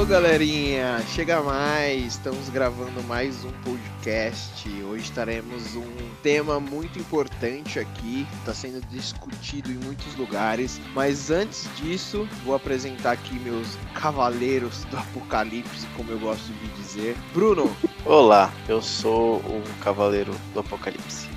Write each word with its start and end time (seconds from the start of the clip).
Alô, 0.00 0.08
galerinha! 0.08 0.98
Chega 1.14 1.42
mais! 1.42 2.14
Estamos 2.14 2.48
gravando 2.48 3.02
mais 3.02 3.44
um 3.44 3.52
podcast. 3.62 4.66
Hoje 4.84 5.04
estaremos 5.04 5.76
um 5.76 6.14
tema 6.22 6.58
muito 6.58 6.98
importante 6.98 7.78
aqui, 7.78 8.26
está 8.38 8.54
sendo 8.54 8.80
discutido 8.86 9.70
em 9.70 9.74
muitos 9.74 10.16
lugares. 10.16 10.80
Mas 10.94 11.30
antes 11.30 11.68
disso, 11.76 12.26
vou 12.46 12.54
apresentar 12.54 13.12
aqui 13.12 13.38
meus 13.40 13.76
cavaleiros 13.92 14.84
do 14.84 14.96
apocalipse, 14.96 15.86
como 15.94 16.10
eu 16.10 16.18
gosto 16.18 16.50
de 16.50 16.68
dizer. 16.82 17.14
Bruno! 17.34 17.70
Olá, 18.06 18.50
eu 18.70 18.80
sou 18.80 19.36
o 19.36 19.62
cavaleiro 19.82 20.34
do 20.54 20.60
apocalipse. 20.60 21.28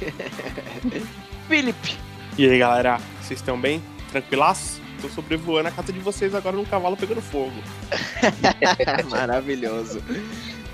Felipe! 1.46 1.98
E 2.38 2.48
aí, 2.48 2.58
galera, 2.58 2.98
vocês 3.20 3.40
estão 3.40 3.60
bem? 3.60 3.82
Tranquilaço? 4.10 4.80
Tô 5.00 5.08
sobrevoando 5.08 5.68
a 5.68 5.72
casa 5.72 5.92
de 5.92 5.98
vocês 5.98 6.34
agora 6.34 6.56
num 6.56 6.64
cavalo 6.64 6.96
pegando 6.96 7.22
fogo. 7.22 7.54
Maravilhoso. 9.10 10.02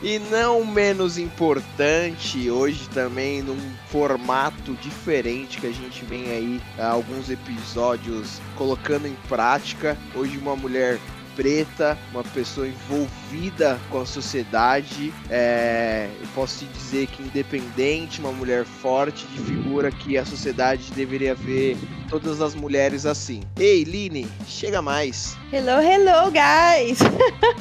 E 0.02 0.19
não 0.19 0.65
menos 0.65 1.16
importante, 1.16 2.51
hoje 2.51 2.89
também 2.91 3.43
num 3.43 3.59
formato 3.89 4.75
diferente 4.75 5.59
que 5.59 5.66
a 5.66 5.73
gente 5.73 6.05
vem 6.05 6.30
aí 6.30 6.62
alguns 6.79 7.30
episódios 7.30 8.41
colocando 8.57 9.07
em 9.07 9.16
prática. 9.27 9.97
Hoje 10.15 10.37
uma 10.37 10.55
mulher 10.55 10.99
preta, 11.37 11.97
uma 12.11 12.25
pessoa 12.25 12.67
envolvida 12.67 13.79
com 13.91 14.01
a 14.01 14.07
sociedade. 14.07 15.13
É, 15.31 16.09
eu 16.21 16.27
posso 16.35 16.65
te 16.65 16.73
dizer 16.73 17.07
que 17.09 17.23
independente, 17.23 18.19
uma 18.19 18.33
mulher 18.33 18.65
forte 18.65 19.27
de 19.27 19.39
figura 19.41 19.93
que 19.93 20.17
a 20.17 20.25
sociedade 20.25 20.91
deveria 20.93 21.35
ver 21.35 21.77
todas 22.09 22.41
as 22.41 22.55
mulheres 22.55 23.07
assim. 23.07 23.43
Ei, 23.59 23.85
Line, 23.85 24.27
chega 24.47 24.80
mais. 24.80 25.37
Hello, 25.52 25.80
hello, 25.80 26.33
guys! 26.33 26.99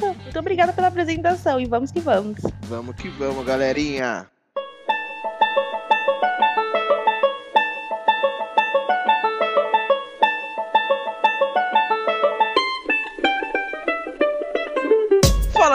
Muito 0.22 0.38
obrigada 0.38 0.72
pela 0.72 0.88
apresentação 0.88 1.60
e 1.60 1.66
vamos 1.66 1.92
que 1.92 2.00
vamos. 2.00 2.38
Vamos 2.62 2.96
que 2.96 3.08
vamos, 3.10 3.44
galerinha. 3.44 4.26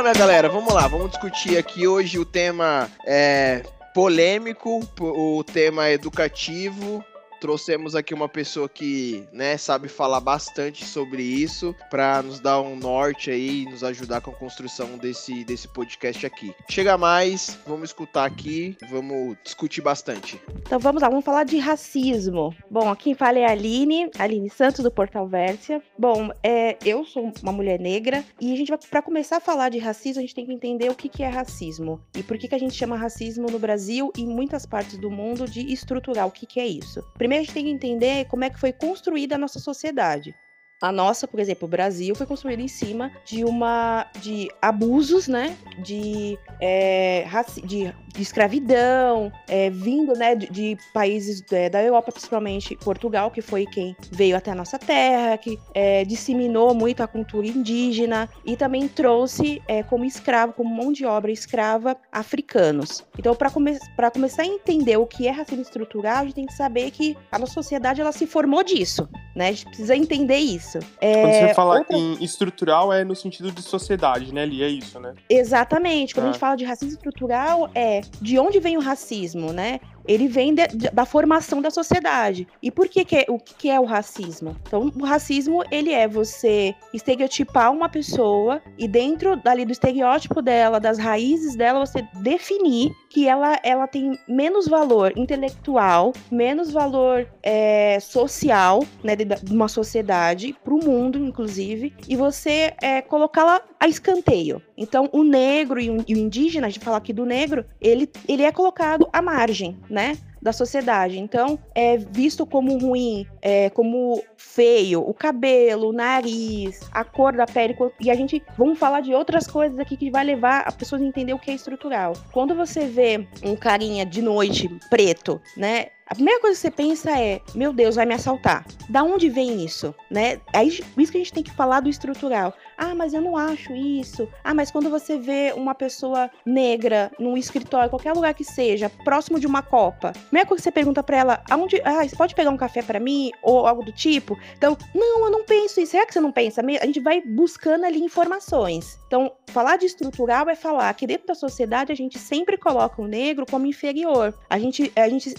Fala, 0.02 0.14
minha 0.14 0.26
galera, 0.26 0.50
vamos 0.50 0.74
lá, 0.74 0.88
vamos 0.88 1.12
discutir 1.12 1.60
aqui 1.60 1.86
hoje 1.86 2.18
o 2.18 2.26
tema 2.26 2.90
é 3.06 3.62
polêmico, 3.94 4.82
o 5.00 5.44
tema 5.44 5.92
educativo, 5.92 7.06
trouxemos 7.42 7.96
aqui 7.96 8.14
uma 8.14 8.30
pessoa 8.30 8.70
que, 8.70 9.28
né, 9.34 9.58
sabe 9.58 9.88
falar 9.88 10.22
bastante 10.22 10.86
sobre 10.86 11.24
isso 11.24 11.76
para 11.90 12.22
nos 12.22 12.40
dar 12.40 12.62
um 12.62 12.76
norte 12.76 13.32
aí, 13.32 13.66
nos 13.66 13.84
ajudar 13.84 14.22
com 14.22 14.30
a 14.30 14.36
construção 14.36 14.96
desse, 15.00 15.44
desse 15.44 15.68
podcast 15.68 16.24
aqui. 16.24 16.54
Chega 16.70 17.00
mais, 17.00 17.58
vamos 17.66 17.90
escutar 17.90 18.26
aqui, 18.26 18.78
vamos 18.92 19.36
discutir 19.44 19.82
bastante. 19.82 20.40
Então 20.60 20.78
vamos 20.78 21.02
lá, 21.02 21.10
vamos 21.10 21.26
falar 21.26 21.44
de 21.44 21.58
racismo. 21.58 22.56
Bom, 22.70 22.96
quem 22.96 23.16
fala 23.16 23.40
é 23.40 23.46
a 23.46 23.52
Aline, 23.52 24.12
Aline 24.20 24.50
Santos 24.50 24.84
do 24.84 24.92
Portal 24.92 25.28
Vérsia. 25.28 25.82
Bom, 25.98 26.30
é, 26.44 26.78
eu 26.86 27.04
sou 27.04 27.34
uma 27.42 27.52
mulher 27.52 27.80
negra 27.80 28.24
e 28.40 28.54
a 28.54 28.56
gente 28.56 28.70
vai, 28.70 28.78
para 28.78 29.02
começar 29.02 29.38
a 29.38 29.42
falar 29.42 29.70
de 29.70 29.80
racismo, 29.80 30.20
a 30.20 30.22
gente 30.22 30.36
tem 30.36 30.46
que 30.46 30.54
entender 30.54 30.92
o 30.92 30.96
que, 30.96 31.10
que 31.10 31.24
é 31.24 31.28
racismo 31.28 32.00
e 32.16 32.22
por 32.22 32.38
que, 32.38 32.48
que 32.48 32.56
a 32.56 32.60
gente 32.60 32.76
chama 32.76 32.96
racismo 32.96 33.50
no 33.50 33.58
Brasil 33.58 34.12
e 34.16 34.22
em 34.22 34.28
muitas 34.28 34.64
partes 34.64 35.00
do 35.00 35.10
mundo 35.10 35.50
de 35.50 35.74
estrutural. 35.74 36.28
O 36.28 36.32
que, 36.32 36.46
que 36.46 36.60
é 36.60 36.68
isso? 36.68 37.04
Primeiro 37.18 37.31
Primeiro 37.32 37.44
a 37.44 37.46
gente 37.46 37.54
tem 37.54 37.64
que 37.64 37.72
entender 37.72 38.26
como 38.26 38.44
é 38.44 38.50
que 38.50 38.60
foi 38.60 38.74
construída 38.74 39.36
a 39.36 39.38
nossa 39.38 39.58
sociedade. 39.58 40.36
A 40.82 40.92
nossa, 40.92 41.28
por 41.28 41.40
exemplo, 41.40 41.68
o 41.68 41.70
Brasil 41.70 42.16
foi 42.16 42.26
construído 42.26 42.60
em 42.60 42.68
cima 42.68 43.12
de 43.24 43.44
uma 43.44 44.08
de 44.20 44.50
abusos, 44.60 45.28
né, 45.28 45.56
de, 45.84 46.40
é, 46.60 47.26
de 47.64 47.94
de 48.14 48.22
escravidão, 48.22 49.32
é, 49.48 49.70
vindo 49.70 50.14
né, 50.14 50.36
de, 50.36 50.50
de 50.50 50.78
países 50.94 51.44
é, 51.52 51.70
da 51.70 51.82
Europa, 51.82 52.12
principalmente 52.12 52.76
Portugal, 52.76 53.32
que 53.32 53.42
foi 53.42 53.66
quem 53.66 53.96
veio 54.12 54.36
até 54.36 54.52
a 54.52 54.56
nossa 54.56 54.78
terra, 54.78 55.38
que 55.38 55.58
é, 55.74 56.04
disseminou 56.06 56.74
muito 56.74 57.02
a 57.02 57.08
cultura 57.08 57.48
indígena 57.48 58.30
e 58.46 58.56
também 58.56 58.88
trouxe 58.88 59.62
é, 59.68 59.84
como 59.84 60.06
escravo, 60.06 60.54
como 60.54 60.74
mão 60.74 60.92
de 60.92 61.06
obra 61.06 61.32
escrava, 61.32 61.98
africanos. 62.12 63.04
Então, 63.18 63.36
para 63.36 63.50
come 63.50 63.78
começar 64.14 64.44
a 64.44 64.46
entender 64.46 64.98
o 64.98 65.06
que 65.06 65.28
é 65.28 65.32
racismo 65.32 65.62
estrutural, 65.62 66.18
a 66.18 66.24
gente 66.24 66.36
tem 66.36 66.46
que 66.46 66.54
saber 66.54 66.92
que 66.92 67.18
a 67.32 67.40
nossa 67.40 67.54
sociedade 67.54 68.02
ela 68.02 68.12
se 68.12 68.28
formou 68.28 68.64
disso, 68.64 69.08
né? 69.36 69.50
A 69.50 69.52
gente 69.52 69.66
precisa 69.66 69.96
entender 69.96 70.38
isso. 70.38 70.71
É, 71.00 71.22
Quando 71.22 71.34
você 71.34 71.54
fala 71.54 71.78
outra... 71.80 71.98
em 71.98 72.24
estrutural, 72.24 72.94
é 72.94 73.04
no 73.04 73.16
sentido 73.16 73.52
de 73.52 73.62
sociedade, 73.62 74.34
né, 74.34 74.46
Li? 74.46 74.64
É 74.64 74.68
isso, 74.68 75.00
né? 75.00 75.14
Exatamente. 75.30 76.14
Quando 76.14 76.28
a 76.28 76.32
gente 76.32 76.40
fala 76.40 76.56
de 76.56 76.66
racismo 76.66 76.94
estrutural, 76.94 77.70
é 77.74 78.02
de 78.22 78.40
onde 78.40 78.60
vem 78.60 78.78
o 78.78 78.82
racismo, 78.82 79.52
né? 79.52 79.80
Ele 80.08 80.28
vem 80.28 80.54
de, 80.54 80.68
de, 80.68 80.90
da 80.90 81.06
formação 81.06 81.62
da 81.62 81.70
sociedade. 81.70 82.48
E 82.62 82.72
por 82.72 82.88
que, 82.88 83.06
que 83.06 83.18
é, 83.18 83.26
o 83.30 83.38
que 83.38 83.70
é 83.70 83.80
o 83.80 83.86
racismo? 83.86 84.56
Então, 84.68 84.92
o 84.96 85.06
racismo 85.06 85.64
ele 85.72 85.92
é 85.92 86.08
você 86.08 86.74
estereotipar 86.94 87.72
uma 87.72 87.90
pessoa 87.90 88.62
e 88.78 88.88
dentro 88.88 89.36
dali 89.36 89.66
do 89.66 89.72
estereótipo 89.72 90.42
dela, 90.42 90.80
das 90.80 90.98
raízes 90.98 91.56
dela, 91.56 91.86
você 91.86 92.06
definir 92.22 92.92
que 93.12 93.28
ela, 93.28 93.60
ela 93.62 93.88
tem 93.88 94.18
menos 94.28 94.68
valor 94.68 95.14
intelectual, 95.18 96.14
menos 96.32 96.72
valor 96.72 97.28
é, 97.44 98.00
social, 98.00 98.86
né, 99.04 99.16
de, 99.16 99.26
de, 99.26 99.54
uma 99.54 99.68
sociedade, 99.68 100.56
para 100.64 100.74
o 100.74 100.84
mundo, 100.84 101.20
inclusive, 101.20 101.94
e 102.08 102.16
você 102.16 102.74
é, 102.82 103.02
colocá-la 103.02 103.62
a 103.80 103.88
escanteio. 103.88 104.62
Então, 104.78 105.10
o 105.12 105.24
negro 105.24 105.80
e 105.80 105.90
o, 105.90 106.04
e 106.08 106.16
o 106.16 106.18
indígena, 106.18 106.68
a 106.68 106.70
gente 106.70 106.84
fala 106.84 106.98
aqui 106.98 107.12
do 107.12 107.26
negro, 107.26 107.66
ele, 107.82 108.10
ele 108.28 108.44
é 108.44 108.52
colocado 108.52 109.08
à 109.12 109.22
margem, 109.22 109.78
né? 109.92 110.18
da 110.42 110.52
sociedade. 110.52 111.20
Então, 111.20 111.60
é 111.76 111.98
visto 111.98 112.46
como 112.46 112.78
ruim, 112.78 113.28
é, 113.42 113.70
como 113.70 114.24
feio, 114.36 115.08
o 115.08 115.14
cabelo, 115.14 115.90
o 115.90 115.94
nariz, 115.94 116.80
a 116.92 117.04
cor 117.04 117.34
da 117.34 117.46
pele. 117.46 117.78
E 118.00 118.10
a 118.10 118.16
gente 118.16 118.42
vamos 118.58 118.80
falar 118.80 119.02
de 119.02 119.14
outras 119.14 119.46
coisas 119.46 119.78
aqui 119.78 119.96
que 119.96 120.10
vai 120.10 120.24
levar 120.24 120.62
a 120.62 120.72
pessoas 120.72 121.02
a 121.02 121.06
entender 121.06 121.34
o 121.34 121.40
que 121.40 121.52
é 121.52 121.54
estrutural. 121.54 122.14
Quando 122.32 122.56
você 122.56 122.88
vê 122.88 123.28
um 123.44 123.56
carinha 123.56 124.06
de 124.06 124.22
noite 124.22 124.68
preto, 124.90 125.40
né? 125.56 125.88
A 126.12 126.14
primeira 126.14 126.42
coisa 126.42 126.58
que 126.58 126.62
você 126.62 126.72
pensa 126.72 127.18
é, 127.18 127.40
meu 127.56 127.72
Deus, 127.72 127.96
vai 127.96 128.06
me 128.06 128.14
assaltar. 128.14 128.66
Da 128.90 129.02
onde 129.02 129.30
vem 129.30 129.64
isso, 129.64 129.96
né? 130.10 130.42
É 130.52 130.62
isso 130.62 130.84
que 130.94 131.18
a 131.18 131.22
gente 131.22 131.32
tem 131.32 131.42
que 131.42 131.54
falar 131.54 131.80
do 131.80 131.88
estrutural. 131.88 132.54
Ah, 132.78 132.94
mas 132.94 133.14
eu 133.14 133.22
não 133.22 133.38
acho 133.38 133.74
isso. 133.74 134.28
Ah, 134.44 134.54
mas 134.54 134.70
quando 134.70 134.90
você 134.90 135.18
vê 135.18 135.54
uma 135.56 135.74
pessoa 135.74 136.30
negra 136.46 137.10
num 137.18 137.38
escritório, 137.38 137.90
qualquer 137.90 138.12
lugar 138.12 138.34
que 138.34 138.44
seja, 138.44 138.92
próximo 139.06 139.40
de 139.40 139.48
uma 139.48 139.62
copa, 139.62 140.10
a 140.10 140.12
primeira 140.12 140.46
coisa 140.46 140.60
que 140.60 140.64
você 140.66 140.72
pergunta 140.72 141.02
para 141.02 141.18
ela, 141.18 141.44
aonde, 141.50 141.82
ah, 141.86 142.06
você 142.06 142.14
pode 142.14 142.36
pegar 142.36 142.50
um 142.50 142.58
café 142.58 142.82
para 142.82 143.00
mim 143.00 143.32
ou 143.42 143.66
algo 143.66 143.82
do 143.82 143.94
tipo? 143.94 144.38
Então, 144.58 144.78
não, 144.94 145.28
eu 145.28 145.32
não 145.32 145.46
penso 145.46 145.80
isso. 145.80 145.92
Será 145.92 146.06
que 146.06 146.12
você 146.12 146.20
não 146.20 146.34
pensa? 146.34 146.62
A 146.62 146.86
gente 146.86 147.00
vai 147.00 147.22
buscando 147.22 147.86
ali 147.86 148.04
informações. 148.04 149.00
Então, 149.08 149.32
falar 149.48 149.78
de 149.78 149.86
estrutural 149.86 150.50
é 150.50 150.56
falar 150.56 150.94
que 150.94 151.08
dentro 151.08 151.28
da 151.28 151.36
sociedade 151.36 151.92
a 151.92 151.96
gente 151.96 152.20
sempre 152.20 152.58
coloca 152.58 153.02
o 153.02 153.08
negro 153.08 153.46
como 153.50 153.66
inferior. 153.66 154.34
A 154.50 154.60
gente, 154.60 154.92
a 154.96 155.08
gente 155.08 155.34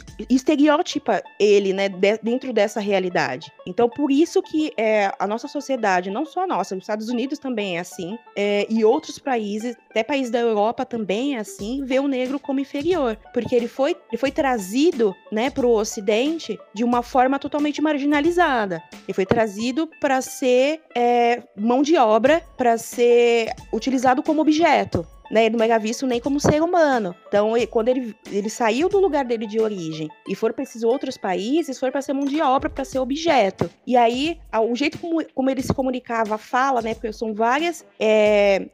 estereotipa 0.67 1.23
ele, 1.39 1.73
né, 1.73 1.89
de, 1.89 2.19
dentro 2.23 2.53
dessa 2.53 2.81
realidade. 2.81 3.53
Então, 3.67 3.89
por 3.89 4.11
isso 4.11 4.43
que 4.43 4.73
é, 4.77 5.13
a 5.19 5.27
nossa 5.27 5.49
sociedade, 5.49 6.11
não 6.11 6.25
só 6.25 6.43
a 6.43 6.47
nossa, 6.47 6.75
os 6.75 6.83
Estados 6.83 7.09
Unidos 7.09 7.39
também 7.39 7.77
é 7.77 7.81
assim, 7.81 8.19
é, 8.37 8.67
e 8.69 8.85
outros 8.85 9.19
países, 9.19 9.77
até 9.91 10.03
países 10.03 10.31
da 10.31 10.39
Europa 10.39 10.85
também 10.85 11.37
é 11.37 11.39
assim, 11.39 11.85
vê 11.85 11.99
o 11.99 12.09
negro 12.09 12.39
como 12.39 12.61
inferior, 12.61 13.19
porque 13.33 13.55
ele 13.55 13.69
foi, 13.69 13.97
ele 14.11 14.19
foi 14.19 14.31
trazido, 14.31 15.15
né, 15.31 15.51
para 15.51 15.67
o 15.67 15.73
Ocidente 15.73 16.59
de 16.75 16.85
uma 16.85 17.03
forma 17.03 17.39
totalmente 17.39 17.81
marginalizada. 17.81 18.83
Ele 19.07 19.15
foi 19.15 19.27
trazido 19.27 19.89
para 20.01 20.21
ser 20.21 20.81
é, 20.95 21.43
mão 21.57 21.83
de 21.83 21.97
obra, 21.97 22.43
para 22.57 22.79
ser 22.79 23.51
utilizado 23.73 24.23
como 24.23 24.41
objeto 24.41 25.07
né, 25.33 25.47
ele 25.47 25.57
não 25.57 25.65
era 25.65 25.79
visto 25.79 26.07
nem 26.07 26.21
como 26.21 26.39
ser 26.39 26.63
humano. 26.63 27.17
Então, 27.27 27.55
quando 27.71 27.89
ele, 27.89 28.15
ele 28.31 28.51
saiu 28.51 28.87
do 28.87 29.01
lugar 29.01 29.25
dele 29.25 29.47
de 29.47 29.59
origem 29.59 30.11
e 30.29 30.35
for 30.35 30.53
para 30.53 30.63
esses 30.63 30.83
outros 30.83 31.17
países, 31.17 31.81
foi 31.81 31.91
para 31.91 32.03
ser 32.03 32.13
mão 32.13 32.27
de 32.27 32.43
obra, 32.43 32.69
para 32.69 32.85
ser 32.85 32.99
objeto. 32.99 33.71
E 33.87 33.97
aí, 33.97 34.39
o 34.53 34.77
jeito 34.77 34.99
como, 34.99 35.25
como 35.35 35.49
ele 35.49 35.63
se 35.63 35.73
comunicava, 35.73 36.35
a 36.35 36.39
fala, 36.39 36.83
né, 36.83 36.93
porque 36.93 37.11
são 37.15 37.33
várias 37.33 37.85
é, 37.99 38.69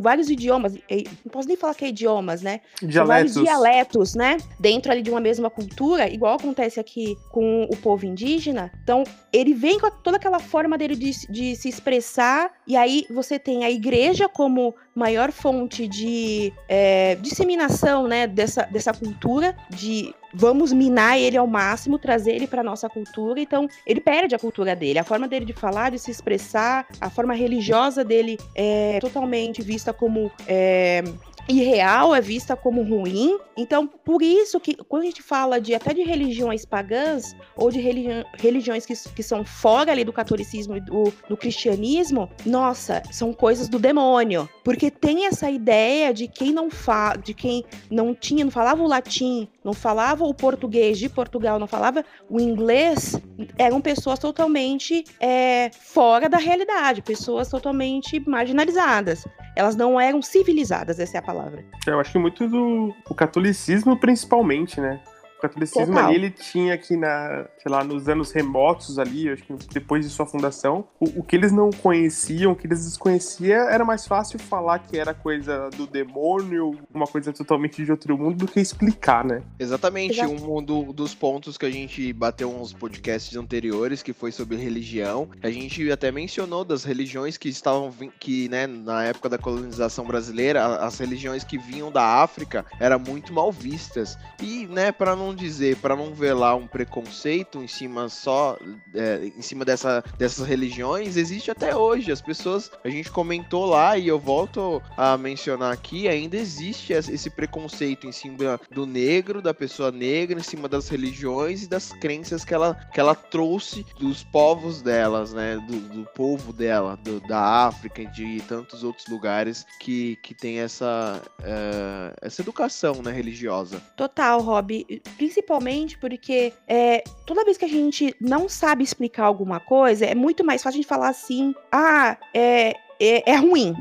vários 0.00 0.28
idiomas, 0.30 0.74
não 0.74 1.30
posso 1.30 1.48
nem 1.48 1.56
falar 1.56 1.74
que 1.74 1.84
é 1.84 1.88
idiomas, 1.88 2.42
né? 2.42 2.60
Dialetos. 2.80 3.08
vários 3.08 3.34
dialetos, 3.34 4.14
né? 4.14 4.36
Dentro 4.58 4.92
ali 4.92 5.02
de 5.02 5.10
uma 5.10 5.20
mesma 5.20 5.50
cultura, 5.50 6.08
igual 6.08 6.34
acontece 6.34 6.78
aqui 6.78 7.16
com 7.30 7.64
o 7.64 7.76
povo 7.76 8.06
indígena. 8.06 8.70
Então, 8.82 9.04
ele 9.32 9.54
vem 9.54 9.78
com 9.78 9.90
toda 9.90 10.16
aquela 10.16 10.38
forma 10.38 10.76
dele 10.76 10.96
de, 10.96 11.10
de 11.28 11.56
se 11.56 11.68
expressar, 11.68 12.50
e 12.66 12.76
aí 12.76 13.04
você 13.10 13.38
tem 13.38 13.64
a 13.64 13.70
igreja 13.70 14.28
como 14.28 14.74
maior 14.94 15.32
fonte 15.32 15.86
de 15.86 16.52
é, 16.68 17.16
disseminação, 17.16 18.06
né, 18.06 18.26
dessa, 18.26 18.62
dessa 18.64 18.92
cultura 18.92 19.56
de 19.70 20.14
vamos 20.32 20.72
minar 20.72 21.18
ele 21.18 21.36
ao 21.36 21.46
máximo, 21.46 21.98
trazer 21.98 22.32
ele 22.32 22.46
para 22.46 22.62
nossa 22.62 22.88
cultura. 22.88 23.40
Então, 23.40 23.68
ele 23.86 24.00
perde 24.00 24.34
a 24.34 24.38
cultura 24.38 24.74
dele, 24.74 24.98
a 24.98 25.04
forma 25.04 25.28
dele 25.28 25.44
de 25.44 25.52
falar, 25.52 25.90
de 25.90 25.98
se 25.98 26.10
expressar, 26.10 26.86
a 27.00 27.10
forma 27.10 27.34
religiosa 27.34 28.04
dele 28.04 28.38
é 28.54 28.98
totalmente 29.00 29.62
vista 29.62 29.92
como 29.92 30.30
é, 30.46 31.02
irreal, 31.48 32.14
é 32.14 32.20
vista 32.20 32.56
como 32.56 32.82
ruim. 32.82 33.38
Então, 33.56 33.86
por 33.86 34.22
isso 34.22 34.60
que 34.60 34.74
quando 34.74 35.02
a 35.02 35.06
gente 35.06 35.22
fala 35.22 35.60
de 35.60 35.74
até 35.74 35.92
de 35.92 36.02
religiões 36.02 36.64
pagãs 36.64 37.34
ou 37.56 37.70
de 37.70 37.80
religi 37.80 38.24
religiões 38.38 38.86
que, 38.86 38.94
que 38.94 39.22
são 39.22 39.44
fora 39.44 39.92
ali 39.92 40.04
do 40.04 40.12
catolicismo 40.12 40.76
e 40.76 40.80
do, 40.80 41.12
do 41.28 41.36
cristianismo, 41.36 42.30
nossa, 42.44 43.02
são 43.10 43.32
coisas 43.32 43.68
do 43.68 43.78
demônio. 43.78 44.48
Porque 44.64 44.90
tem 44.90 45.26
essa 45.26 45.50
ideia 45.50 46.12
de 46.12 46.28
quem 46.28 46.52
não 46.52 46.70
fa 46.70 47.16
de 47.16 47.34
quem 47.34 47.64
não 47.90 48.14
tinha, 48.14 48.44
não 48.44 48.50
falava 48.50 48.82
o 48.82 48.88
latim, 48.88 49.48
não 49.64 49.72
falava 49.72 50.21
o 50.28 50.34
português 50.34 50.98
de 50.98 51.08
Portugal, 51.08 51.58
não 51.58 51.66
falava 51.66 52.04
o 52.28 52.40
inglês, 52.40 53.20
eram 53.58 53.80
pessoas 53.80 54.18
totalmente 54.18 55.04
é, 55.20 55.70
fora 55.72 56.28
da 56.28 56.38
realidade, 56.38 57.02
pessoas 57.02 57.48
totalmente 57.48 58.20
marginalizadas. 58.28 59.26
Elas 59.54 59.76
não 59.76 60.00
eram 60.00 60.22
civilizadas, 60.22 60.98
essa 60.98 61.18
é 61.18 61.20
a 61.20 61.22
palavra. 61.22 61.64
Eu 61.86 62.00
acho 62.00 62.12
que 62.12 62.18
muito 62.18 62.48
do 62.48 62.94
catolicismo, 63.14 63.98
principalmente, 63.98 64.80
né? 64.80 65.00
Catolicismo 65.42 65.86
Total. 65.86 66.06
ali, 66.06 66.14
ele 66.14 66.30
tinha 66.30 66.74
aqui 66.74 66.96
na, 66.96 67.46
sei 67.58 67.70
lá, 67.70 67.82
nos 67.82 68.08
anos 68.08 68.30
remotos 68.30 68.98
ali, 68.98 69.28
acho 69.28 69.42
que 69.42 69.54
depois 69.72 70.04
de 70.04 70.10
sua 70.10 70.24
fundação, 70.24 70.86
o, 71.00 71.20
o, 71.20 71.22
que 71.22 71.34
eles 71.34 71.52
não 71.52 71.70
conheciam, 71.70 72.52
o 72.52 72.56
que 72.56 72.66
eles 72.66 72.84
desconheciam, 72.84 73.68
era 73.68 73.84
mais 73.84 74.06
fácil 74.06 74.38
falar 74.38 74.78
que 74.78 74.96
era 74.96 75.12
coisa 75.12 75.68
do 75.70 75.86
demônio, 75.86 76.78
uma 76.94 77.06
coisa 77.06 77.32
totalmente 77.32 77.84
de 77.84 77.90
outro 77.90 78.16
mundo, 78.16 78.36
do 78.36 78.46
que 78.46 78.60
explicar, 78.60 79.24
né? 79.24 79.42
Exatamente, 79.58 80.20
Exato. 80.20 80.32
um 80.32 80.62
do, 80.62 80.92
dos 80.92 81.14
pontos 81.14 81.58
que 81.58 81.66
a 81.66 81.70
gente 81.70 82.12
bateu 82.12 82.50
uns 82.50 82.72
podcasts 82.72 83.36
anteriores, 83.36 84.02
que 84.02 84.12
foi 84.12 84.30
sobre 84.30 84.56
religião, 84.56 85.28
a 85.42 85.50
gente 85.50 85.90
até 85.90 86.12
mencionou 86.12 86.64
das 86.64 86.84
religiões 86.84 87.36
que 87.36 87.48
estavam, 87.48 87.90
que, 88.20 88.48
né, 88.48 88.66
na 88.66 89.04
época 89.04 89.28
da 89.28 89.38
colonização 89.38 90.04
brasileira, 90.04 90.76
as 90.76 90.98
religiões 90.98 91.42
que 91.42 91.58
vinham 91.58 91.90
da 91.90 92.22
África 92.22 92.64
eram 92.78 92.98
muito 92.98 93.32
mal 93.32 93.50
vistas. 93.50 94.16
E, 94.40 94.66
né, 94.66 94.92
para 94.92 95.16
não 95.16 95.31
dizer, 95.34 95.76
para 95.76 95.96
não 95.96 96.14
velar 96.14 96.56
um 96.56 96.66
preconceito 96.66 97.62
em 97.62 97.68
cima 97.68 98.08
só, 98.08 98.58
é, 98.94 99.30
em 99.36 99.42
cima 99.42 99.64
dessa, 99.64 100.02
dessas 100.18 100.46
religiões, 100.46 101.16
existe 101.16 101.50
até 101.50 101.74
hoje. 101.76 102.12
As 102.12 102.20
pessoas, 102.20 102.70
a 102.84 102.88
gente 102.88 103.10
comentou 103.10 103.66
lá 103.66 103.96
e 103.96 104.08
eu 104.08 104.18
volto 104.18 104.82
a 104.96 105.16
mencionar 105.16 105.72
aqui, 105.72 106.08
ainda 106.08 106.36
existe 106.36 106.92
esse 106.92 107.30
preconceito 107.30 108.06
em 108.06 108.12
cima 108.12 108.60
do 108.70 108.86
negro, 108.86 109.42
da 109.42 109.54
pessoa 109.54 109.90
negra, 109.90 110.38
em 110.38 110.42
cima 110.42 110.68
das 110.68 110.88
religiões 110.88 111.64
e 111.64 111.68
das 111.68 111.92
crenças 111.92 112.44
que 112.44 112.54
ela, 112.54 112.74
que 112.92 113.00
ela 113.00 113.14
trouxe 113.14 113.84
dos 113.98 114.22
povos 114.24 114.82
delas, 114.82 115.32
né, 115.32 115.56
do, 115.56 115.80
do 115.80 116.04
povo 116.14 116.52
dela, 116.52 116.96
do, 116.96 117.20
da 117.20 117.66
África 117.66 118.02
e 118.02 118.06
de 118.06 118.40
tantos 118.42 118.84
outros 118.84 119.06
lugares 119.06 119.64
que, 119.80 120.16
que 120.22 120.34
tem 120.34 120.60
essa, 120.60 121.22
uh, 121.40 122.16
essa 122.20 122.42
educação 122.42 123.02
né, 123.02 123.12
religiosa. 123.12 123.80
Total, 123.96 124.40
Rob 124.40 124.86
principalmente 125.22 125.96
porque 125.98 126.52
é, 126.66 127.04
toda 127.24 127.44
vez 127.44 127.56
que 127.56 127.64
a 127.64 127.68
gente 127.68 128.12
não 128.20 128.48
sabe 128.48 128.82
explicar 128.82 129.24
alguma 129.24 129.60
coisa, 129.60 130.04
é 130.04 130.16
muito 130.16 130.44
mais 130.44 130.60
fácil 130.60 130.78
a 130.78 130.82
gente 130.82 130.88
falar 130.88 131.10
assim: 131.10 131.54
ah, 131.70 132.16
é, 132.34 132.74
é, 132.98 133.30
é 133.30 133.36
ruim. 133.36 133.72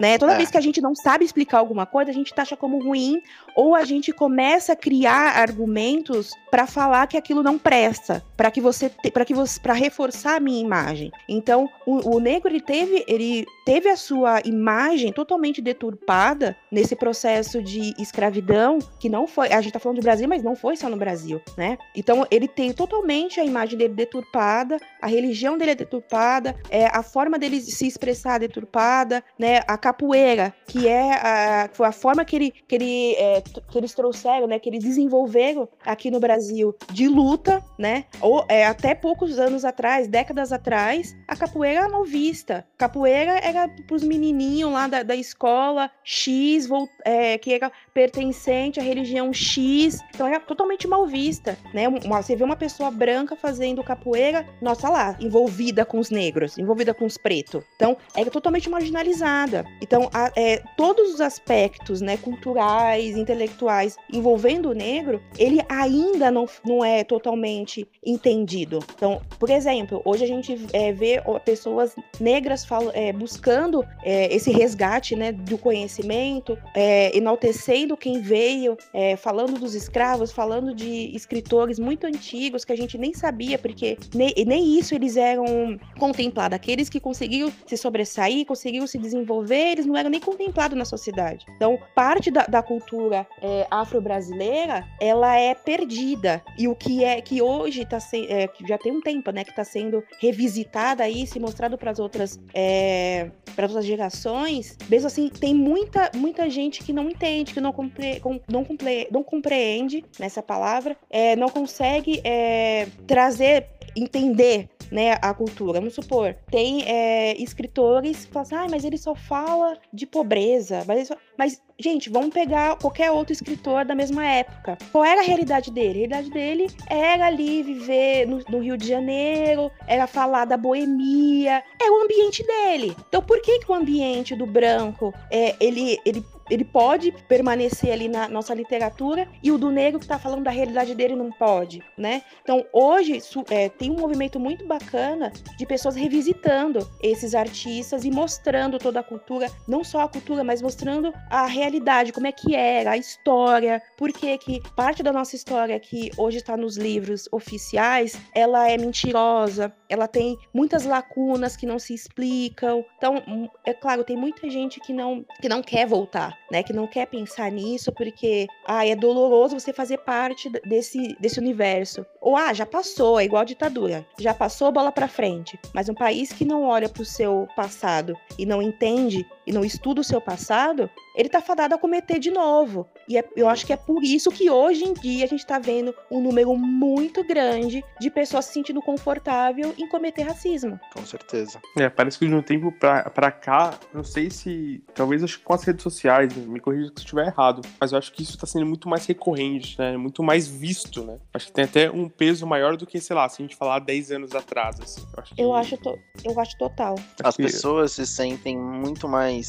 Né? 0.00 0.16
Toda 0.16 0.32
é. 0.32 0.36
vez 0.38 0.50
que 0.50 0.56
a 0.56 0.62
gente 0.62 0.80
não 0.80 0.94
sabe 0.94 1.26
explicar 1.26 1.58
alguma 1.58 1.84
coisa, 1.84 2.10
a 2.10 2.14
gente 2.14 2.32
taxa 2.32 2.56
como 2.56 2.82
ruim 2.82 3.20
ou 3.54 3.74
a 3.74 3.84
gente 3.84 4.12
começa 4.12 4.72
a 4.72 4.76
criar 4.76 5.36
argumentos 5.36 6.30
para 6.50 6.66
falar 6.66 7.06
que 7.06 7.18
aquilo 7.18 7.42
não 7.42 7.58
presta, 7.58 8.24
para 8.34 8.50
que 8.50 8.62
você 8.62 8.90
para 9.12 9.26
que 9.26 9.34
você 9.34 9.60
para 9.60 9.74
reforçar 9.74 10.36
a 10.36 10.40
minha 10.40 10.58
imagem. 10.58 11.12
Então, 11.28 11.68
o, 11.84 12.16
o, 12.16 12.18
negro 12.18 12.48
ele 12.48 12.62
teve 12.62 13.04
ele 13.06 13.44
teve 13.66 13.88
a 13.88 13.96
sua 13.96 14.40
imagem 14.44 15.12
totalmente 15.12 15.60
deturpada 15.60 16.56
nesse 16.72 16.96
processo 16.96 17.62
de 17.62 17.94
escravidão, 17.98 18.78
que 18.98 19.08
não 19.08 19.26
foi, 19.26 19.52
a 19.52 19.60
gente 19.60 19.72
tá 19.72 19.78
falando 19.78 19.98
do 19.98 20.02
Brasil, 20.02 20.26
mas 20.26 20.42
não 20.42 20.56
foi 20.56 20.76
só 20.76 20.88
no 20.88 20.96
Brasil, 20.96 21.40
né? 21.56 21.76
Então, 21.94 22.26
ele 22.30 22.48
tem 22.48 22.72
totalmente 22.72 23.38
a 23.38 23.44
imagem 23.44 23.78
dele 23.78 23.94
deturpada, 23.94 24.78
a 25.00 25.06
religião 25.06 25.58
dele 25.58 25.72
é 25.72 25.74
deturpada, 25.74 26.56
é, 26.70 26.86
a 26.86 27.02
forma 27.02 27.38
dele 27.38 27.60
se 27.60 27.86
expressar 27.86 28.36
é 28.36 28.38
deturpada, 28.40 29.22
né? 29.38 29.60
A 29.68 29.76
capoeira, 29.90 30.54
que 30.66 30.86
é 30.86 31.14
a, 31.14 31.70
foi 31.72 31.86
a 31.86 31.92
forma 31.92 32.24
que 32.24 32.36
ele 32.36 32.50
que 32.68 32.74
ele 32.74 33.14
é, 33.14 33.40
que 33.40 33.76
eles 33.76 33.92
trouxeram, 33.94 34.46
né, 34.46 34.58
que 34.58 34.68
eles 34.68 34.84
desenvolveram 34.84 35.68
aqui 35.84 36.10
no 36.10 36.20
Brasil 36.20 36.74
de 36.92 37.08
luta, 37.08 37.62
né? 37.78 38.04
Ou 38.20 38.44
é, 38.48 38.64
até 38.66 38.94
poucos 38.94 39.38
anos 39.38 39.64
atrás, 39.64 40.06
décadas 40.06 40.52
atrás, 40.52 41.16
a 41.26 41.36
capoeira 41.36 41.80
era 41.80 41.88
mal 41.88 42.04
vista. 42.04 42.64
Capoeira 42.78 43.38
era 43.42 43.68
pros 43.86 44.02
menininhos 44.02 44.72
lá 44.72 44.86
da, 44.86 45.02
da 45.02 45.16
escola 45.16 45.90
X, 46.04 46.68
é, 47.04 47.36
que 47.38 47.52
era 47.52 47.70
pertencente 47.92 48.78
à 48.78 48.82
religião 48.82 49.32
X, 49.32 49.98
então 50.14 50.26
era 50.26 50.38
totalmente 50.40 50.86
mal 50.86 51.06
vista, 51.06 51.58
né? 51.74 51.88
Uma, 51.88 52.22
você 52.22 52.36
vê 52.36 52.44
uma 52.44 52.56
pessoa 52.56 52.90
branca 52.90 53.34
fazendo 53.34 53.82
capoeira, 53.82 54.46
nossa 54.62 54.88
lá, 54.88 55.16
envolvida 55.20 55.84
com 55.84 55.98
os 55.98 56.10
negros, 56.10 56.56
envolvida 56.58 56.94
com 56.94 57.04
os 57.04 57.18
pretos. 57.18 57.64
Então, 57.76 57.96
era 58.14 58.30
totalmente 58.30 58.68
marginalizada. 58.70 59.64
Então, 59.80 60.08
a, 60.12 60.30
é, 60.36 60.62
todos 60.76 61.14
os 61.14 61.20
aspectos, 61.20 62.00
né, 62.00 62.16
culturais, 62.16 63.16
intelectuais 63.16 63.96
envolvendo 64.12 64.70
o 64.70 64.74
negro, 64.74 65.20
ele 65.38 65.60
ainda 65.68 66.30
não, 66.30 66.46
não 66.64 66.84
é 66.84 67.04
totalmente 67.04 67.86
entendido. 68.04 68.80
Então, 68.94 69.20
por 69.38 69.50
exemplo, 69.50 70.00
hoje 70.04 70.24
a 70.24 70.26
gente 70.26 70.66
é, 70.72 70.92
vê 70.92 71.22
pessoas 71.44 71.94
negras 72.18 72.64
falo, 72.64 72.90
é, 72.94 73.12
buscando 73.12 73.84
é, 74.02 74.34
esse 74.34 74.50
resgate 74.50 75.16
né, 75.16 75.32
do 75.32 75.58
conhecimento, 75.58 76.56
é, 76.74 77.16
enaltecendo 77.16 77.96
quem 77.96 78.20
veio, 78.20 78.76
é, 78.92 79.16
falando 79.16 79.58
dos 79.58 79.74
escravos, 79.74 80.32
falando 80.32 80.74
de 80.74 81.14
escritores 81.14 81.78
muito 81.78 82.06
antigos 82.06 82.64
que 82.64 82.72
a 82.72 82.76
gente 82.76 82.96
nem 82.98 83.12
sabia, 83.12 83.58
porque 83.58 83.98
nem, 84.14 84.32
nem 84.46 84.78
isso 84.78 84.94
eles 84.94 85.16
eram 85.16 85.78
contemplados. 85.98 86.56
Aqueles 86.56 86.88
que 86.88 87.00
conseguiram 87.00 87.52
se 87.66 87.76
sobressair, 87.76 88.46
conseguiram 88.46 88.86
se 88.86 88.98
desenvolver, 88.98 89.69
eles 89.70 89.86
não 89.86 89.96
eram 89.96 90.10
nem 90.10 90.20
contemplados 90.20 90.76
na 90.76 90.84
sociedade. 90.84 91.46
Então, 91.56 91.78
parte 91.94 92.30
da, 92.30 92.46
da 92.46 92.62
cultura 92.62 93.26
é, 93.42 93.66
afro-brasileira, 93.70 94.86
ela 95.00 95.36
é 95.36 95.54
perdida. 95.54 96.42
E 96.58 96.68
o 96.68 96.74
que 96.74 97.04
é 97.04 97.20
que 97.20 97.40
hoje 97.42 97.82
está 97.82 98.00
sendo, 98.00 98.30
é, 98.30 98.48
já 98.66 98.78
tem 98.78 98.92
um 98.92 99.00
tempo, 99.00 99.30
né, 99.30 99.44
que 99.44 99.50
está 99.50 99.64
sendo 99.64 100.02
revisitada 100.20 101.04
aí, 101.04 101.26
se 101.26 101.38
mostrado 101.38 101.76
para 101.76 101.90
as 101.90 101.98
outras, 101.98 102.40
é, 102.54 103.30
outras 103.56 103.84
gerações, 103.84 104.76
mesmo 104.88 105.06
assim, 105.06 105.28
tem 105.28 105.54
muita, 105.54 106.10
muita 106.14 106.48
gente 106.48 106.82
que 106.82 106.92
não 106.92 107.08
entende, 107.08 107.52
que 107.52 107.60
não, 107.60 107.72
compre, 107.72 108.20
não, 108.48 108.64
compre, 108.64 109.08
não 109.10 109.22
compreende 109.22 110.04
nessa 110.18 110.42
palavra, 110.42 110.96
é, 111.08 111.36
não 111.36 111.48
consegue 111.48 112.20
é, 112.24 112.86
trazer 113.06 113.66
entender 113.96 114.68
né, 114.90 115.16
a 115.22 115.32
cultura. 115.32 115.78
Vamos 115.78 115.94
supor, 115.94 116.34
tem 116.50 116.82
é, 116.82 117.40
escritores 117.40 118.24
que 118.26 118.32
falam 118.32 118.42
assim, 118.42 118.54
ah, 118.54 118.66
mas 118.70 118.84
ele 118.84 118.98
só 118.98 119.14
fala 119.14 119.78
de 119.92 120.06
pobreza. 120.06 120.84
Mas, 120.86 121.10
mas, 121.38 121.62
gente, 121.78 122.10
vamos 122.10 122.30
pegar 122.30 122.76
qualquer 122.76 123.10
outro 123.10 123.32
escritor 123.32 123.84
da 123.84 123.94
mesma 123.94 124.26
época. 124.26 124.76
Qual 124.90 125.04
era 125.04 125.20
a 125.20 125.24
realidade 125.24 125.70
dele? 125.70 125.90
A 125.90 126.16
realidade 126.16 126.30
dele 126.30 126.66
era 126.88 127.26
ali 127.26 127.62
viver 127.62 128.26
no, 128.26 128.42
no 128.48 128.58
Rio 128.58 128.76
de 128.76 128.86
Janeiro, 128.86 129.70
era 129.86 130.06
falar 130.06 130.44
da 130.44 130.56
boemia, 130.56 131.62
é 131.80 131.90
o 131.90 132.02
ambiente 132.02 132.44
dele. 132.44 132.96
Então, 133.08 133.22
por 133.22 133.40
que, 133.40 133.60
que 133.60 133.70
o 133.70 133.74
ambiente 133.74 134.34
do 134.34 134.46
branco, 134.46 135.14
é, 135.30 135.54
ele, 135.60 135.98
ele 136.04 136.24
ele 136.50 136.64
pode 136.64 137.12
permanecer 137.28 137.92
ali 137.92 138.08
na 138.08 138.28
nossa 138.28 138.52
literatura 138.52 139.28
e 139.42 139.52
o 139.52 139.58
do 139.58 139.70
negro 139.70 139.98
que 139.98 140.04
está 140.04 140.18
falando 140.18 140.44
da 140.44 140.50
realidade 140.50 140.94
dele 140.94 141.14
não 141.14 141.30
pode, 141.30 141.82
né? 141.96 142.22
Então 142.42 142.66
hoje 142.72 143.20
é, 143.48 143.68
tem 143.68 143.90
um 143.90 144.00
movimento 144.00 144.40
muito 144.40 144.66
bacana 144.66 145.32
de 145.56 145.64
pessoas 145.64 145.94
revisitando 145.94 146.86
esses 147.02 147.34
artistas 147.34 148.04
e 148.04 148.10
mostrando 148.10 148.78
toda 148.78 149.00
a 149.00 149.02
cultura, 149.02 149.46
não 149.68 149.84
só 149.84 150.00
a 150.00 150.08
cultura, 150.08 150.42
mas 150.42 150.60
mostrando 150.60 151.12
a 151.30 151.46
realidade, 151.46 152.12
como 152.12 152.26
é 152.26 152.32
que 152.32 152.54
era, 152.54 152.92
a 152.92 152.96
história, 152.96 153.80
por 153.96 154.12
que 154.12 154.36
que 154.38 154.60
parte 154.74 155.02
da 155.02 155.12
nossa 155.12 155.36
história 155.36 155.78
que 155.78 156.10
hoje 156.16 156.38
está 156.38 156.56
nos 156.56 156.76
livros 156.76 157.28
oficiais, 157.30 158.18
ela 158.34 158.68
é 158.68 158.76
mentirosa, 158.76 159.72
ela 159.88 160.08
tem 160.08 160.36
muitas 160.52 160.84
lacunas 160.84 161.56
que 161.56 161.66
não 161.66 161.78
se 161.78 161.94
explicam. 161.94 162.84
Então, 162.96 163.22
hum, 163.26 163.48
é 163.64 163.72
claro, 163.72 164.02
tem 164.02 164.16
muita 164.16 164.48
gente 164.50 164.80
que 164.80 164.92
não 164.92 165.24
que 165.40 165.48
não 165.48 165.62
quer 165.62 165.86
voltar 165.86 166.39
né? 166.50 166.62
Que 166.62 166.72
não 166.72 166.86
quer 166.86 167.06
pensar 167.06 167.50
nisso 167.50 167.92
porque, 167.92 168.46
ah, 168.66 168.86
é 168.86 168.94
doloroso 168.94 169.58
você 169.58 169.72
fazer 169.72 169.98
parte 169.98 170.50
desse, 170.64 171.16
desse 171.20 171.38
universo. 171.38 172.04
Ou, 172.20 172.36
ah, 172.36 172.52
já 172.52 172.66
passou, 172.66 173.18
é 173.18 173.24
igual 173.24 173.44
ditadura. 173.44 174.06
Já 174.18 174.34
passou, 174.34 174.72
bola 174.72 174.92
para 174.92 175.08
frente. 175.08 175.58
Mas 175.72 175.88
um 175.88 175.94
país 175.94 176.32
que 176.32 176.44
não 176.44 176.64
olha 176.64 176.88
para 176.88 177.02
o 177.02 177.06
seu 177.06 177.48
passado 177.56 178.16
e 178.38 178.44
não 178.44 178.60
entende 178.60 179.26
e 179.50 179.52
não 179.52 179.64
estuda 179.64 180.00
o 180.00 180.04
seu 180.04 180.20
passado, 180.20 180.88
ele 181.14 181.28
tá 181.28 181.40
fadado 181.40 181.74
a 181.74 181.78
cometer 181.78 182.20
de 182.20 182.30
novo. 182.30 182.86
E 183.08 183.18
é, 183.18 183.28
eu 183.36 183.48
acho 183.48 183.66
que 183.66 183.72
é 183.72 183.76
por 183.76 184.04
isso 184.04 184.30
que 184.30 184.48
hoje 184.48 184.84
em 184.84 184.92
dia 184.92 185.24
a 185.24 185.28
gente 185.28 185.44
tá 185.44 185.58
vendo 185.58 185.92
um 186.08 186.20
número 186.20 186.56
muito 186.56 187.24
grande 187.24 187.84
de 188.00 188.10
pessoas 188.10 188.44
se 188.44 188.52
sentindo 188.52 188.80
confortável 188.80 189.74
em 189.76 189.88
cometer 189.88 190.22
racismo. 190.22 190.78
Com 190.94 191.04
certeza. 191.04 191.60
É, 191.76 191.88
parece 191.88 192.16
que 192.16 192.28
de 192.28 192.34
um 192.34 192.40
tempo 192.40 192.70
pra, 192.70 193.10
pra 193.10 193.32
cá, 193.32 193.76
não 193.92 194.04
sei 194.04 194.30
se. 194.30 194.84
Talvez 194.94 195.24
acho 195.24 195.38
que 195.38 195.44
com 195.44 195.54
as 195.54 195.64
redes 195.64 195.82
sociais, 195.82 196.34
né, 196.36 196.44
me 196.46 196.60
corrija 196.60 196.88
se 196.88 196.98
estiver 196.98 197.26
errado, 197.26 197.62
mas 197.80 197.90
eu 197.90 197.98
acho 197.98 198.12
que 198.12 198.22
isso 198.22 198.38
tá 198.38 198.46
sendo 198.46 198.66
muito 198.66 198.88
mais 198.88 199.04
recorrente, 199.06 199.76
né? 199.78 199.96
Muito 199.96 200.22
mais 200.22 200.46
visto, 200.46 201.02
né? 201.02 201.18
Acho 201.34 201.46
que 201.46 201.52
tem 201.52 201.64
até 201.64 201.90
um 201.90 202.08
peso 202.08 202.46
maior 202.46 202.76
do 202.76 202.86
que, 202.86 203.00
sei 203.00 203.16
lá, 203.16 203.28
se 203.28 203.42
a 203.42 203.44
gente 203.44 203.56
falar 203.56 203.80
10 203.80 204.12
anos 204.12 204.34
atrás. 204.34 204.80
Assim. 204.80 205.02
Eu 205.02 205.18
acho, 205.18 205.34
que... 205.34 205.42
eu, 205.42 205.54
acho 205.54 205.76
to... 205.78 205.98
eu 206.24 206.40
acho 206.40 206.56
total. 206.56 206.94
As 207.24 207.36
pessoas 207.36 207.92
se 207.92 208.06
sentem 208.06 208.56
muito 208.56 209.08
mais. 209.08 209.39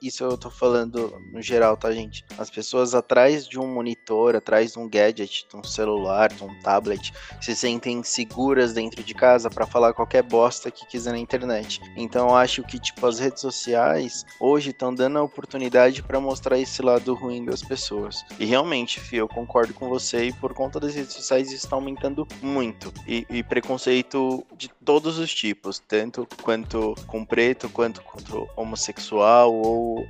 Isso 0.00 0.24
eu 0.24 0.36
tô 0.36 0.50
falando 0.50 1.12
no 1.32 1.40
geral, 1.40 1.76
tá, 1.76 1.92
gente? 1.92 2.24
As 2.38 2.50
pessoas 2.50 2.94
atrás 2.94 3.46
de 3.46 3.58
um 3.58 3.66
monitor, 3.66 4.36
atrás 4.36 4.72
de 4.72 4.78
um 4.78 4.88
gadget, 4.88 5.46
de 5.48 5.56
um 5.56 5.64
celular, 5.64 6.32
de 6.32 6.42
um 6.42 6.60
tablet, 6.60 7.12
se 7.40 7.54
sentem 7.54 8.02
seguras 8.02 8.72
dentro 8.72 9.02
de 9.02 9.14
casa 9.14 9.50
para 9.50 9.66
falar 9.66 9.92
qualquer 9.92 10.22
bosta 10.22 10.70
que 10.70 10.86
quiser 10.86 11.12
na 11.12 11.18
internet. 11.18 11.80
Então 11.96 12.28
eu 12.28 12.34
acho 12.34 12.62
que, 12.62 12.78
tipo, 12.78 13.06
as 13.06 13.18
redes 13.18 13.40
sociais 13.40 14.24
hoje 14.38 14.70
estão 14.70 14.94
dando 14.94 15.18
a 15.18 15.22
oportunidade 15.22 16.02
para 16.02 16.20
mostrar 16.20 16.58
esse 16.58 16.82
lado 16.82 17.14
ruim 17.14 17.44
das 17.44 17.62
pessoas. 17.62 18.24
E 18.38 18.44
realmente, 18.44 19.00
Fih, 19.00 19.16
eu 19.16 19.28
concordo 19.28 19.74
com 19.74 19.88
você 19.88 20.24
e 20.24 20.32
por 20.32 20.54
conta 20.54 20.80
das 20.80 20.94
redes 20.94 21.14
sociais 21.14 21.48
isso 21.48 21.64
está 21.64 21.76
aumentando 21.76 22.26
muito. 22.42 22.92
E, 23.06 23.26
e 23.30 23.42
preconceito 23.42 24.44
de 24.56 24.70
todos 24.90 25.20
os 25.20 25.32
tipos, 25.32 25.78
tanto 25.78 26.26
quanto 26.42 26.96
com 27.06 27.24
preto, 27.24 27.68
quanto 27.68 28.02
contra 28.02 28.44
homossexual 28.56 29.54
ou 29.54 30.04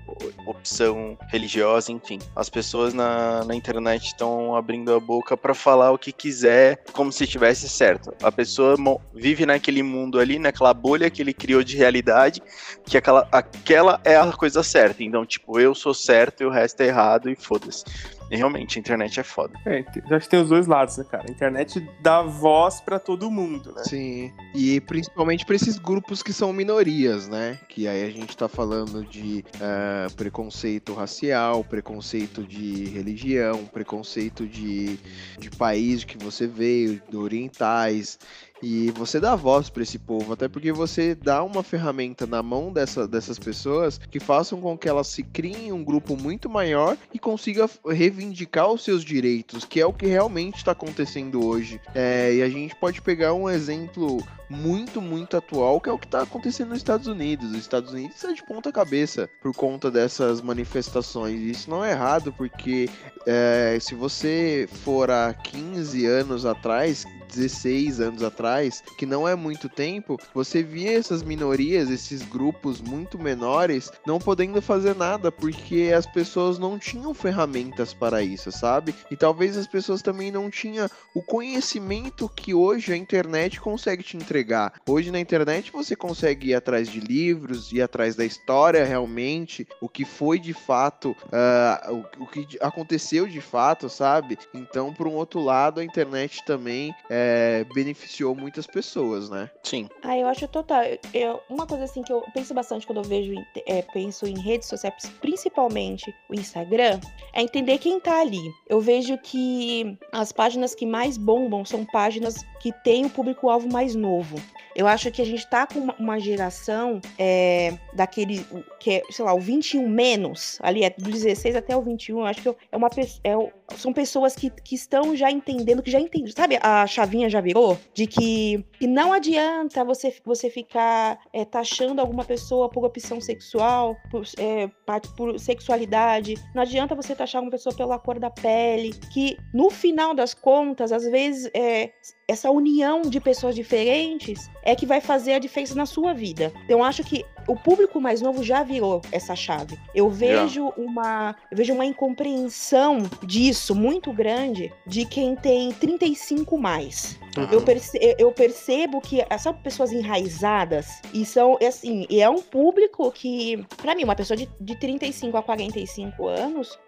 opção 0.47 1.19
religiosa, 1.29 1.93
enfim. 1.93 2.19
As 2.35 2.49
pessoas 2.49 2.95
na, 2.95 3.45
na 3.45 3.55
internet 3.55 4.07
estão 4.07 4.57
abrindo 4.57 4.95
a 4.95 4.99
boca 4.99 5.37
para 5.37 5.53
falar 5.53 5.93
o 5.93 5.99
que 5.99 6.13
quiser, 6.13 6.83
como 6.95 7.13
se 7.13 7.25
estivesse 7.25 7.69
certo. 7.69 8.11
A 8.23 8.33
pessoa 8.33 8.75
vive 9.13 9.45
naquele 9.45 9.83
mundo 9.83 10.19
ali, 10.19 10.39
naquela 10.39 10.73
bolha 10.73 11.11
que 11.11 11.21
ele 11.21 11.35
criou 11.35 11.63
de 11.63 11.77
realidade, 11.77 12.43
que 12.87 12.97
aquela, 12.97 13.29
aquela 13.31 14.01
é 14.03 14.17
a 14.17 14.33
coisa 14.33 14.63
certa. 14.63 15.05
Então, 15.05 15.27
tipo, 15.27 15.61
eu 15.61 15.75
sou 15.75 15.93
certo 15.93 16.43
e 16.43 16.47
o 16.47 16.51
resto 16.51 16.81
é 16.81 16.87
errado 16.87 17.29
e 17.29 17.37
foda-se. 17.37 17.85
E 18.31 18.37
realmente, 18.37 18.79
a 18.79 18.81
internet 18.81 19.19
é 19.19 19.23
foda. 19.25 19.59
É, 19.67 19.85
acho 20.15 20.25
que 20.25 20.29
tem 20.29 20.41
os 20.41 20.49
dois 20.49 20.67
lados, 20.67 20.97
né, 20.97 21.05
cara? 21.05 21.25
A 21.27 21.31
internet 21.31 21.85
dá 22.01 22.23
voz 22.23 22.81
para 22.81 22.99
todo 22.99 23.31
mundo, 23.31 23.73
né? 23.75 23.83
Sim. 23.85 24.33
E 24.55 24.81
principalmente 24.81 25.45
para 25.45 25.57
esses 25.57 25.79
grupos 25.79 26.23
que 26.23 26.33
são 26.33 26.53
minorias, 26.53 27.29
né? 27.29 27.59
Que 27.69 27.89
aí 27.89 28.05
a 28.05 28.11
gente 28.11 28.37
tá 28.37 28.49
falando 28.49 29.05
de 29.05 29.45
uh, 29.57 30.15
preconceito 30.15 30.95
racial, 30.95 31.65
preconceito 31.65 32.45
de 32.45 32.85
religião, 32.85 33.65
preconceito 33.65 34.47
de, 34.47 34.97
de 35.39 35.51
país 35.51 36.05
que 36.05 36.17
você 36.17 36.47
veio, 36.47 37.03
de 37.11 37.17
orientais. 37.17 38.19
E 38.63 38.91
você 38.91 39.19
dá 39.19 39.35
voz 39.35 39.71
para 39.71 39.83
esse 39.83 39.99
povo, 39.99 40.33
até 40.33 40.49
porque 40.49 40.73
você 40.73 41.15
dá 41.15 41.43
uma 41.43 41.63
ferramenta 41.63 42.27
na 42.27 42.43
mão 42.43 42.73
dessa, 42.73 43.09
dessas 43.09 43.39
pessoas 43.39 43.99
que 43.99 44.21
façam 44.21 44.61
com 44.61 44.77
que 44.77 44.89
elas 44.89 45.07
se 45.07 45.23
criem 45.23 45.73
um 45.73 45.83
grupo 45.83 46.17
muito 46.17 46.49
maior 46.49 46.97
e 47.13 47.19
consiga 47.19 47.69
reivindicar 47.87 48.71
os 48.71 48.85
seus 48.85 49.05
direitos, 49.05 49.65
que 49.65 49.81
é 49.81 49.87
o 49.87 49.93
que 49.93 50.07
realmente 50.07 50.57
está 50.57 50.73
acontecendo 50.73 51.45
hoje. 51.45 51.81
É, 51.95 52.35
e 52.35 52.43
a 52.43 52.49
gente 52.49 52.75
pode 52.77 53.01
pegar 53.01 53.33
um 53.33 53.49
exemplo 53.49 54.23
muito, 54.51 55.01
muito 55.01 55.37
atual, 55.37 55.81
que 55.81 55.89
é 55.89 55.93
o 55.93 55.99
que 55.99 56.07
está 56.07 56.23
acontecendo 56.23 56.71
nos 56.71 56.79
Estados 56.79 57.07
Unidos. 57.07 57.53
Os 57.53 57.59
Estados 57.59 57.93
Unidos 57.93 58.17
está 58.17 58.33
de 58.33 58.43
ponta 58.43 58.73
cabeça 58.73 59.31
por 59.41 59.55
conta 59.55 59.91
dessas 59.91 60.41
manifestações. 60.41 61.41
Isso 61.41 61.71
não 61.71 61.85
é 61.85 61.93
errado, 61.93 62.33
porque 62.33 62.91
é, 63.27 63.79
se 63.81 63.95
você 63.95 64.69
for 64.85 65.11
há 65.11 65.33
15 65.33 66.05
anos 66.05 66.45
atrás, 66.45 67.07
16 67.29 68.01
anos 68.01 68.23
atrás, 68.23 68.83
que 68.99 69.07
não 69.07 69.27
é 69.27 69.37
muito 69.37 69.69
tempo, 69.69 70.19
você 70.35 70.63
via 70.63 70.99
essas 70.99 71.23
minorias, 71.23 71.89
esses 71.89 72.23
grupos 72.23 72.81
muito 72.81 73.19
menores, 73.19 73.91
não 74.05 74.19
podendo 74.19 74.61
fazer 74.61 74.97
nada 74.97 75.31
porque 75.31 75.93
as 75.97 76.07
pessoas 76.07 76.59
não 76.59 76.79
tinham 76.79 77.15
ferramentas 77.15 77.95
para 77.95 78.23
isso, 78.23 78.51
sabe? 78.51 78.95
E 79.11 79.17
talvez 79.17 79.57
as 79.57 79.67
pessoas 79.67 80.03
também 80.03 80.33
não 80.33 80.51
tinham 80.51 80.89
o 81.15 81.23
conhecimento 81.23 82.29
que 82.29 82.53
hoje 82.53 82.93
a 82.93 82.97
internet 82.97 83.61
consegue 83.61 84.03
te 84.03 84.17
entregar. 84.17 84.40
Hoje 84.89 85.11
na 85.11 85.21
internet 85.21 85.71
você 85.73 85.95
consegue 85.95 86.51
ir 86.51 86.55
atrás 86.55 86.89
de 86.89 87.01
livros, 87.01 87.73
ir 87.73 87.83
atrás 87.83 88.17
da 88.17 88.25
história 88.25 88.85
realmente, 88.85 89.67
o 89.81 89.89
que 89.89 90.05
foi 90.05 90.39
de 90.39 90.53
fato, 90.53 91.11
uh, 91.11 91.93
o, 92.19 92.25
o, 92.25 92.27
que 92.27 92.47
aconteceu 92.61 93.27
de 93.27 93.41
fato, 93.41 93.89
sabe? 93.89 94.39
Então, 94.55 94.93
por 94.93 95.07
um 95.07 95.15
outro 95.15 95.41
lado, 95.41 95.81
a 95.81 95.85
internet 95.85 96.45
também 96.45 96.95
é, 97.09 97.65
beneficiou 97.75 98.35
muitas 98.35 98.67
pessoas, 98.67 99.29
né? 99.31 99.51
Sim. 99.63 99.89
Ah, 100.03 100.17
eu 100.17 100.27
acho 100.27 100.47
total. 100.49 100.83
Eu, 101.13 101.41
uma 101.49 101.67
coisa 101.67 101.85
assim 101.85 102.03
que 102.03 102.13
eu 102.13 102.23
penso 102.33 102.55
bastante 102.55 102.87
quando 102.87 102.99
eu 102.99 103.05
vejo, 103.05 103.33
é, 103.67 103.83
penso 103.83 104.27
em 104.27 104.39
redes 104.39 104.69
sociais, 104.69 104.95
principalmente 105.21 106.15
o 106.29 106.35
Instagram, 106.35 107.01
é 107.33 107.43
entender 107.43 107.79
quem 107.79 108.01
tá 108.01 108.21
ali. 108.21 108.41
Eu 108.69 108.81
vejo 108.81 109.17
que 109.19 109.99
as 110.13 110.33
páginas 110.33 110.75
que 110.75 110.87
mais 110.87 111.17
bombam 111.17 111.65
são 111.65 111.85
páginas 111.85 112.45
que 112.61 112.73
têm 112.85 113.07
o 113.07 113.11
público-alvo 113.11 113.71
mais 113.71 113.95
novo. 113.95 114.30
Eu 114.75 114.87
acho 114.87 115.11
que 115.11 115.21
a 115.21 115.25
gente 115.25 115.49
tá 115.49 115.67
com 115.67 115.81
uma 115.99 116.19
geração 116.21 117.01
é, 117.19 117.77
daquele 117.93 118.47
que 118.79 118.93
é, 118.93 119.03
sei 119.11 119.25
lá, 119.25 119.35
o 119.35 119.41
21 119.41 119.89
menos, 119.89 120.59
ali 120.63 120.85
é 120.85 120.91
do 120.91 121.11
16 121.11 121.57
até 121.57 121.77
o 121.77 121.83
21, 121.83 122.21
eu 122.21 122.27
acho 122.27 122.43
que 122.43 122.49
é 122.49 122.77
uma 122.77 122.89
é, 123.25 123.33
são 123.77 123.93
pessoas 123.93 124.35
que, 124.35 124.51
que 124.51 124.75
estão 124.75 125.15
já 125.17 125.31
entendendo, 125.31 125.83
que 125.83 125.91
já 125.91 126.01
entendem, 126.01 126.33
sabe? 126.33 126.59
A 126.63 126.87
chavinha 126.87 127.29
já 127.29 127.41
virou 127.41 127.79
de 127.95 128.07
que, 128.07 128.65
que 128.79 128.87
não 128.87 129.13
adianta 129.13 129.85
você, 129.85 130.15
você 130.25 130.51
ficar 130.51 131.19
é, 131.33 131.45
taxando 131.45 132.01
alguma 132.01 132.25
pessoa 132.25 132.69
por 132.69 132.85
opção 132.85 133.21
sexual, 133.21 133.97
por, 134.11 134.23
é, 134.39 134.69
por 135.17 135.39
sexualidade, 135.39 136.35
não 136.55 136.63
adianta 136.63 136.95
você 136.95 137.15
taxar 137.15 137.43
uma 137.43 137.51
pessoa 137.51 137.75
pela 137.75 137.99
cor 137.99 138.19
da 138.19 138.31
pele, 138.31 138.93
que 139.13 139.37
no 139.53 139.71
final 139.71 140.15
das 140.15 140.35
contas, 140.35 140.93
às 140.93 141.05
vezes, 141.05 141.51
é, 141.55 141.91
essa 142.29 142.51
união 142.51 143.03
de 143.03 143.21
pessoas 143.21 143.55
diferentes 143.55 144.49
é 144.63 144.77
que 144.77 144.87
vai 144.87 145.01
fazer 145.01 145.35
a 145.35 145.39
diferença 145.39 145.75
na 145.75 145.87
sua 145.87 146.13
vida. 146.13 146.53
Então, 146.65 146.79
eu 146.79 146.85
acho 146.85 147.03
que 147.03 147.25
o 147.49 147.57
público 147.57 148.01
mais 148.01 148.21
novo 148.21 148.43
já 148.43 148.63
virou 148.63 149.03
essa 149.11 149.35
chave. 149.35 149.79
Eu 149.95 150.09
vejo 150.09 150.61
yeah. 150.61 150.75
uma 150.79 151.37
eu 151.51 151.57
vejo 151.57 151.75
uma 151.75 151.85
incompreensão 151.85 153.03
disso 153.25 153.60
muito 153.69 154.13
grande 154.13 154.73
de 154.87 155.05
quem 155.05 155.37
tem 155.37 155.73
35 155.73 156.57
mais. 156.59 157.19
Uhum. 157.37 157.49
Eu, 157.51 157.63
perce 157.63 157.99
eu 158.19 158.33
percebo 158.33 159.01
que 159.01 159.25
são 159.39 159.55
pessoas 159.55 159.93
enraizadas 159.93 161.01
e 161.13 161.25
são, 161.25 161.59
assim, 161.67 162.07
e 162.09 162.21
é 162.21 162.29
um 162.29 162.43
público 162.43 163.11
que, 163.13 163.65
para 163.77 163.95
mim, 163.95 164.05
uma 164.05 164.17
pessoa 164.17 164.37
de, 164.37 164.49
de 164.61 164.77
35 164.77 165.37
a 165.37 165.43
45 165.43 166.27
anos, 166.27 166.79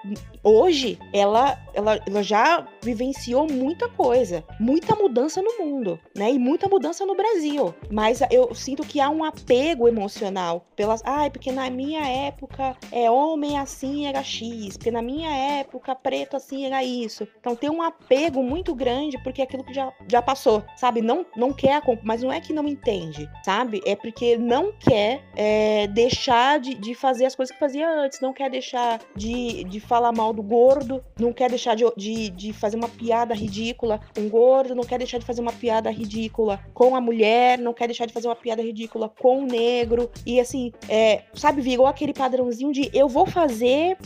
hoje, 0.42 0.98
ela, 1.12 1.58
ela, 1.74 2.00
ela 2.06 2.22
já 2.22 2.66
vivenciou 2.82 3.46
muita 3.50 3.88
coisa, 3.88 4.44
muita 4.58 4.94
mudança 4.96 5.40
no 5.40 5.58
mundo, 5.58 5.98
né? 6.14 6.32
E 6.32 6.38
muita 6.38 6.68
mudança 6.68 7.06
no 7.06 7.14
Brasil. 7.14 7.74
Mas 7.90 8.20
eu 8.30 8.54
sinto 8.54 8.82
que 8.82 9.00
há 9.00 9.08
um 9.08 9.24
apego 9.24 9.88
emocional 9.88 10.66
pelas. 10.76 11.02
Ai, 11.04 11.30
porque 11.30 11.52
na 11.52 11.70
minha 11.70 12.04
época 12.06 12.76
é 12.90 13.10
homem 13.10 13.58
assim 13.58 14.06
era 14.06 14.22
X, 14.22 14.76
porque 14.76 14.90
na 14.90 15.02
minha 15.02 15.30
época 15.30 15.94
preto 15.94 16.36
assim 16.36 16.66
era 16.66 16.82
isso. 16.82 17.26
Então 17.40 17.54
tem 17.54 17.70
um 17.70 17.82
apego 17.82 18.42
muito 18.42 18.74
grande 18.74 19.22
porque 19.22 19.42
aquilo 19.42 19.64
que 19.64 19.74
já, 19.74 19.92
já 20.08 20.20
passou 20.20 20.31
passou, 20.32 20.64
sabe? 20.76 21.02
Não, 21.02 21.26
não 21.36 21.52
quer, 21.52 21.82
mas 22.02 22.22
não 22.22 22.32
é 22.32 22.40
que 22.40 22.54
não 22.54 22.66
entende, 22.66 23.28
sabe? 23.44 23.82
É 23.84 23.94
porque 23.94 24.38
não 24.38 24.72
quer 24.72 25.22
é, 25.36 25.86
deixar 25.88 26.58
de, 26.58 26.74
de 26.74 26.94
fazer 26.94 27.26
as 27.26 27.34
coisas 27.34 27.52
que 27.52 27.60
fazia 27.60 27.86
antes, 27.86 28.18
não 28.20 28.32
quer 28.32 28.50
deixar 28.50 28.98
de, 29.14 29.64
de 29.64 29.78
falar 29.78 30.10
mal 30.10 30.32
do 30.32 30.42
gordo, 30.42 31.04
não 31.20 31.34
quer 31.34 31.50
deixar 31.50 31.76
de, 31.76 31.84
de, 31.96 32.30
de 32.30 32.52
fazer 32.54 32.78
uma 32.78 32.88
piada 32.88 33.34
ridícula 33.34 34.00
com 34.14 34.22
o 34.22 34.30
gordo, 34.30 34.74
não 34.74 34.84
quer 34.84 34.96
deixar 34.96 35.18
de 35.18 35.26
fazer 35.26 35.42
uma 35.42 35.52
piada 35.52 35.90
ridícula 35.90 36.60
com 36.72 36.96
a 36.96 37.00
mulher, 37.00 37.58
não 37.58 37.74
quer 37.74 37.86
deixar 37.86 38.06
de 38.06 38.14
fazer 38.14 38.28
uma 38.28 38.36
piada 38.36 38.62
ridícula 38.62 39.12
com 39.20 39.42
o 39.42 39.46
negro. 39.46 40.10
E 40.24 40.40
assim, 40.40 40.72
é, 40.88 41.24
sabe, 41.34 41.60
virou 41.60 41.86
aquele 41.86 42.14
padrãozinho 42.14 42.72
de 42.72 42.90
eu 42.94 43.06
vou 43.06 43.26
fazer 43.26 43.98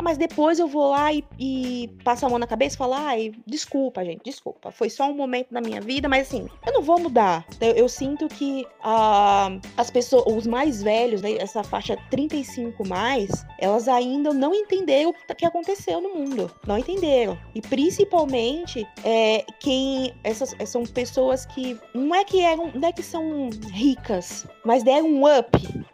ah, 0.00 0.02
mas 0.02 0.16
depois 0.16 0.58
eu 0.58 0.66
vou 0.66 0.90
lá 0.90 1.12
e, 1.12 1.22
e 1.38 1.90
passo 2.02 2.24
a 2.24 2.28
mão 2.28 2.38
na 2.38 2.46
cabeça 2.46 2.74
e 2.74 2.78
falo, 2.78 2.94
ai, 2.94 3.32
desculpa, 3.46 4.02
gente, 4.02 4.22
desculpa. 4.24 4.70
Foi 4.70 4.88
só 4.88 5.10
um 5.10 5.14
momento 5.14 5.52
da 5.52 5.60
minha 5.60 5.78
vida, 5.78 6.08
mas 6.08 6.26
assim, 6.26 6.48
eu 6.66 6.72
não 6.72 6.80
vou 6.80 6.98
mudar. 6.98 7.46
Eu, 7.60 7.72
eu 7.72 7.88
sinto 7.88 8.26
que 8.26 8.66
uh, 8.82 9.60
as 9.76 9.90
pessoas, 9.90 10.24
os 10.26 10.46
mais 10.46 10.82
velhos, 10.82 11.20
né, 11.20 11.36
essa 11.36 11.62
faixa 11.62 11.98
35 12.10 12.88
mais, 12.88 13.44
elas 13.58 13.88
ainda 13.88 14.32
não 14.32 14.54
entenderam 14.54 15.10
o 15.10 15.34
que 15.34 15.44
aconteceu 15.44 16.00
no 16.00 16.14
mundo. 16.14 16.50
Não 16.66 16.78
entenderam. 16.78 17.38
E 17.54 17.60
principalmente 17.60 18.88
é, 19.04 19.44
quem. 19.60 20.14
Essas 20.24 20.56
são 20.66 20.84
pessoas 20.84 21.44
que 21.44 21.78
não 21.94 22.14
é 22.14 22.24
que 22.24 22.40
eram, 22.40 22.70
não 22.72 22.88
é 22.88 22.92
que 22.92 23.02
são 23.02 23.50
ricas, 23.70 24.46
mas 24.64 24.82
deram 24.82 25.08
um 25.08 25.38
up 25.38 25.50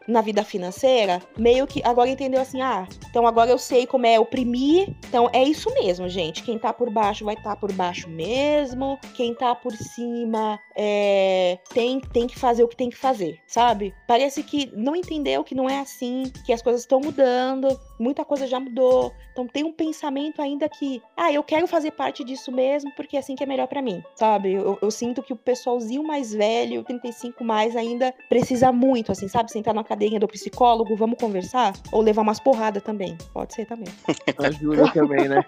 na 0.06 0.20
vida 0.20 0.44
financeira, 0.44 1.22
meio 1.36 1.66
que 1.66 1.82
agora 1.84 2.08
entendeu 2.08 2.40
assim, 2.40 2.60
ah, 2.60 2.86
então 3.08 3.26
agora 3.26 3.50
eu 3.50 3.58
sei 3.58 3.86
como 3.86 4.06
é 4.06 4.18
oprimir. 4.18 4.88
Então 5.08 5.28
é 5.32 5.42
isso 5.42 5.72
mesmo, 5.74 6.08
gente. 6.08 6.42
Quem 6.42 6.58
tá 6.58 6.72
por 6.72 6.90
baixo 6.90 7.24
vai 7.24 7.34
estar 7.34 7.50
tá 7.50 7.56
por 7.56 7.72
baixo 7.72 8.08
mesmo. 8.08 8.98
Quem 9.14 9.34
tá 9.34 9.54
por 9.54 9.72
cima 9.72 10.58
é, 10.76 11.58
tem, 11.72 12.00
tem 12.00 12.26
que 12.26 12.38
fazer 12.38 12.62
o 12.62 12.68
que 12.68 12.76
tem 12.76 12.90
que 12.90 12.96
fazer, 12.96 13.40
sabe? 13.46 13.94
Parece 14.06 14.42
que 14.42 14.70
não 14.74 14.94
entendeu 14.94 15.42
que 15.42 15.54
não 15.54 15.68
é 15.68 15.80
assim, 15.80 16.24
que 16.44 16.52
as 16.52 16.62
coisas 16.62 16.82
estão 16.82 17.00
mudando, 17.00 17.68
muita 17.98 18.24
coisa 18.24 18.46
já 18.46 18.58
mudou. 18.58 19.12
Então 19.32 19.46
tem 19.46 19.64
um 19.64 19.72
pensamento 19.72 20.40
ainda 20.40 20.68
que, 20.68 21.02
ah, 21.16 21.32
eu 21.32 21.42
quero 21.42 21.66
fazer 21.66 21.90
parte 21.90 22.24
disso 22.24 22.50
mesmo, 22.50 22.90
porque 22.96 23.16
é 23.16 23.20
assim 23.20 23.34
que 23.34 23.42
é 23.42 23.46
melhor 23.46 23.66
para 23.66 23.82
mim, 23.82 24.02
sabe? 24.14 24.54
Eu, 24.54 24.78
eu, 24.80 24.90
sinto 24.90 25.22
que 25.22 25.32
o 25.32 25.36
pessoalzinho 25.36 26.02
mais 26.02 26.32
velho, 26.32 26.82
35 26.82 27.44
mais, 27.44 27.76
ainda 27.76 28.14
precisa 28.28 28.72
muito, 28.72 29.12
assim, 29.12 29.28
sabe? 29.28 29.52
Sentar 29.52 29.74
na 29.74 29.84
cadeirinha 29.84 30.20
do 30.20 30.26
psicólogo, 30.26 30.96
vamos 30.96 31.18
conversar? 31.18 31.74
Ou 31.92 32.00
levar 32.00 32.22
umas 32.22 32.40
porradas 32.40 32.82
também. 32.82 33.16
Pode 33.32 33.54
ser 33.54 33.66
também. 33.66 33.88
Ajuda 34.38 34.90
também, 34.92 35.28
né? 35.28 35.44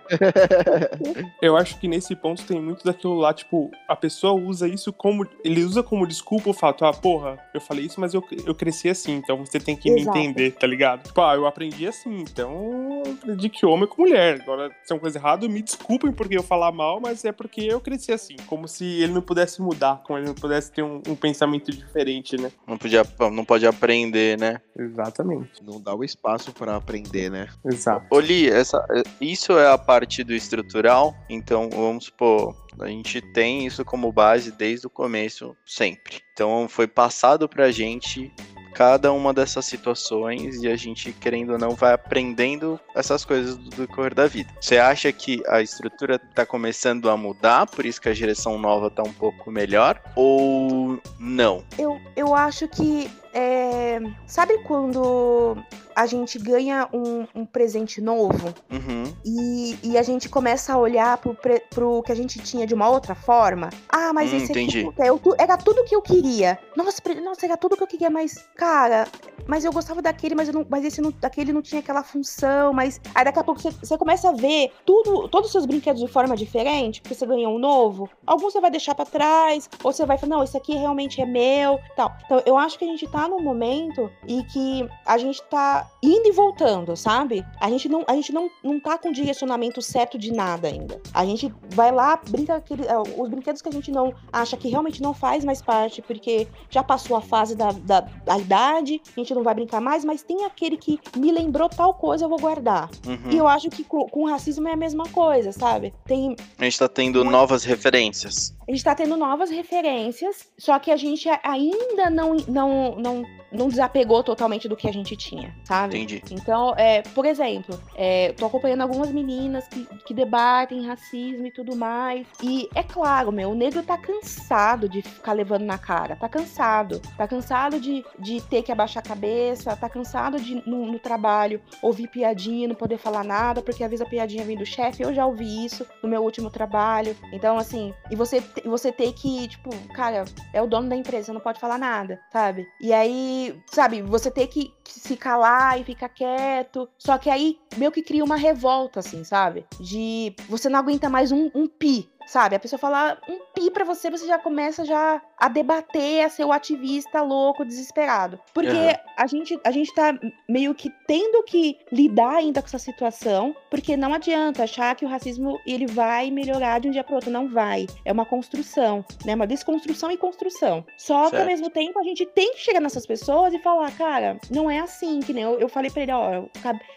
eu 1.40 1.57
acho 1.57 1.78
que 1.78 1.88
nesse 1.88 2.14
ponto 2.14 2.45
tem 2.45 2.61
muito 2.61 2.85
daquilo 2.85 3.14
lá, 3.14 3.33
tipo, 3.33 3.71
a 3.88 3.97
pessoa 3.97 4.35
usa 4.35 4.69
isso 4.69 4.93
como. 4.93 5.26
Ele 5.45 5.62
usa 5.62 5.83
como 5.83 6.07
desculpa 6.07 6.50
o 6.50 6.55
fato, 6.55 6.85
ah, 6.85 6.93
porra, 6.93 7.38
eu 7.55 7.61
falei 7.61 7.87
isso, 7.87 8.00
mas 8.00 8.14
eu, 8.14 8.23
eu 8.45 8.55
cresci 8.55 8.88
assim, 8.88 9.14
então 9.14 9.45
você 9.45 9.59
tem 9.59 9.76
que 9.76 9.88
Exato. 9.88 10.17
me 10.17 10.25
entender, 10.25 10.52
tá 10.52 10.67
ligado? 10.67 11.05
Tipo, 11.05 11.21
ah, 11.23 11.35
eu 11.35 11.47
aprendi 11.47 11.87
assim, 11.87 12.25
então 12.38 13.37
de 13.37 13.49
que 13.49 13.66
homem 13.66 13.88
com 13.88 14.02
mulher. 14.02 14.40
Agora, 14.40 14.71
se 14.83 14.92
é 14.92 14.95
uma 14.95 15.00
coisa 15.00 15.18
errada, 15.18 15.49
me 15.49 15.61
desculpem 15.61 16.12
porque 16.12 16.38
eu 16.38 16.42
falar 16.42 16.71
mal, 16.71 17.00
mas 17.00 17.25
é 17.25 17.33
porque 17.33 17.62
eu 17.62 17.80
cresci 17.80 18.12
assim. 18.12 18.37
Como 18.47 18.68
se 18.68 18.85
ele 18.85 19.12
não 19.12 19.23
pudesse 19.23 19.61
mudar, 19.61 20.02
como 20.04 20.18
ele 20.18 20.28
não 20.28 20.35
pudesse 20.35 20.71
ter 20.73 20.83
um, 20.83 21.02
um 21.09 21.14
pensamento 21.14 21.71
diferente, 21.71 22.37
né? 22.37 22.52
Não, 22.66 22.78
podia, 22.78 23.02
não 23.33 23.45
pode 23.45 23.66
aprender, 23.66 24.38
né? 24.38 24.61
Exatamente. 24.78 25.62
Não 25.64 25.80
dá 25.80 25.95
o 25.95 26.04
espaço 26.04 26.52
para 26.52 26.76
aprender, 26.76 27.30
né? 27.30 27.49
Exato. 27.64 28.07
Oli, 28.11 28.49
essa, 28.49 28.85
isso 29.21 29.52
é 29.59 29.71
a 29.71 29.78
parte 29.78 30.23
do 30.23 30.33
estrutural, 30.33 31.14
então 31.28 31.68
vamos 31.71 32.07
supor, 32.07 32.54
a 32.80 32.88
gente 32.88 33.21
tem 33.33 33.66
isso 33.66 33.85
como 33.85 34.12
base 34.12 34.52
desde 34.52 34.87
o 34.87 34.90
começo, 34.90 35.57
sempre. 35.66 36.21
Então 36.33 36.68
foi 36.68 36.87
passado 36.87 37.49
pra 37.49 37.71
gente 37.71 38.33
cada 38.78 39.12
uma 39.12 39.35
dessas 39.35 39.66
situações 39.66 40.62
e 40.62 40.68
a 40.68 40.76
gente, 40.76 41.12
querendo 41.12 41.54
ou 41.54 41.58
não, 41.58 41.70
vai 41.70 41.92
aprendendo 41.92 42.78
essas 42.94 43.25
coisas 43.25 43.56
do 43.56 43.70
decorrer 43.70 44.14
da 44.14 44.28
vida. 44.28 44.49
Você 44.61 44.78
acha 44.78 45.11
que 45.11 45.42
a 45.49 45.61
estrutura 45.61 46.14
está 46.14 46.47
começando 46.47 47.11
a 47.11 47.16
mudar, 47.16 47.66
por 47.66 47.85
isso 47.85 48.00
que 48.00 48.08
a 48.08 48.14
direção 48.14 48.56
nova 48.56 48.87
está 48.87 49.02
um 49.02 49.12
pouco 49.12 49.50
melhor? 49.50 50.00
Ou 50.14 51.02
não? 51.18 51.64
Eu, 51.76 52.00
eu 52.14 52.37
acho 52.37 52.68
que. 52.68 53.11
É... 53.32 54.00
Sabe 54.26 54.58
quando 54.64 55.56
a 55.99 56.06
gente 56.06 56.38
ganha 56.38 56.88
um, 56.92 57.26
um 57.35 57.44
presente 57.44 58.00
novo 58.00 58.54
uhum. 58.70 59.12
e, 59.25 59.76
e, 59.82 59.99
a 59.99 60.02
gente 60.04 60.28
começa 60.28 60.73
a 60.73 60.78
olhar 60.78 61.18
pro, 61.18 61.37
pro 61.68 62.02
que 62.04 62.12
a 62.12 62.14
gente 62.14 62.38
tinha 62.38 62.64
de 62.64 62.73
uma 62.73 62.88
outra 62.88 63.16
forma. 63.16 63.68
Ah, 63.88 64.12
mas 64.12 64.32
hum, 64.32 64.37
esse 64.37 64.52
aqui 64.52 64.87
é 64.97 65.42
era 65.42 65.56
tudo 65.56 65.82
que 65.85 65.97
eu 65.97 66.00
queria. 66.00 66.56
Nossa, 66.76 67.02
nossa, 67.20 67.47
era 67.47 67.56
tudo 67.56 67.76
que 67.76 67.82
eu 67.82 67.87
queria, 67.88 68.11
mas, 68.11 68.49
cara, 68.54 69.08
mas 69.49 69.64
eu 69.64 69.73
gostava 69.73 70.02
daquele, 70.02 70.35
mas, 70.35 70.49
não, 70.50 70.64
mas 70.69 70.85
esse 70.85 71.00
não, 71.00 71.11
daquele 71.11 71.52
não 71.52 71.62
tinha 71.62 71.81
aquela 71.81 72.05
função, 72.05 72.73
mas. 72.73 73.00
Aí 73.14 73.25
daqui 73.25 73.38
a 73.38 73.45
pouco 73.45 73.61
você, 73.61 73.71
você 73.71 73.97
começa 73.97 74.28
a 74.28 74.33
ver 74.33 74.71
tudo, 74.85 75.26
todos 75.28 75.47
os 75.47 75.52
seus 75.52 75.64
brinquedos 75.64 76.02
de 76.02 76.07
forma 76.07 76.37
diferente, 76.37 77.00
porque 77.00 77.14
você 77.14 77.26
ganhou 77.26 77.57
um 77.57 77.59
novo. 77.59 78.09
Alguns 78.26 78.52
você 78.52 78.61
vai 78.61 78.71
deixar 78.71 78.95
para 78.95 79.07
trás, 79.07 79.69
ou 79.83 79.90
você 79.90 80.05
vai 80.05 80.19
falar, 80.19 80.37
não, 80.37 80.45
esse 80.45 80.57
aqui 80.57 80.75
realmente 80.75 81.21
é 81.21 81.26
meu, 81.26 81.78
tal. 81.97 82.14
Então, 82.26 82.43
eu 82.45 82.59
acho 82.59 82.78
que 82.78 82.85
a 82.85 82.88
gente 82.88 83.09
tá 83.09 83.26
num 83.26 83.40
momento 83.40 84.11
e 84.26 84.43
que 84.45 84.88
a 85.07 85.17
gente 85.17 85.43
tá 85.45 85.88
indo 86.02 86.28
e 86.28 86.33
voltando, 86.33 86.95
sabe? 86.95 87.45
A 87.59 87.71
gente 87.71 87.88
não, 87.88 88.05
a 88.07 88.14
gente 88.14 88.33
não, 88.33 88.50
não 88.62 88.78
tá 88.78 88.99
com 88.99 89.11
direcionamento 89.11 89.81
certo 89.81 90.19
de 90.19 90.31
nada 90.31 90.69
ainda. 90.69 91.00
A 91.14 91.25
gente 91.25 91.52
vai 91.71 91.90
lá, 91.90 92.21
brinca 92.28 92.57
aquele, 92.57 92.87
é, 92.87 92.99
os 92.99 93.28
brinquedos 93.28 93.62
que 93.62 93.69
a 93.69 93.73
gente 93.73 93.90
não 93.90 94.12
acha 94.31 94.57
que 94.57 94.69
realmente 94.69 95.00
não 95.00 95.14
faz 95.14 95.43
mais 95.43 95.62
parte, 95.62 96.02
porque 96.02 96.47
já 96.69 96.83
passou 96.83 97.17
a 97.17 97.23
fase 97.23 97.57
da, 97.57 97.73
da, 97.73 98.00
da 98.00 98.38
idade, 98.38 99.00
a 99.17 99.21
gente 99.21 99.38
não 99.38 99.45
vai 99.45 99.54
brincar 99.54 99.80
mais, 99.80 100.04
mas 100.04 100.23
tem 100.23 100.45
aquele 100.45 100.76
que 100.76 100.99
me 101.17 101.32
lembrou 101.32 101.69
tal 101.69 101.95
coisa, 101.95 102.25
eu 102.25 102.28
vou 102.28 102.39
guardar. 102.39 102.91
Uhum. 103.06 103.30
E 103.30 103.36
eu 103.36 103.49
acho 103.49 103.71
que 103.71 103.84
com, 103.84 104.06
com 104.06 104.26
racismo 104.26 104.69
é 104.69 104.73
a 104.73 104.76
mesma 104.76 105.08
coisa, 105.08 105.52
sabe? 105.52 105.95
Tem. 106.06 106.36
A 106.58 106.65
gente 106.65 106.78
tá 106.78 106.89
tendo 106.89 107.25
novas 107.25 107.65
referências. 107.65 108.54
A 108.69 108.71
gente 108.71 108.84
tá 108.84 108.95
tendo 108.95 109.17
novas 109.17 109.50
referências, 109.50 110.49
só 110.58 110.78
que 110.78 110.91
a 110.91 110.97
gente 110.97 111.28
ainda 111.43 112.10
não, 112.10 112.36
não, 112.47 112.97
não 112.97 113.25
não 113.50 113.69
desapegou 113.69 114.23
totalmente 114.23 114.69
do 114.69 114.76
que 114.76 114.89
a 114.89 114.93
gente 114.93 115.17
tinha, 115.17 115.54
sabe? 115.65 115.97
Entendi. 115.97 116.23
Então, 116.30 116.75
é, 116.76 117.02
por 117.02 117.25
exemplo, 117.25 117.80
é, 117.95 118.32
tô 118.32 118.47
acompanhando 118.47 118.82
algumas 118.82 119.10
meninas 119.10 119.67
que, 119.69 119.86
que 120.06 120.15
debatem 120.15 120.86
racismo 120.86 121.47
e 121.47 121.50
tudo 121.50 121.75
mais. 121.75 122.26
E 122.43 122.69
é 122.75 122.82
claro, 122.82 123.32
meu, 123.32 123.50
o 123.50 123.54
negro 123.54 123.82
tá 123.82 123.97
cansado 123.97 124.89
de 124.89 125.02
ficar 125.02 125.32
levando 125.32 125.63
na 125.63 125.78
cara. 125.78 126.17
Tá 126.17 126.28
cansado. 126.28 127.00
Tá 127.17 127.26
cansado 127.26 127.80
de, 127.80 128.04
de 128.19 128.41
ter 128.43 128.63
que 128.63 128.73
abaixar 128.73 129.02
a 129.02 129.08
cabeça. 129.08 129.27
Tá 129.76 129.88
cansado 129.88 130.41
de, 130.41 130.62
no, 130.69 130.86
no 130.86 130.99
trabalho, 130.99 131.60
ouvir 131.82 132.08
piadinha 132.08 132.69
não 132.69 132.75
poder 132.75 132.99
falar 132.99 133.25
nada, 133.25 133.62
porque 133.62 133.82
às 133.84 133.91
vezes 133.91 134.04
a 134.04 134.08
piadinha 134.08 134.45
vem 134.45 134.56
do 134.56 134.67
chefe. 134.67 135.02
Eu 135.02 135.14
já 135.14 135.26
ouvi 135.26 135.64
isso 135.64 135.86
no 136.02 136.08
meu 136.08 136.23
último 136.23 136.50
trabalho. 136.50 137.17
Então, 137.32 137.58
assim, 137.58 137.95
e 138.10 138.17
você, 138.17 138.43
você 138.64 138.93
ter 138.93 139.12
que, 139.12 139.49
tipo, 139.49 139.71
cara, 139.93 140.25
é 140.52 140.62
o 140.62 140.67
dono 140.67 140.88
da 140.88 140.97
empresa, 140.97 141.32
não 141.32 141.41
pode 141.41 141.60
falar 141.60 141.78
nada, 141.78 142.21
sabe? 142.32 142.67
E 142.80 142.93
aí 142.93 143.58
sabe, 143.71 144.02
você 144.02 144.30
ter 144.30 144.47
que, 144.49 144.73
que 144.84 144.99
se 144.99 145.17
calar 145.17 145.80
e 145.80 145.84
ficar 145.84 146.08
quieto. 146.08 146.88
Só 146.99 147.19
que 147.19 147.30
aí 147.30 147.58
meio 147.76 147.93
que 147.93 148.02
cria 148.02 148.25
uma 148.25 148.36
revolta, 148.36 149.00
assim, 149.00 149.25
sabe? 149.25 149.67
De 149.80 150.34
você 150.49 150.69
não 150.69 150.78
aguenta 150.78 151.08
mais 151.08 151.32
um, 151.32 151.50
um 151.54 151.67
pi 151.67 152.08
sabe? 152.28 152.54
A 152.54 152.60
pessoa 152.60 152.78
fala 152.78 153.19
um 153.28 153.38
pi 153.54 153.71
para 153.71 153.84
você, 153.84 154.10
você 154.10 154.26
já 154.26 154.38
começa 154.38 154.84
já 154.84 155.21
a 155.36 155.49
debater, 155.49 156.25
a 156.25 156.28
ser 156.28 156.45
o 156.45 156.52
ativista 156.52 157.23
louco, 157.23 157.64
desesperado. 157.64 158.38
Porque 158.52 158.71
uhum. 158.71 158.95
a, 159.17 159.26
gente, 159.26 159.58
a 159.64 159.71
gente 159.71 159.95
tá 159.95 160.17
meio 160.49 160.75
que 160.75 160.91
tendo 161.06 161.43
que 161.45 161.78
lidar 161.91 162.36
ainda 162.36 162.60
com 162.60 162.67
essa 162.67 162.78
situação, 162.78 163.56
porque 163.71 163.97
não 163.97 164.12
adianta 164.12 164.64
achar 164.64 164.95
que 164.95 165.04
o 165.04 165.08
racismo 165.08 165.58
ele 165.67 165.86
vai 165.86 166.30
melhorar 166.30 166.80
de 166.80 166.88
um 166.88 166.91
dia 166.91 167.02
para 167.02 167.14
outro, 167.14 167.30
não 167.30 167.49
vai. 167.49 167.86
É 168.04 168.12
uma 168.12 168.26
construção, 168.26 169.04
né? 169.25 169.34
Uma 169.34 169.47
desconstrução 169.47 170.10
e 170.10 170.17
construção. 170.19 170.84
Só 170.99 171.23
certo. 171.23 171.30
que 171.30 171.41
ao 171.41 171.47
mesmo 171.47 171.71
tempo 171.71 171.99
a 171.99 172.02
gente 172.02 172.26
tem 172.26 172.52
que 172.52 172.60
chegar 172.60 172.80
nessas 172.80 173.06
pessoas 173.06 173.54
e 173.54 173.58
falar, 173.60 173.91
cara, 173.93 174.38
não 174.50 174.71
é 174.71 174.80
assim, 174.80 175.21
que 175.21 175.32
nem 175.32 175.45
eu, 175.45 175.58
eu 175.58 175.69
falei 175.69 175.91
para 175.91 176.02
ele, 176.02 176.12
ó, 176.12 176.45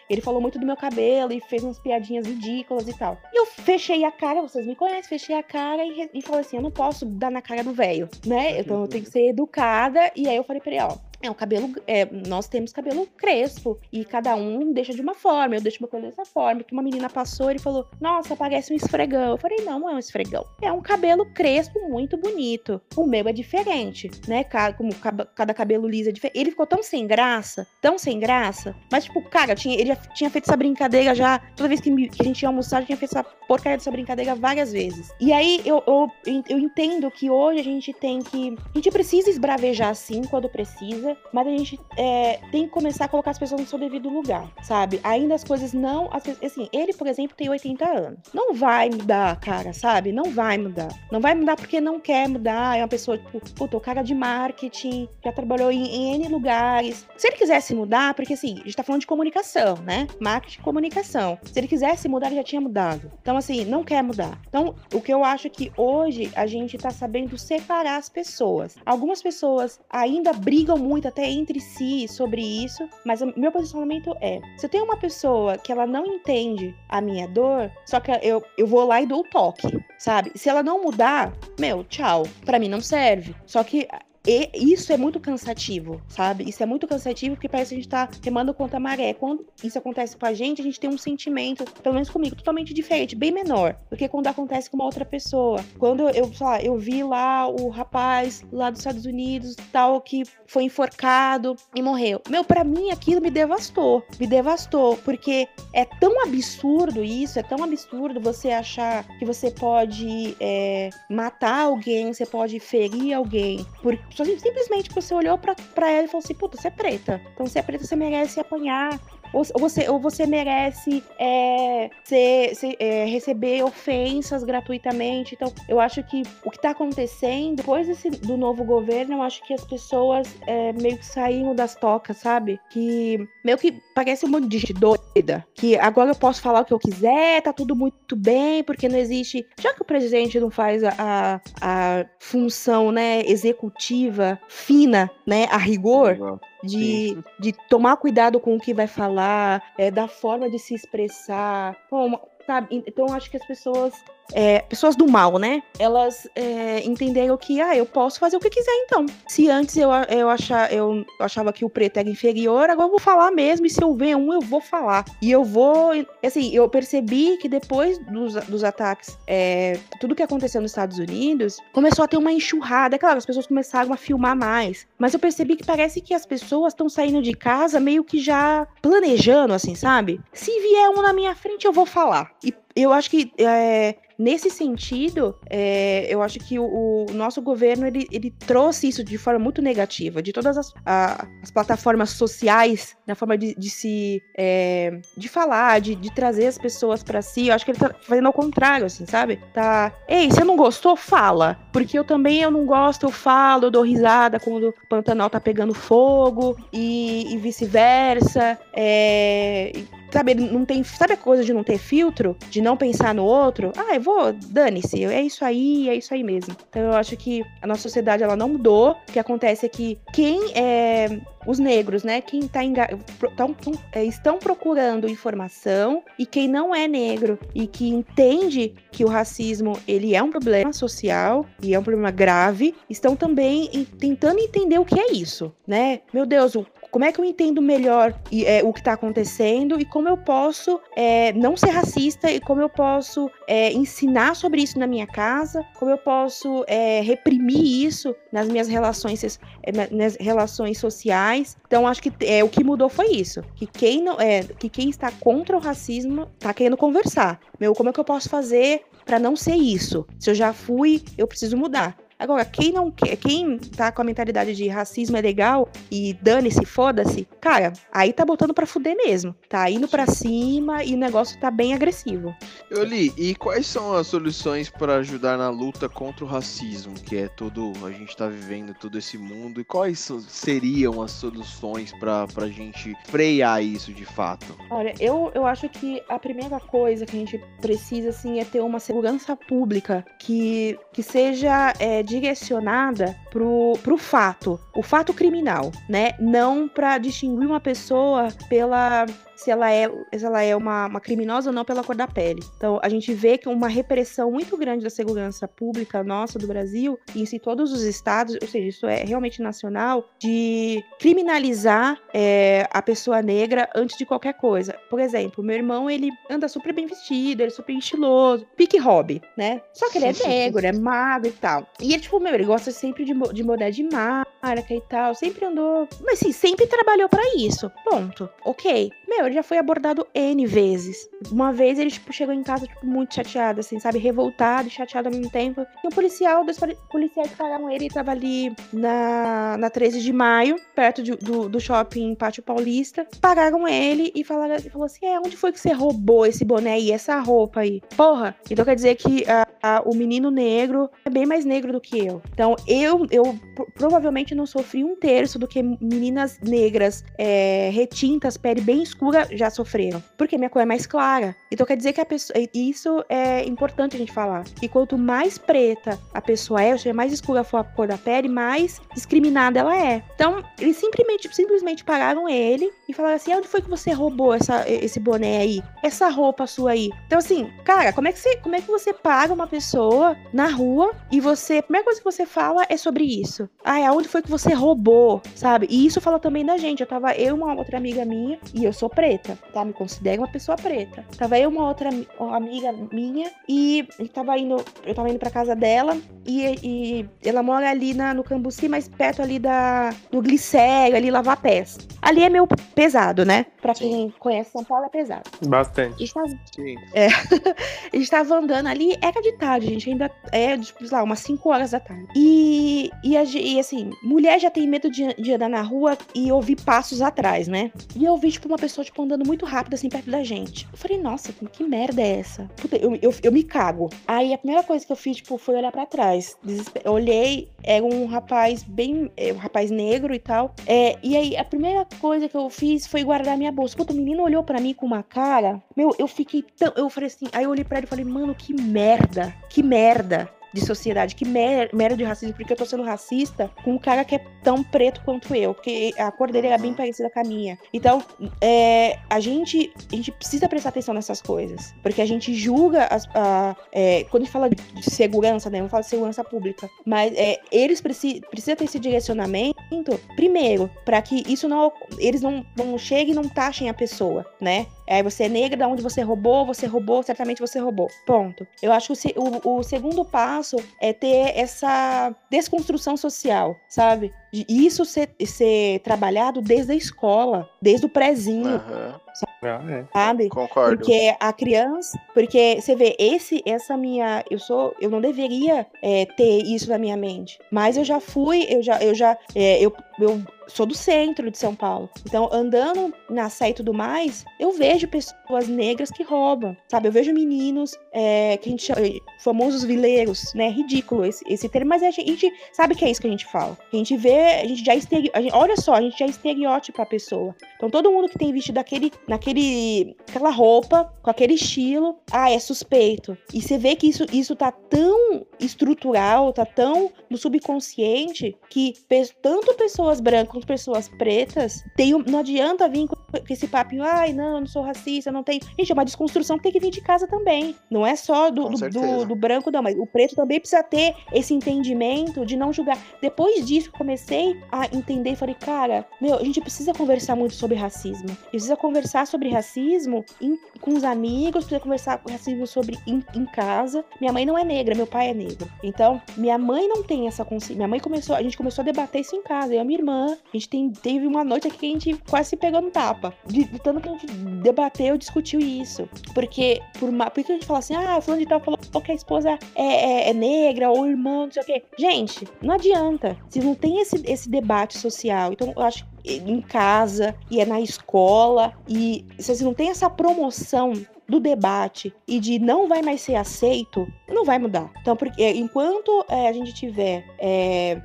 ele 0.09 0.21
falou 0.21 0.41
muito 0.41 0.59
do 0.59 0.65
meu 0.65 0.75
cabelo 0.75 1.31
e 1.31 1.39
fez 1.39 1.63
umas 1.63 1.79
piadinhas 1.79 2.27
ridículas 2.27 2.87
e 2.87 2.97
tal. 2.97 3.17
E 3.31 3.39
eu 3.39 3.45
fechei 3.45 4.03
a 4.03 4.11
cara, 4.11 4.41
vocês 4.41 4.67
me 4.67 4.75
conhecem, 4.75 5.20
fechei 5.21 5.37
a 5.37 5.43
cara 5.43 5.85
e, 5.85 6.09
e 6.13 6.21
falei 6.21 6.41
assim: 6.41 6.57
eu 6.57 6.63
não 6.63 6.71
posso 6.71 7.05
dar 7.05 7.31
na 7.31 7.41
cara 7.41 7.63
do 7.63 7.71
velho, 7.71 8.09
né? 8.25 8.59
Então 8.59 8.81
eu 8.81 8.87
tenho 8.87 9.03
que 9.03 9.11
ser 9.11 9.29
educada. 9.29 10.11
E 10.15 10.27
aí 10.27 10.35
eu 10.35 10.43
falei 10.43 10.61
pra 10.61 10.71
ele: 10.71 10.81
ó, 10.81 10.97
é 11.21 11.29
um 11.29 11.33
cabelo. 11.33 11.73
É, 11.87 12.05
nós 12.05 12.47
temos 12.47 12.73
cabelo 12.73 13.07
crespo. 13.17 13.79
E 13.91 14.03
cada 14.05 14.35
um 14.35 14.71
deixa 14.73 14.93
de 14.93 15.01
uma 15.01 15.13
forma. 15.13 15.55
Eu 15.55 15.61
deixo 15.61 15.79
uma 15.79 15.87
coisa 15.87 16.07
dessa 16.07 16.25
forma. 16.25 16.63
Que 16.63 16.73
uma 16.73 16.83
menina 16.83 17.09
passou 17.09 17.51
e 17.51 17.59
falou: 17.59 17.87
Nossa, 17.99 18.35
parece 18.35 18.73
um 18.73 18.75
esfregão. 18.75 19.31
Eu 19.31 19.37
falei: 19.37 19.59
Não, 19.63 19.79
não 19.79 19.89
é 19.89 19.95
um 19.95 19.99
esfregão. 19.99 20.45
É 20.61 20.71
um 20.71 20.81
cabelo 20.81 21.25
crespo 21.33 21.79
muito 21.89 22.17
bonito. 22.17 22.81
O 22.95 23.05
meu 23.05 23.27
é 23.27 23.33
diferente, 23.33 24.09
né? 24.27 24.43
Como 24.77 24.93
cada 25.35 25.53
cabelo 25.53 25.87
liso 25.87 26.09
é 26.09 26.11
diferente. 26.11 26.39
Ele 26.39 26.51
ficou 26.51 26.65
tão 26.65 26.83
sem 26.83 27.07
graça, 27.07 27.67
tão 27.81 27.97
sem 27.97 28.19
graça. 28.19 28.75
Mas, 28.91 29.05
tipo, 29.05 29.21
cara, 29.29 29.55
tinha, 29.55 29.79
ele 29.79 29.87
já 29.87 29.95
tinha 29.95 30.29
feito 30.29 30.45
essa 30.45 30.57
brincadeira 30.57 31.13
já. 31.15 31.39
Toda 31.55 31.69
vez 31.69 31.81
que, 31.81 32.09
que 32.09 32.21
a 32.21 32.25
gente 32.25 32.41
ia 32.41 32.49
almoçar, 32.49 32.81
já 32.81 32.87
tinha 32.87 32.97
feito 32.97 33.11
essa 33.11 33.23
porcaria 33.23 33.77
dessa 33.77 33.91
brincadeira 33.91 34.35
várias 34.35 34.71
vezes. 34.71 35.11
E 35.19 35.33
aí 35.33 35.61
eu, 35.65 35.83
eu, 35.85 36.11
eu 36.49 36.59
entendo 36.59 37.09
que 37.11 37.29
hoje 37.29 37.59
a 37.59 37.63
gente 37.63 37.93
tem 37.93 38.19
que. 38.19 38.55
A 38.73 38.77
gente 38.77 38.91
precisa 38.91 39.29
esbravejar 39.29 39.89
assim 39.89 40.21
quando 40.23 40.49
precisa 40.49 41.10
mas 41.31 41.47
a 41.47 41.49
gente 41.49 41.79
é, 41.97 42.39
tem 42.51 42.65
que 42.65 42.69
começar 42.69 43.05
a 43.05 43.07
colocar 43.07 43.31
as 43.31 43.39
pessoas 43.39 43.61
no 43.61 43.67
seu 43.67 43.79
devido 43.79 44.09
lugar, 44.09 44.51
sabe? 44.61 44.99
Ainda 45.03 45.35
as 45.35 45.43
coisas 45.43 45.73
não. 45.73 46.09
As, 46.11 46.23
assim, 46.43 46.67
ele, 46.71 46.93
por 46.93 47.07
exemplo, 47.07 47.35
tem 47.35 47.49
80 47.49 47.85
anos. 47.85 48.19
Não 48.33 48.53
vai 48.53 48.89
mudar, 48.89 49.39
cara, 49.39 49.73
sabe? 49.73 50.11
Não 50.11 50.25
vai 50.31 50.57
mudar. 50.57 50.89
Não 51.11 51.19
vai 51.19 51.33
mudar 51.33 51.55
porque 51.55 51.81
não 51.81 51.99
quer 51.99 52.27
mudar. 52.27 52.77
É 52.77 52.81
uma 52.81 52.87
pessoa, 52.87 53.17
tipo, 53.17 53.39
puta, 53.53 53.77
o 53.77 53.81
cara 53.81 54.01
de 54.01 54.13
marketing, 54.13 55.07
já 55.23 55.31
trabalhou 55.31 55.71
em, 55.71 55.83
em 55.83 56.15
N 56.15 56.27
lugares. 56.27 57.07
Se 57.17 57.27
ele 57.27 57.37
quisesse 57.37 57.73
mudar, 57.73 58.13
porque 58.13 58.33
assim, 58.33 58.59
a 58.61 58.63
gente 58.63 58.75
tá 58.75 58.83
falando 58.83 59.01
de 59.01 59.07
comunicação, 59.07 59.75
né? 59.77 60.07
Marketing 60.19 60.59
e 60.59 60.63
comunicação. 60.63 61.37
Se 61.43 61.59
ele 61.59 61.67
quisesse 61.67 62.07
mudar, 62.07 62.27
ele 62.27 62.35
já 62.37 62.43
tinha 62.43 62.61
mudado. 62.61 63.11
Então, 63.21 63.37
assim, 63.37 63.65
não 63.65 63.83
quer 63.83 64.03
mudar. 64.03 64.39
Então, 64.47 64.75
o 64.93 65.01
que 65.01 65.13
eu 65.13 65.23
acho 65.23 65.47
é 65.47 65.49
que 65.49 65.71
hoje 65.77 66.31
a 66.35 66.45
gente 66.45 66.77
tá 66.77 66.89
sabendo 66.89 67.37
separar 67.37 67.97
as 67.97 68.09
pessoas. 68.09 68.75
Algumas 68.85 69.21
pessoas 69.21 69.79
ainda 69.89 70.33
brigam 70.33 70.77
muito 70.77 71.00
muito 71.01 71.07
até 71.07 71.27
entre 71.27 71.59
si 71.59 72.07
sobre 72.07 72.41
isso, 72.41 72.87
mas 73.03 73.21
o 73.21 73.33
meu 73.35 73.51
posicionamento 73.51 74.15
é: 74.21 74.39
se 74.55 74.67
eu 74.67 74.69
tenho 74.69 74.83
uma 74.83 74.97
pessoa 74.97 75.57
que 75.57 75.71
ela 75.71 75.87
não 75.87 76.05
entende 76.05 76.75
a 76.87 77.01
minha 77.01 77.27
dor, 77.27 77.71
só 77.85 77.99
que 77.99 78.11
eu, 78.21 78.43
eu 78.55 78.67
vou 78.67 78.85
lá 78.85 79.01
e 79.01 79.07
dou 79.07 79.21
o 79.21 79.29
toque, 79.29 79.67
sabe? 79.97 80.31
Se 80.35 80.47
ela 80.47 80.61
não 80.61 80.83
mudar, 80.83 81.33
meu, 81.59 81.83
tchau. 81.85 82.23
Para 82.45 82.59
mim 82.59 82.69
não 82.69 82.81
serve. 82.81 83.35
Só 83.47 83.63
que 83.63 83.87
e 84.25 84.73
isso 84.73 84.93
é 84.93 84.97
muito 84.97 85.19
cansativo, 85.19 86.01
sabe? 86.07 86.47
Isso 86.47 86.61
é 86.61 86.65
muito 86.65 86.87
cansativo 86.87 87.35
porque 87.35 87.49
parece 87.49 87.69
que 87.69 87.75
a 87.75 87.77
gente 87.77 87.89
tá 87.89 88.09
remando 88.23 88.53
contra 88.53 88.77
a 88.77 88.79
maré. 88.79 89.13
Quando 89.13 89.45
isso 89.63 89.77
acontece 89.77 90.15
com 90.15 90.25
a 90.25 90.33
gente, 90.33 90.61
a 90.61 90.63
gente 90.63 90.79
tem 90.79 90.89
um 90.89 90.97
sentimento, 90.97 91.65
pelo 91.81 91.95
menos 91.95 92.09
comigo, 92.09 92.35
totalmente 92.35 92.73
diferente, 92.73 93.15
bem 93.15 93.31
menor 93.31 93.75
do 93.89 93.97
que 93.97 94.07
quando 94.07 94.27
acontece 94.27 94.69
com 94.69 94.77
uma 94.77 94.85
outra 94.85 95.05
pessoa. 95.05 95.63
Quando 95.79 96.07
eu, 96.09 96.31
sei 96.33 96.45
lá, 96.45 96.61
eu 96.61 96.77
vi 96.77 97.03
lá 97.03 97.47
o 97.47 97.69
rapaz 97.69 98.43
lá 98.51 98.69
dos 98.69 98.79
Estados 98.79 99.05
Unidos, 99.05 99.55
tal, 99.71 99.99
que 100.01 100.23
foi 100.45 100.63
enforcado 100.63 101.55
e 101.75 101.81
morreu. 101.81 102.21
Meu, 102.29 102.43
para 102.43 102.63
mim 102.63 102.91
aquilo 102.91 103.21
me 103.21 103.31
devastou. 103.31 104.03
Me 104.19 104.27
devastou, 104.27 104.97
porque 104.97 105.47
é 105.73 105.85
tão 105.85 106.23
absurdo 106.23 107.03
isso, 107.03 107.39
é 107.39 107.43
tão 107.43 107.63
absurdo 107.63 108.19
você 108.19 108.51
achar 108.51 109.07
que 109.17 109.25
você 109.25 109.49
pode 109.49 110.35
é, 110.39 110.89
matar 111.09 111.65
alguém, 111.65 112.13
você 112.13 112.25
pode 112.25 112.59
ferir 112.59 113.13
alguém, 113.13 113.65
por, 113.81 113.97
simplesmente 114.15 114.89
você 114.93 115.13
olhou 115.13 115.37
para 115.37 115.55
ela 115.89 116.03
e 116.03 116.07
falou 116.07 116.23
assim: 116.23 116.33
puta, 116.33 116.57
você 116.57 116.67
é 116.67 116.71
preta. 116.71 117.21
Então, 117.33 117.45
você 117.45 117.59
é 117.59 117.61
preta, 117.61 117.85
você 117.85 117.95
merece 117.95 118.39
apanhar 118.39 118.99
ou, 119.33 119.43
você, 119.59 119.89
ou 119.89 119.99
você 119.99 120.25
merece 120.25 121.03
é, 121.17 121.89
ser, 122.03 122.55
ser, 122.55 122.75
é, 122.79 123.05
receber 123.05 123.63
ofensas 123.63 124.43
gratuitamente. 124.43 125.35
Então, 125.35 125.53
eu 125.67 125.79
acho 125.79 126.03
que 126.03 126.23
o 126.43 126.49
que 126.49 126.57
está 126.57 126.71
acontecendo, 126.71 127.57
depois 127.57 127.87
desse, 127.87 128.09
do 128.09 128.37
novo 128.37 128.63
governo, 128.63 129.13
eu 129.15 129.21
acho 129.21 129.43
que 129.45 129.53
as 129.53 129.63
pessoas 129.63 130.27
é, 130.47 130.73
meio 130.73 130.97
que 130.97 131.05
saíram 131.05 131.55
das 131.55 131.75
tocas, 131.75 132.17
sabe? 132.17 132.59
Que 132.69 133.25
meio 133.43 133.57
que 133.57 133.79
parece 133.95 134.25
um 134.25 134.29
monte 134.29 134.47
de 134.47 134.59
gente 134.59 134.73
doida. 134.73 135.45
Que 135.53 135.77
agora 135.77 136.11
eu 136.11 136.15
posso 136.15 136.41
falar 136.41 136.61
o 136.61 136.65
que 136.65 136.73
eu 136.73 136.79
quiser, 136.79 137.41
tá 137.41 137.53
tudo 137.53 137.75
muito 137.75 138.15
bem, 138.15 138.63
porque 138.63 138.89
não 138.89 138.97
existe. 138.97 139.45
Já 139.59 139.73
que 139.73 139.81
o 139.81 139.85
presidente 139.85 140.39
não 140.39 140.49
faz 140.49 140.83
a, 140.83 141.41
a, 141.61 142.05
função 142.19 142.91
né, 142.91 143.21
executiva 143.25 144.39
fina, 144.47 145.09
né, 145.25 145.47
a 145.49 145.57
rigor 145.57 146.39
de, 146.63 147.17
de 147.39 147.53
tomar 147.69 147.97
cuidado 147.97 148.39
com 148.39 148.55
o 148.55 148.59
que 148.59 148.73
vai 148.73 148.87
falar, 148.87 149.73
é, 149.77 149.89
da 149.89 150.07
forma 150.07 150.49
de 150.49 150.59
se 150.59 150.73
expressar. 150.73 151.75
Bom, 151.89 152.19
sabe? 152.45 152.83
Então 152.87 153.13
acho 153.13 153.29
que 153.29 153.37
as 153.37 153.45
pessoas 153.45 153.93
é, 154.33 154.59
pessoas 154.59 154.95
do 154.95 155.07
mal, 155.07 155.37
né? 155.37 155.61
Elas 155.79 156.27
é, 156.35 156.85
entenderam 156.85 157.37
que, 157.37 157.61
ah, 157.61 157.75
eu 157.75 157.85
posso 157.85 158.19
fazer 158.19 158.37
o 158.37 158.39
que 158.39 158.49
quiser 158.49 158.71
então. 158.85 159.05
Se 159.27 159.49
antes 159.49 159.75
eu, 159.77 159.89
eu, 160.09 160.29
achar, 160.29 160.71
eu 160.73 161.05
achava 161.19 161.51
que 161.53 161.65
o 161.65 161.69
preto 161.69 161.97
era 161.97 162.09
inferior, 162.09 162.69
agora 162.69 162.87
eu 162.87 162.91
vou 162.91 162.99
falar 162.99 163.31
mesmo, 163.31 163.65
e 163.65 163.69
se 163.69 163.83
eu 163.83 163.93
ver 163.93 164.15
um, 164.15 164.33
eu 164.33 164.41
vou 164.41 164.61
falar. 164.61 165.05
E 165.21 165.31
eu 165.31 165.43
vou. 165.43 165.91
Assim, 166.23 166.53
eu 166.53 166.67
percebi 166.69 167.37
que 167.37 167.49
depois 167.49 167.97
dos, 168.05 168.33
dos 168.45 168.63
ataques, 168.63 169.17
é, 169.27 169.79
tudo 169.99 170.15
que 170.15 170.23
aconteceu 170.23 170.61
nos 170.61 170.71
Estados 170.71 170.97
Unidos, 170.97 171.57
começou 171.73 172.03
a 172.05 172.07
ter 172.07 172.17
uma 172.17 172.31
enxurrada. 172.31 172.95
É 172.95 172.99
claro, 172.99 173.17
as 173.17 173.25
pessoas 173.25 173.47
começaram 173.47 173.93
a 173.93 173.97
filmar 173.97 174.35
mais. 174.35 174.87
Mas 174.97 175.13
eu 175.13 175.19
percebi 175.19 175.55
que 175.55 175.65
parece 175.65 176.01
que 176.01 176.13
as 176.13 176.25
pessoas 176.25 176.73
estão 176.73 176.89
saindo 176.89 177.21
de 177.21 177.33
casa 177.33 177.79
meio 177.79 178.03
que 178.03 178.19
já 178.19 178.67
planejando, 178.81 179.53
assim, 179.53 179.75
sabe? 179.75 180.19
Se 180.33 180.51
vier 180.59 180.89
um 180.89 181.01
na 181.01 181.13
minha 181.13 181.35
frente, 181.35 181.65
eu 181.65 181.71
vou 181.71 181.85
falar. 181.85 182.31
E 182.43 182.51
eu 182.75 182.91
acho 182.93 183.09
que 183.09 183.31
é, 183.37 183.95
Nesse 184.21 184.51
sentido, 184.51 185.35
é, 185.49 186.05
eu 186.07 186.21
acho 186.21 186.37
que 186.37 186.59
o, 186.59 187.07
o, 187.09 187.11
nosso 187.11 187.41
governo 187.41 187.87
ele, 187.87 188.07
ele 188.11 188.29
trouxe 188.29 188.87
isso 188.87 189.03
de 189.03 189.17
forma 189.17 189.39
muito 189.39 189.63
negativa, 189.63 190.21
de 190.21 190.31
todas 190.31 190.59
as, 190.59 190.71
a, 190.85 191.25
as 191.41 191.49
plataformas 191.49 192.11
sociais, 192.11 192.95
na 193.07 193.15
forma 193.15 193.35
de, 193.35 193.55
de 193.55 193.67
se 193.67 194.21
é, 194.37 195.01
de 195.17 195.27
falar, 195.27 195.81
de, 195.81 195.95
de, 195.95 196.13
trazer 196.13 196.45
as 196.45 196.59
pessoas 196.59 197.01
para 197.01 197.23
si. 197.23 197.47
Eu 197.47 197.55
acho 197.55 197.65
que 197.65 197.71
ele 197.71 197.79
tá 197.79 197.95
fazendo 197.99 198.27
ao 198.27 198.33
contrário, 198.33 198.85
assim, 198.85 199.07
sabe? 199.07 199.39
Tá, 199.55 199.91
ei, 200.07 200.29
você 200.29 200.43
não 200.43 200.55
gostou? 200.55 200.95
Fala, 200.95 201.57
porque 201.73 201.97
eu 201.97 202.03
também 202.03 202.43
eu 202.43 202.51
não 202.51 202.63
gosto, 202.63 203.07
eu 203.07 203.11
falo, 203.11 203.65
eu 203.65 203.71
dou 203.71 203.81
risada 203.81 204.39
quando 204.39 204.69
o 204.69 204.87
Pantanal 204.87 205.31
tá 205.31 205.39
pegando 205.39 205.73
fogo 205.73 206.55
e, 206.71 207.33
e 207.33 207.37
vice-versa. 207.39 208.59
É, 208.71 209.71
Sabe, 210.11 210.35
não 210.35 210.65
tem. 210.65 210.83
Sabe 210.83 211.13
a 211.13 211.17
coisa 211.17 211.43
de 211.43 211.53
não 211.53 211.63
ter 211.63 211.77
filtro? 211.77 212.35
De 212.49 212.61
não 212.61 212.75
pensar 212.75 213.15
no 213.15 213.23
outro? 213.23 213.71
Ah, 213.77 213.95
eu 213.95 214.01
vou, 214.01 214.33
dane-se, 214.33 215.03
é 215.05 215.21
isso 215.21 215.43
aí, 215.45 215.89
é 215.89 215.95
isso 215.95 216.13
aí 216.13 216.23
mesmo. 216.23 216.55
Então 216.69 216.81
eu 216.81 216.93
acho 216.93 217.15
que 217.15 217.43
a 217.61 217.67
nossa 217.67 217.81
sociedade 217.81 218.23
ela 218.23 218.35
não 218.35 218.49
mudou. 218.49 218.91
O 218.91 219.11
que 219.11 219.19
acontece 219.19 219.65
é 219.65 219.69
que 219.69 219.99
quem 220.13 220.51
é. 220.53 221.19
Os 221.43 221.57
negros, 221.57 222.03
né? 222.03 222.21
Quem 222.21 222.47
tá 222.47 222.63
enga... 222.63 222.87
tão, 223.35 223.51
tão, 223.51 223.73
é, 223.93 224.03
estão 224.03 224.37
procurando 224.37 225.09
informação 225.09 226.03
e 226.19 226.23
quem 226.23 226.47
não 226.47 226.75
é 226.75 226.87
negro 226.87 227.39
e 227.55 227.65
que 227.65 227.89
entende 227.89 228.75
que 228.91 229.03
o 229.03 229.07
racismo 229.07 229.75
ele 229.87 230.13
é 230.13 230.21
um 230.21 230.29
problema 230.29 230.71
social 230.71 231.43
e 231.59 231.73
é 231.73 231.79
um 231.79 231.81
problema 231.81 232.11
grave, 232.11 232.75
estão 232.87 233.15
também 233.15 233.87
tentando 233.97 234.39
entender 234.39 234.77
o 234.77 234.85
que 234.85 234.99
é 234.99 235.13
isso, 235.13 235.51
né? 235.65 236.01
Meu 236.13 236.27
Deus, 236.27 236.53
o 236.53 236.63
como 236.91 237.05
é 237.05 237.11
que 237.11 237.19
eu 237.19 237.25
entendo 237.25 237.61
melhor 237.61 238.13
é, 238.45 238.61
o 238.63 238.73
que 238.73 238.79
está 238.79 238.93
acontecendo 238.93 239.79
e 239.79 239.85
como 239.85 240.09
eu 240.09 240.17
posso 240.17 240.79
é, 240.95 241.31
não 241.33 241.55
ser 241.55 241.69
racista 241.69 242.29
e 242.29 242.39
como 242.41 242.61
eu 242.61 242.69
posso 242.69 243.31
é, 243.47 243.71
ensinar 243.71 244.35
sobre 244.35 244.61
isso 244.61 244.77
na 244.77 244.85
minha 244.85 245.07
casa, 245.07 245.65
como 245.79 245.89
eu 245.89 245.97
posso 245.97 246.65
é, 246.67 247.01
reprimir 247.01 247.87
isso 247.87 248.13
nas 248.31 248.47
minhas 248.47 248.67
relações, 248.67 249.39
é, 249.63 249.71
nas 249.89 250.17
relações 250.17 250.77
sociais. 250.77 251.57
Então, 251.65 251.87
acho 251.87 252.01
que 252.01 252.11
é, 252.25 252.43
o 252.43 252.49
que 252.49 252.63
mudou 252.63 252.89
foi 252.89 253.11
isso. 253.11 253.41
Que 253.55 253.65
quem, 253.65 254.03
não, 254.03 254.19
é, 254.19 254.43
que 254.43 254.67
quem 254.67 254.89
está 254.89 255.11
contra 255.11 255.55
o 255.55 255.59
racismo 255.59 256.27
está 256.33 256.53
querendo 256.53 256.75
conversar. 256.75 257.39
Meu, 257.59 257.73
como 257.73 257.89
é 257.89 257.93
que 257.93 257.99
eu 257.99 258.03
posso 258.03 258.27
fazer 258.27 258.81
para 259.05 259.17
não 259.17 259.35
ser 259.35 259.55
isso? 259.55 260.05
Se 260.19 260.29
eu 260.29 260.35
já 260.35 260.51
fui, 260.51 261.01
eu 261.17 261.25
preciso 261.25 261.55
mudar. 261.55 261.95
Agora, 262.21 262.45
quem 262.45 262.71
não 262.71 262.91
quer, 262.91 263.15
quem 263.15 263.57
tá 263.57 263.91
com 263.91 264.03
a 264.03 264.05
mentalidade 264.05 264.53
de 264.53 264.67
racismo 264.67 265.17
é 265.17 265.21
legal 265.21 265.67
e 265.89 266.13
dane-se, 266.21 266.63
foda-se, 266.67 267.27
cara, 267.41 267.73
aí 267.91 268.13
tá 268.13 268.23
botando 268.23 268.53
pra 268.53 268.67
fuder 268.67 268.95
mesmo. 268.95 269.35
Tá 269.49 269.67
indo 269.71 269.87
para 269.87 270.05
cima 270.05 270.83
e 270.83 270.93
o 270.93 270.97
negócio 270.97 271.39
tá 271.39 271.49
bem 271.49 271.73
agressivo. 271.73 272.35
Eu 272.69 272.83
li, 272.83 273.11
e 273.17 273.33
quais 273.33 273.65
são 273.65 273.95
as 273.95 274.05
soluções 274.05 274.69
para 274.69 274.97
ajudar 274.97 275.35
na 275.35 275.49
luta 275.49 275.89
contra 275.89 276.23
o 276.23 276.27
racismo, 276.27 276.93
que 276.93 277.17
é 277.17 277.27
todo, 277.27 277.73
a 277.83 277.89
gente 277.89 278.15
tá 278.15 278.27
vivendo 278.27 278.75
todo 278.75 278.99
esse 278.99 279.17
mundo, 279.17 279.59
e 279.59 279.63
quais 279.63 280.07
seriam 280.27 281.01
as 281.01 281.09
soluções 281.09 281.91
pra, 281.93 282.27
pra 282.27 282.47
gente 282.49 282.95
frear 283.05 283.63
isso 283.63 283.91
de 283.91 284.05
fato? 284.05 284.55
Olha, 284.69 284.93
eu, 284.99 285.31
eu 285.33 285.47
acho 285.47 285.67
que 285.69 286.03
a 286.07 286.19
primeira 286.19 286.59
coisa 286.59 287.03
que 287.03 287.17
a 287.17 287.19
gente 287.19 287.41
precisa, 287.59 288.09
assim, 288.09 288.39
é 288.39 288.45
ter 288.45 288.61
uma 288.61 288.79
segurança 288.79 289.35
pública 289.35 290.05
que, 290.19 290.77
que 290.93 291.01
seja 291.01 291.73
é, 291.79 292.03
direcionada 292.11 293.15
pro, 293.29 293.73
pro 293.81 293.97
fato, 293.97 294.59
o 294.75 294.83
fato 294.83 295.13
criminal, 295.13 295.71
né? 295.87 296.11
Não 296.19 296.67
para 296.67 296.97
distinguir 296.97 297.47
uma 297.47 297.59
pessoa 297.59 298.27
pela 298.49 299.05
se 299.41 299.49
ela 299.49 299.71
é, 299.71 299.89
se 300.15 300.23
ela 300.23 300.41
é 300.41 300.55
uma, 300.55 300.85
uma 300.85 301.01
criminosa 301.01 301.49
ou 301.49 301.53
não 301.53 301.65
pela 301.65 301.83
cor 301.83 301.95
da 301.95 302.07
pele. 302.07 302.43
Então, 302.57 302.79
a 302.83 302.87
gente 302.87 303.11
vê 303.13 303.37
que 303.37 303.49
uma 303.49 303.67
repressão 303.67 304.31
muito 304.31 304.55
grande 304.55 304.83
da 304.83 304.89
segurança 304.89 305.47
pública 305.47 306.03
nossa 306.03 306.37
do 306.37 306.47
Brasil, 306.47 306.99
e 307.15 307.23
isso 307.23 307.35
em 307.35 307.39
todos 307.39 307.73
os 307.73 307.81
estados, 307.81 308.37
ou 308.39 308.47
seja, 308.47 308.67
isso 308.67 308.85
é 308.85 309.03
realmente 309.03 309.41
nacional, 309.41 310.07
de 310.19 310.83
criminalizar 310.99 311.99
é, 312.13 312.67
a 312.71 312.81
pessoa 312.81 313.21
negra 313.21 313.67
antes 313.75 313.97
de 313.97 314.05
qualquer 314.05 314.33
coisa. 314.33 314.75
Por 314.89 314.99
exemplo, 314.99 315.43
meu 315.43 315.55
irmão, 315.55 315.89
ele 315.89 316.09
anda 316.29 316.47
super 316.47 316.71
bem 316.71 316.85
vestido, 316.85 317.41
ele 317.41 317.51
é 317.51 317.55
super 317.55 317.73
estiloso, 317.73 318.45
pique 318.55 318.77
hobby, 318.77 319.21
né? 319.35 319.61
Só 319.73 319.89
que 319.89 319.97
ele 319.97 320.05
é 320.05 320.27
negro, 320.27 320.65
é 320.65 320.71
magro 320.71 321.29
e 321.29 321.33
tal. 321.33 321.67
E 321.79 321.93
ele, 321.93 322.01
tipo, 322.01 322.19
meu, 322.19 322.33
ele 322.33 322.45
gosta 322.45 322.69
sempre 322.71 323.03
de, 323.03 323.13
de 323.33 323.43
mudar 323.43 323.71
de 323.71 323.83
marca 323.83 324.73
e 324.73 324.81
tal, 324.81 325.15
sempre 325.15 325.45
andou, 325.45 325.87
mas 326.03 326.19
sim, 326.19 326.31
sempre 326.31 326.67
trabalhou 326.67 327.09
para 327.09 327.23
isso. 327.35 327.71
Ponto. 327.83 328.29
Ok. 328.45 328.91
Meu, 329.11 329.25
ele 329.25 329.35
já 329.35 329.43
foi 329.43 329.57
abordado 329.57 330.07
N 330.15 330.45
vezes. 330.45 331.09
Uma 331.29 331.51
vez 331.51 331.77
ele, 331.77 331.91
tipo, 331.91 332.13
chegou 332.13 332.33
em 332.33 332.41
casa, 332.41 332.65
tipo, 332.65 332.85
muito 332.85 333.13
chateado, 333.13 333.59
assim, 333.59 333.77
sabe? 333.77 333.99
Revoltado 333.99 334.69
e 334.69 334.71
chateado 334.71 335.09
ao 335.09 335.13
mesmo 335.13 335.29
tempo. 335.29 335.67
E 335.83 335.87
um 335.87 335.89
policial, 335.89 336.45
dois 336.45 336.57
policiais 336.89 337.29
pararam 337.31 337.69
ele, 337.69 337.83
ele 337.85 337.93
tava 337.93 338.11
ali 338.11 338.55
na, 338.71 339.57
na 339.57 339.69
13 339.69 339.99
de 339.99 340.13
maio, 340.13 340.55
perto 340.73 341.03
de, 341.03 341.11
do, 341.17 341.49
do 341.49 341.59
shopping 341.59 342.15
Pátio 342.15 342.41
Paulista. 342.41 343.05
Pararam 343.19 343.67
ele 343.67 344.13
e 344.15 344.23
falaram, 344.23 344.57
falou 344.71 344.85
assim: 344.85 345.05
é, 345.05 345.19
onde 345.19 345.35
foi 345.35 345.51
que 345.51 345.59
você 345.59 345.73
roubou 345.73 346.25
esse 346.25 346.45
boné 346.45 346.79
e 346.79 346.93
essa 346.93 347.19
roupa 347.19 347.59
aí? 347.59 347.81
Porra! 347.97 348.33
Então 348.49 348.63
quer 348.63 348.75
dizer 348.75 348.95
que 348.95 349.25
a, 349.29 349.45
a, 349.61 349.81
o 349.81 349.93
menino 349.93 350.31
negro 350.31 350.89
é 351.03 351.09
bem 351.09 351.25
mais 351.25 351.43
negro 351.43 351.73
do 351.73 351.81
que 351.81 351.99
eu. 351.99 352.21
Então 352.33 352.55
eu, 352.65 353.05
eu 353.11 353.37
provavelmente 353.75 354.33
não 354.33 354.45
sofri 354.45 354.85
um 354.85 354.95
terço 354.95 355.37
do 355.37 355.49
que 355.49 355.61
meninas 355.61 356.39
negras 356.39 357.03
é, 357.17 357.69
retintas, 357.73 358.37
pele 358.37 358.61
bem 358.61 358.81
escura 358.81 359.00
escura 359.01 359.27
já 359.31 359.49
sofreram, 359.49 360.01
porque 360.15 360.37
minha 360.37 360.49
cor 360.49 360.61
é 360.61 360.65
mais 360.65 360.85
clara. 360.85 361.35
Então 361.51 361.65
quer 361.65 361.75
dizer 361.75 361.93
que 361.93 362.01
a 362.01 362.05
pessoa, 362.05 362.37
isso 362.53 363.03
é 363.09 363.43
importante 363.45 363.95
a 363.95 363.99
gente 363.99 364.11
falar. 364.11 364.43
E 364.61 364.69
quanto 364.69 364.97
mais 364.97 365.37
preta 365.37 365.99
a 366.13 366.21
pessoa 366.21 366.61
é, 366.61 366.71
ou 366.71 366.77
seja, 366.77 366.93
mais 366.93 367.11
escura 367.11 367.43
for 367.43 367.57
a 367.57 367.63
cor 367.63 367.87
da 367.87 367.97
pele, 367.97 368.29
mais 368.29 368.79
discriminada 368.93 369.59
ela 369.59 369.75
é. 369.75 370.03
Então, 370.13 370.43
eles 370.59 370.77
simplesmente, 370.77 371.33
simplesmente 371.33 371.83
pararam 371.83 372.29
ele 372.29 372.71
e 372.87 372.93
falaram 372.93 373.15
assim: 373.15 373.33
onde 373.33 373.47
foi 373.47 373.61
que 373.61 373.69
você 373.69 373.91
roubou 373.91 374.33
essa, 374.33 374.69
esse 374.69 374.99
boné 374.99 375.39
aí? 375.39 375.63
Essa 375.83 376.07
roupa 376.09 376.45
sua 376.45 376.71
aí? 376.71 376.91
Então, 377.07 377.17
assim, 377.17 377.49
cara, 377.63 377.91
como 377.91 378.07
é 378.07 378.11
que 378.11 378.19
você, 378.19 378.37
como 378.37 378.55
é 378.55 378.61
que 378.61 378.69
você 378.69 378.93
paga 378.93 379.33
uma, 379.33 379.47
pessoa 379.47 380.15
na 380.31 380.47
rua 380.47 380.93
e 381.11 381.19
você, 381.19 381.57
a 381.57 381.63
primeira 381.63 381.83
coisa 381.83 381.99
que 381.99 382.05
você 382.05 382.25
fala 382.25 382.65
é 382.69 382.77
sobre 382.77 383.03
isso. 383.03 383.49
Ah, 383.65 383.85
aonde 383.89 384.07
foi 384.07 384.21
que 384.21 384.29
você 384.29 384.53
roubou, 384.53 385.21
sabe? 385.35 385.67
E 385.69 385.85
isso 385.85 385.99
fala 385.99 386.19
também 386.19 386.45
da 386.45 386.57
gente. 386.57 386.81
Eu 386.81 386.87
tava 386.87 387.13
eu 387.15 387.35
uma 387.35 387.53
outra 387.53 387.77
amiga 387.77 388.05
minha 388.05 388.39
e 388.53 388.63
eu 388.63 388.71
sou 388.71 388.89
preta, 388.91 389.37
tá? 389.53 389.65
Me 389.65 389.73
considero 389.73 390.21
uma 390.21 390.27
pessoa 390.27 390.55
preta. 390.55 391.03
Tava 391.17 391.39
eu 391.39 391.49
uma 391.49 391.67
outra 391.67 391.89
amiga 392.33 392.71
minha 392.91 393.31
e 393.47 393.87
tava 394.13 394.37
indo, 394.37 394.63
eu 394.85 394.93
tava 394.93 395.09
indo 395.09 395.19
pra 395.19 395.29
casa 395.29 395.55
dela 395.55 395.97
e, 396.25 396.43
e 396.63 397.09
ela 397.23 397.41
mora 397.41 397.69
ali 397.69 397.93
na, 397.93 398.13
no 398.13 398.23
Cambuci, 398.23 398.67
mas 398.67 398.87
perto 398.87 399.21
ali 399.21 399.39
da 399.39 399.91
do 400.11 400.21
Glicério, 400.21 400.95
ali 400.95 401.09
lavar 401.09 401.37
pés. 401.37 401.77
Ali 402.01 402.23
é 402.23 402.29
meio 402.29 402.47
pesado, 402.73 403.23
né? 403.23 403.45
Pra 403.61 403.75
Sim. 403.75 403.89
quem 403.89 404.13
conhece 404.19 404.51
São 404.51 404.63
Paulo 404.63 404.85
é 404.85 404.89
pesado. 404.89 405.29
Bastante. 405.45 405.95
A 405.95 405.97
gente 405.99 406.13
tava, 406.13 406.27
Sim. 406.55 406.75
É, 406.93 407.07
a 407.93 407.95
gente 407.95 408.09
tava 408.09 408.35
andando 408.35 408.67
ali, 408.67 408.97
era 409.01 409.21
de 409.21 409.31
tarde, 409.33 409.67
gente, 409.67 409.89
ainda 409.89 410.11
é, 410.31 410.57
tipo, 410.57 410.83
lá, 410.91 411.03
umas 411.03 411.19
5 411.19 411.47
horas 411.49 411.71
da 411.71 411.79
tarde. 411.79 412.07
E, 412.15 412.89
e, 413.03 413.15
e, 413.15 413.59
assim, 413.59 413.91
mulher 414.03 414.39
já 414.39 414.49
tem 414.49 414.67
medo 414.67 414.89
de, 414.89 415.13
de 415.13 415.33
andar 415.33 415.49
na 415.49 415.61
rua 415.61 415.97
e 416.15 416.31
ouvir 416.31 416.59
passos 416.61 417.01
atrás, 417.01 417.47
né? 417.47 417.71
E 417.95 418.03
eu 418.03 418.17
vi, 418.17 418.31
tipo, 418.31 418.47
uma 418.47 418.57
pessoa, 418.57 418.80
tipo, 418.83 419.01
andando 419.01 419.25
muito 419.25 419.45
rápido, 419.45 419.73
assim, 419.73 419.89
perto 419.89 420.09
da 420.09 420.23
gente. 420.23 420.67
Eu 420.71 420.77
falei, 420.77 420.97
nossa, 420.97 421.31
que 421.33 421.63
merda 421.63 422.01
é 422.01 422.19
essa? 422.19 422.49
Puta, 422.57 422.77
eu, 422.77 422.97
eu, 423.01 423.13
eu 423.23 423.31
me 423.31 423.43
cago. 423.43 423.89
Aí 424.07 424.33
a 424.33 424.37
primeira 424.37 424.63
coisa 424.63 424.85
que 424.85 424.91
eu 424.91 424.95
fiz, 424.95 425.17
tipo, 425.17 425.37
foi 425.37 425.55
olhar 425.55 425.71
para 425.71 425.85
trás. 425.85 426.37
Eu 426.83 426.93
olhei, 426.93 427.49
era 427.63 427.83
um 427.83 428.05
rapaz 428.05 428.63
bem. 428.63 429.11
É, 429.15 429.33
um 429.33 429.37
rapaz 429.37 429.71
negro 429.71 430.13
e 430.13 430.19
tal. 430.19 430.53
É, 430.65 430.97
e 431.03 431.15
aí, 431.15 431.37
a 431.37 431.43
primeira 431.43 431.85
coisa 431.99 432.27
que 432.27 432.35
eu 432.35 432.49
fiz 432.49 432.87
foi 432.87 433.03
guardar 433.03 433.37
minha 433.37 433.51
bolsa. 433.51 433.75
Puta, 433.75 433.93
o 433.93 433.95
menino 433.95 434.23
olhou 434.23 434.43
para 434.43 434.59
mim 434.59 434.73
com 434.73 434.85
uma 434.85 435.03
cara. 435.03 435.61
Meu, 435.75 435.95
eu 435.97 436.07
fiquei 436.07 436.43
tão. 436.57 436.73
Eu 436.75 436.89
falei 436.89 437.07
assim. 437.07 437.25
Aí 437.31 437.43
eu 437.43 437.49
olhei 437.49 437.63
pra 437.63 437.77
ele 437.77 437.85
e 437.85 437.89
falei, 437.89 438.05
mano, 438.05 438.35
que 438.35 438.53
merda. 438.53 439.33
Que 439.49 439.63
merda 439.63 440.29
de 440.53 440.65
sociedade, 440.65 441.15
que 441.15 441.25
merda 441.25 441.95
de 441.95 442.03
racismo, 442.03 442.35
porque 442.35 442.53
eu 442.53 442.57
tô 442.57 442.65
sendo 442.65 442.83
racista 442.83 443.49
com 443.63 443.73
um 443.73 443.77
cara 443.77 444.03
que 444.03 444.15
é 444.15 444.25
tão 444.43 444.63
preto 444.63 445.01
quanto 445.03 445.33
eu, 445.35 445.53
porque 445.53 445.93
a 445.97 446.11
cor 446.11 446.31
dele 446.31 446.47
era 446.47 446.57
bem 446.57 446.73
parecida 446.73 447.09
com 447.09 447.19
a 447.19 447.23
minha. 447.23 447.57
Então, 447.73 448.03
é, 448.39 448.97
a, 449.09 449.19
gente, 449.19 449.71
a 449.91 449.95
gente 449.95 450.11
precisa 450.11 450.47
prestar 450.49 450.69
atenção 450.69 450.93
nessas 450.93 451.21
coisas, 451.21 451.73
porque 451.81 452.01
a 452.01 452.05
gente 452.05 452.33
julga, 452.33 452.85
as, 452.85 453.07
a, 453.13 453.55
é, 453.71 454.03
quando 454.05 454.23
a 454.23 454.25
gente 454.25 454.33
fala 454.33 454.49
de 454.49 454.89
segurança, 454.89 455.49
né, 455.49 455.57
vamos 455.59 455.71
falar 455.71 455.81
de 455.81 455.89
segurança 455.89 456.23
pública, 456.23 456.69
mas 456.85 457.13
é, 457.15 457.39
eles 457.51 457.79
precisam 457.79 458.21
precisa 458.29 458.55
ter 458.55 458.65
esse 458.65 458.79
direcionamento, 458.79 459.99
primeiro, 460.15 460.69
para 460.85 461.01
que 461.01 461.23
isso 461.31 461.47
não, 461.47 461.71
eles 461.97 462.21
não, 462.21 462.45
não 462.55 462.77
cheguem 462.77 463.11
e 463.11 463.15
não 463.15 463.27
taxem 463.27 463.69
a 463.69 463.73
pessoa, 463.73 464.25
né? 464.39 464.65
Aí 464.91 465.01
você 465.01 465.23
é 465.23 465.29
negra, 465.29 465.57
da 465.57 465.67
onde 465.67 465.81
você 465.81 466.01
roubou, 466.01 466.45
você 466.45 466.65
roubou, 466.65 467.01
certamente 467.01 467.39
você 467.39 467.59
roubou. 467.59 467.87
Ponto. 468.05 468.45
Eu 468.61 468.71
acho 468.73 468.93
que 468.93 469.13
o, 469.17 469.49
o, 469.49 469.59
o 469.59 469.63
segundo 469.63 470.03
passo 470.03 470.57
é 470.79 470.91
ter 470.91 471.37
essa 471.37 472.13
desconstrução 472.29 472.97
social, 472.97 473.57
sabe? 473.69 474.13
Isso 474.31 474.85
ser, 474.85 475.09
ser 475.25 475.79
trabalhado 475.79 476.41
desde 476.41 476.71
a 476.71 476.75
escola, 476.75 477.49
desde 477.61 477.85
o 477.85 477.89
prézinho. 477.89 478.55
Uhum. 478.55 478.93
Sabe? 479.13 479.87
Ah, 479.93 480.15
é. 480.17 480.29
Concordo. 480.29 480.77
Porque 480.77 481.15
a 481.19 481.33
criança. 481.33 481.99
Porque 482.13 482.59
você 482.61 482.75
vê, 482.75 482.95
esse, 482.97 483.41
essa 483.45 483.75
minha. 483.75 484.23
Eu 484.29 484.39
sou. 484.39 484.73
Eu 484.79 484.89
não 484.89 485.01
deveria 485.01 485.67
é, 485.81 486.05
ter 486.05 486.43
isso 486.43 486.69
na 486.69 486.77
minha 486.77 486.95
mente. 486.95 487.39
Mas 487.51 487.75
eu 487.77 487.83
já 487.83 487.99
fui, 487.99 488.45
eu 488.49 488.63
já. 488.63 488.81
Eu 488.81 488.95
já 488.95 489.17
é, 489.35 489.59
eu, 489.63 489.75
eu 489.99 490.21
sou 490.47 490.65
do 490.65 490.75
centro 490.75 491.31
de 491.31 491.37
São 491.37 491.55
Paulo. 491.55 491.89
Então, 492.05 492.29
andando 492.31 492.93
na 493.09 493.29
Sé 493.29 493.49
e 493.49 493.53
tudo 493.53 493.73
mais, 493.73 494.25
eu 494.39 494.51
vejo 494.51 494.87
pessoas 494.87 495.47
negras 495.47 495.89
que 495.89 496.03
roubam, 496.03 496.55
sabe? 496.67 496.87
Eu 496.87 496.91
vejo 496.91 497.13
meninos 497.13 497.77
é, 497.91 498.37
que 498.37 498.49
a 498.49 498.51
gente 498.51 498.63
chama 498.63 498.81
famosos 499.23 499.63
vileiros, 499.63 500.33
né? 500.33 500.49
Ridículo 500.49 501.05
esse, 501.05 501.23
esse 501.27 501.47
termo, 501.47 501.69
mas 501.69 501.83
a 501.83 501.91
gente 501.91 502.31
sabe 502.51 502.75
que 502.75 502.85
é 502.85 502.91
isso 502.91 503.01
que 503.01 503.07
a 503.07 503.11
gente 503.11 503.25
fala. 503.25 503.57
A 503.71 503.75
gente 503.75 503.95
vê 503.95 504.20
a 504.21 504.47
gente 504.47 504.63
já 504.63 504.75
estere... 504.75 505.11
gente... 505.15 505.33
olha 505.33 505.55
só, 505.57 505.75
a 505.75 505.81
gente 505.81 505.97
já 505.97 506.05
estereótipa 506.05 506.83
a 506.83 506.85
pessoa. 506.85 507.35
Então 507.55 507.69
todo 507.69 507.91
mundo 507.91 508.09
que 508.09 508.17
tem 508.17 508.33
vestido 508.33 508.55
daquele, 508.55 508.91
naquele, 509.07 509.95
aquela 510.07 510.29
roupa, 510.29 510.91
com 511.01 511.09
aquele 511.09 511.33
estilo, 511.33 511.97
ah, 512.11 512.31
é 512.31 512.39
suspeito. 512.39 513.17
E 513.33 513.41
você 513.41 513.57
vê 513.57 513.75
que 513.75 513.87
isso, 513.87 514.05
isso 514.11 514.35
tá 514.35 514.51
tão 514.51 515.25
estrutural, 515.39 516.33
tá 516.33 516.45
tão 516.45 516.91
no 517.09 517.17
subconsciente 517.17 518.37
que 518.49 518.73
tanto 519.21 519.53
pessoas 519.55 519.99
brancas 519.99 520.31
quanto 520.31 520.47
pessoas 520.47 520.87
pretas 520.87 521.63
tem, 521.75 521.91
não 521.91 522.19
adianta 522.19 522.69
vir 522.69 522.87
com 522.87 522.95
esse 523.29 523.47
papo, 523.47 523.75
ai, 523.81 524.13
não, 524.13 524.35
eu 524.35 524.39
não 524.41 524.47
sou 524.47 524.61
racista, 524.61 525.11
não 525.11 525.23
tenho. 525.23 525.41
Gente, 525.57 525.71
é 525.71 525.73
uma 525.73 525.85
desconstrução 525.85 526.37
que 526.37 526.43
tem 526.43 526.51
que 526.51 526.59
vir 526.59 526.71
de 526.71 526.81
casa 526.81 527.07
também. 527.07 527.55
Não 527.69 527.85
é 527.85 527.95
só 527.95 528.29
do, 528.29 528.49
do, 528.49 528.69
do, 528.69 529.05
do 529.05 529.15
branco, 529.15 529.51
não, 529.51 529.61
mas 529.61 529.77
o 529.77 529.85
preto 529.85 530.15
também 530.15 530.39
precisa 530.39 530.63
ter 530.63 530.95
esse 531.13 531.33
entendimento 531.33 532.25
de 532.25 532.37
não 532.37 532.53
julgar. 532.53 532.77
Depois 533.01 533.45
disso, 533.45 533.71
comecei 533.71 534.10
comecei 534.11 534.37
a 534.51 534.65
entender 534.75 535.11
e 535.11 535.15
falei, 535.15 535.35
cara, 535.35 535.85
meu, 536.01 536.15
a 536.15 536.23
gente 536.23 536.41
precisa 536.41 536.73
conversar 536.73 537.15
muito 537.15 537.33
sobre 537.33 537.55
racismo. 537.55 538.09
Precisa 538.29 538.57
conversar 538.57 539.07
sobre 539.07 539.29
racismo 539.29 540.03
em, 540.19 540.37
com 540.59 540.71
os 540.73 540.83
amigos, 540.83 541.45
precisa 541.45 541.61
conversar 541.61 542.01
racismo 542.09 542.45
sobre 542.45 542.77
em, 542.85 543.03
em, 543.15 543.25
casa. 543.25 543.85
Minha 544.01 544.11
mãe 544.11 544.25
não 544.25 544.37
é 544.37 544.43
negra, 544.43 544.75
meu 544.75 544.85
pai 544.85 545.09
é 545.09 545.13
negro. 545.13 545.49
Então, 545.63 546.01
minha 546.17 546.37
mãe 546.37 546.67
não 546.67 546.83
tem 546.83 547.07
essa 547.07 547.23
consciência. 547.23 547.55
Minha 547.55 547.67
mãe 547.67 547.79
começou, 547.79 548.15
a 548.15 548.21
gente 548.21 548.37
começou 548.37 548.63
a 548.63 548.65
debater 548.65 549.01
isso 549.01 549.15
em 549.15 549.23
casa. 549.23 549.53
Eu 549.53 549.61
e 549.61 549.63
minha 549.63 549.79
irmã, 549.79 550.07
a 550.11 550.37
gente 550.37 550.49
tem, 550.49 550.69
teve 550.69 551.07
uma 551.07 551.23
noite 551.23 551.47
aqui 551.47 551.57
que 551.57 551.65
a 551.65 551.69
gente 551.69 551.97
quase 552.09 552.29
se 552.29 552.35
pegou 552.35 552.61
no 552.61 552.69
tapa. 552.69 553.13
De, 553.25 553.45
de 553.45 553.59
tanto 553.59 553.79
que 553.79 553.87
a 553.87 553.91
gente 553.93 554.07
debateu, 554.43 554.97
discutiu 554.97 555.39
isso. 555.39 555.87
Porque, 556.13 556.61
por 556.77 556.89
uma, 556.89 557.09
porque 557.09 557.31
a 557.31 557.35
gente 557.35 557.45
fala 557.45 557.59
assim, 557.59 557.75
ah, 557.75 558.01
fulano 558.01 558.21
de 558.21 558.27
tal 558.27 558.41
falou 558.41 558.57
que 558.57 558.91
a 558.91 558.95
esposa 558.95 559.39
é, 559.55 559.63
é, 559.63 560.09
é 560.09 560.13
negra, 560.13 560.69
ou 560.69 560.85
irmão, 560.85 561.25
não 561.25 561.31
sei 561.31 561.43
o 561.43 561.45
quê. 561.45 561.63
Gente, 561.77 562.27
não 562.41 562.55
adianta. 562.55 563.17
Se 563.29 563.39
não 563.39 563.55
tem 563.55 563.79
esse, 563.79 564.00
esse 564.05 564.29
debate 564.29 564.77
social. 564.77 565.31
Então, 565.33 565.53
eu 565.55 565.61
acho 565.61 565.85
em 566.03 566.41
casa 566.41 567.15
e 567.29 567.39
é 567.39 567.45
na 567.45 567.61
escola 567.61 568.53
e 568.67 569.05
se 569.19 569.35
você 569.35 569.43
não 569.43 569.53
tem 569.53 569.69
essa 569.69 569.89
promoção 569.89 570.73
do 571.07 571.19
debate 571.19 571.93
e 572.07 572.19
de 572.19 572.39
não 572.39 572.67
vai 572.69 572.81
mais 572.81 573.01
ser 573.01 573.15
aceito, 573.15 573.85
não 574.07 574.23
vai 574.23 574.39
mudar. 574.39 574.71
Então, 574.81 574.95
porque 574.95 575.29
enquanto 575.31 576.05
é, 576.09 576.29
a 576.29 576.33
gente 576.33 576.53
tiver 576.53 577.05
é, 577.19 577.81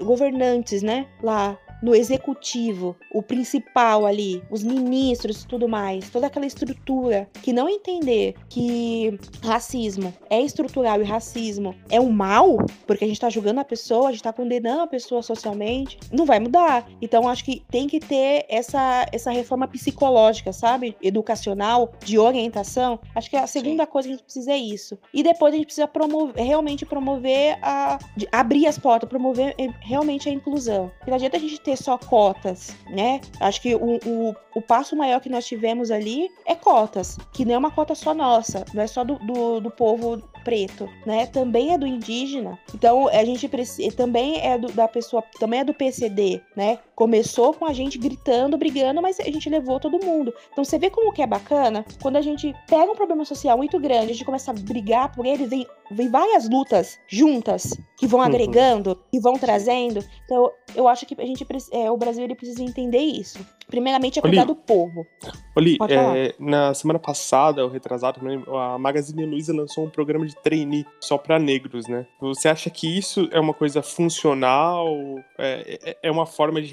governantes, 0.00 0.82
né, 0.82 1.06
lá 1.22 1.58
no 1.82 1.94
executivo, 1.94 2.96
o 3.12 3.22
principal 3.22 4.06
ali, 4.06 4.42
os 4.50 4.62
ministros 4.62 5.42
e 5.42 5.46
tudo 5.46 5.68
mais, 5.68 6.10
toda 6.10 6.26
aquela 6.26 6.46
estrutura 6.46 7.28
que 7.42 7.52
não 7.52 7.68
entender 7.68 8.34
que 8.48 9.18
racismo 9.42 10.12
é 10.30 10.40
estrutural 10.40 11.00
e 11.00 11.04
racismo 11.04 11.74
é 11.90 12.00
um 12.00 12.10
mal, 12.10 12.56
porque 12.86 13.04
a 13.04 13.08
gente 13.08 13.20
tá 13.20 13.30
julgando 13.30 13.60
a 13.60 13.64
pessoa, 13.64 14.08
a 14.08 14.12
gente 14.12 14.22
tá 14.22 14.32
condenando 14.32 14.82
a 14.82 14.86
pessoa 14.86 15.22
socialmente, 15.22 15.98
não 16.12 16.24
vai 16.24 16.38
mudar. 16.38 16.88
Então 17.00 17.28
acho 17.28 17.44
que 17.44 17.62
tem 17.70 17.86
que 17.86 18.00
ter 18.00 18.46
essa, 18.48 19.06
essa 19.12 19.30
reforma 19.30 19.66
psicológica, 19.68 20.52
sabe? 20.52 20.96
Educacional, 21.02 21.92
de 22.04 22.18
orientação. 22.18 22.98
Acho 23.14 23.30
que 23.30 23.36
a 23.36 23.46
segunda 23.46 23.84
Sim. 23.84 23.90
coisa 23.90 24.08
que 24.08 24.14
a 24.14 24.16
gente 24.16 24.24
precisa 24.24 24.52
é 24.52 24.56
isso. 24.56 24.98
E 25.12 25.22
depois 25.22 25.52
a 25.52 25.56
gente 25.56 25.66
precisa 25.66 25.88
promover, 25.88 26.42
realmente 26.42 26.86
promover 26.86 27.58
a. 27.62 27.98
abrir 28.32 28.66
as 28.66 28.78
portas, 28.78 29.08
promover 29.08 29.54
eh, 29.58 29.68
realmente 29.80 30.28
a 30.28 30.32
inclusão. 30.32 30.90
Porque 30.98 31.10
não 31.10 31.16
adianta 31.16 31.36
a 31.36 31.40
gente 31.40 31.60
ter 31.68 31.76
só 31.76 31.98
cotas, 31.98 32.74
né? 32.88 33.20
Acho 33.40 33.60
que 33.60 33.74
o, 33.74 33.98
o, 34.06 34.34
o, 34.54 34.62
passo 34.62 34.96
maior 34.96 35.20
que 35.20 35.28
nós 35.28 35.46
tivemos 35.46 35.90
ali 35.90 36.30
é 36.46 36.54
cotas, 36.54 37.18
que 37.30 37.44
não 37.44 37.54
é 37.54 37.58
uma 37.58 37.70
cota 37.70 37.94
só 37.94 38.14
nossa, 38.14 38.64
não 38.72 38.82
é 38.82 38.86
só 38.86 39.04
do, 39.04 39.16
do, 39.18 39.60
do 39.60 39.70
povo 39.70 40.22
preto, 40.42 40.88
né? 41.04 41.26
Também 41.26 41.74
é 41.74 41.78
do 41.78 41.86
indígena. 41.86 42.58
Então 42.74 43.06
a 43.08 43.22
gente 43.22 43.46
precisa, 43.46 43.94
também 43.94 44.40
é 44.40 44.56
do, 44.56 44.72
da 44.72 44.88
pessoa, 44.88 45.22
também 45.38 45.60
é 45.60 45.64
do 45.64 45.74
PCD, 45.74 46.40
né? 46.56 46.78
Começou 46.98 47.54
com 47.54 47.64
a 47.64 47.72
gente 47.72 47.96
gritando, 47.96 48.58
brigando, 48.58 49.00
mas 49.00 49.20
a 49.20 49.30
gente 49.30 49.48
levou 49.48 49.78
todo 49.78 50.04
mundo. 50.04 50.34
Então 50.50 50.64
você 50.64 50.80
vê 50.80 50.90
como 50.90 51.12
que 51.12 51.22
é 51.22 51.28
bacana 51.28 51.84
quando 52.02 52.16
a 52.16 52.20
gente 52.20 52.52
pega 52.68 52.90
um 52.90 52.96
problema 52.96 53.24
social 53.24 53.56
muito 53.56 53.78
grande, 53.78 54.06
a 54.10 54.14
gente 54.14 54.24
começa 54.24 54.50
a 54.50 54.54
brigar 54.54 55.14
por 55.14 55.24
ele, 55.24 55.46
vem, 55.46 55.64
vem 55.92 56.10
várias 56.10 56.50
lutas 56.50 56.98
juntas 57.06 57.78
que 57.96 58.04
vão 58.04 58.18
uhum. 58.18 58.26
agregando 58.26 58.98
e 59.12 59.20
vão 59.20 59.34
trazendo. 59.34 60.04
Então 60.24 60.50
eu 60.74 60.88
acho 60.88 61.06
que 61.06 61.14
a 61.20 61.24
gente 61.24 61.46
é, 61.70 61.88
o 61.88 61.96
Brasil 61.96 62.24
ele 62.24 62.34
precisa 62.34 62.64
entender 62.64 62.98
isso. 62.98 63.38
Primeiramente 63.68 64.18
é 64.18 64.22
cuidar 64.22 64.42
Oli, 64.42 64.46
do 64.46 64.56
povo. 64.56 65.06
Oli, 65.54 65.76
é, 65.90 66.34
na 66.38 66.72
semana 66.72 66.98
passada, 66.98 67.62
ou 67.62 67.70
retrasado, 67.70 68.18
a 68.56 68.78
Magazine 68.78 69.26
Luiza 69.26 69.54
lançou 69.54 69.84
um 69.84 69.90
programa 69.90 70.24
de 70.26 70.34
trainee 70.36 70.86
só 70.98 71.18
para 71.18 71.38
negros, 71.38 71.86
né? 71.86 72.06
Você 72.18 72.48
acha 72.48 72.70
que 72.70 72.98
isso 72.98 73.28
é 73.30 73.38
uma 73.38 73.52
coisa 73.52 73.82
funcional? 73.82 74.88
É, 75.36 75.78
é, 75.82 75.96
é 76.04 76.10
uma 76.10 76.24
forma 76.24 76.62
de 76.62 76.72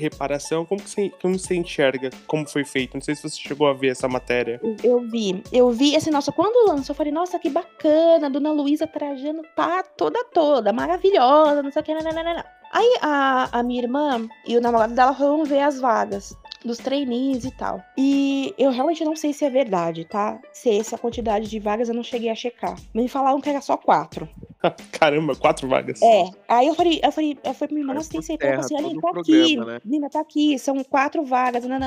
Como 0.66 0.82
que 0.82 0.90
você, 0.90 1.12
como 1.22 1.38
você 1.38 1.56
enxerga 1.56 2.10
como 2.28 2.48
foi 2.48 2.64
feito? 2.64 2.94
Não 2.96 3.02
sei 3.02 3.16
se 3.16 3.24
você 3.24 3.38
chegou 3.38 3.68
a 3.68 3.74
ver 3.74 3.90
essa 3.90 4.08
matéria. 4.08 4.60
Eu 4.84 5.00
vi. 5.10 5.44
Eu 5.52 5.70
vi, 5.72 5.96
assim, 5.96 6.10
nossa, 6.10 6.32
quando 6.32 6.70
lançou, 6.70 6.94
eu 6.94 6.98
falei, 6.98 7.12
nossa, 7.12 7.40
que 7.40 7.50
bacana, 7.50 8.30
Dona 8.30 8.52
Luísa 8.52 8.88
Trajano 8.88 9.44
tá 9.56 9.84
toda, 9.84 10.24
toda, 10.26 10.74
maravilhosa, 10.74 11.62
não 11.62 11.72
sei 11.72 11.82
o 11.82 11.86
que, 11.86 11.94
não, 11.94 12.02
não, 12.02 12.14
não, 12.14 12.24
não. 12.36 12.44
Aí 12.76 12.98
a, 13.02 13.60
a 13.60 13.64
minha 13.64 13.82
irmã 13.82 14.28
e 14.46 14.58
o 14.58 14.62
namorado 14.62 14.94
dela 14.94 15.14
foram 15.16 15.46
ver 15.46 15.62
as 15.62 15.80
vagas. 15.80 16.36
dos 16.66 16.78
trainees 16.80 17.46
e 17.46 17.52
tal. 17.52 17.80
E 17.96 18.54
eu 18.58 18.72
realmente 18.72 19.06
não 19.06 19.16
sei 19.16 19.32
se 19.32 19.46
é 19.46 19.50
verdade, 19.50 20.04
tá? 20.04 20.40
Se 20.52 20.70
essa 20.78 20.98
quantidade 20.98 21.48
de 21.48 21.60
vagas 21.60 21.88
eu 21.90 21.96
não 21.96 22.04
cheguei 22.04 22.30
a 22.30 22.36
checar. 22.36 22.76
Me 22.94 23.08
falaram 23.08 23.40
que 23.40 23.50
era 23.50 23.62
só 23.62 23.78
quatro. 23.78 24.28
Caramba, 24.92 25.36
quatro 25.36 25.68
vagas. 25.70 26.02
É. 26.02 26.26
Aí 26.50 26.68
eu 26.68 26.74
falei, 26.74 27.00
eu 27.04 27.12
falei, 27.12 27.38
eu 27.44 27.54
falei 27.54 27.68
pra 27.68 27.68
minha 27.70 27.82
irmã, 27.82 27.94
nossa, 27.94 28.10
tem 28.10 28.22
certeza? 28.24 28.62
Assim, 28.62 28.76
Aline, 28.76 29.00
tá 29.00 29.10
aqui. 29.12 29.58
Né? 29.58 29.80
Nina, 29.86 30.10
tá 30.10 30.20
aqui. 30.20 30.58
São 30.58 30.84
quatro 30.84 31.24
vagas. 31.24 31.64
Não, 31.66 31.80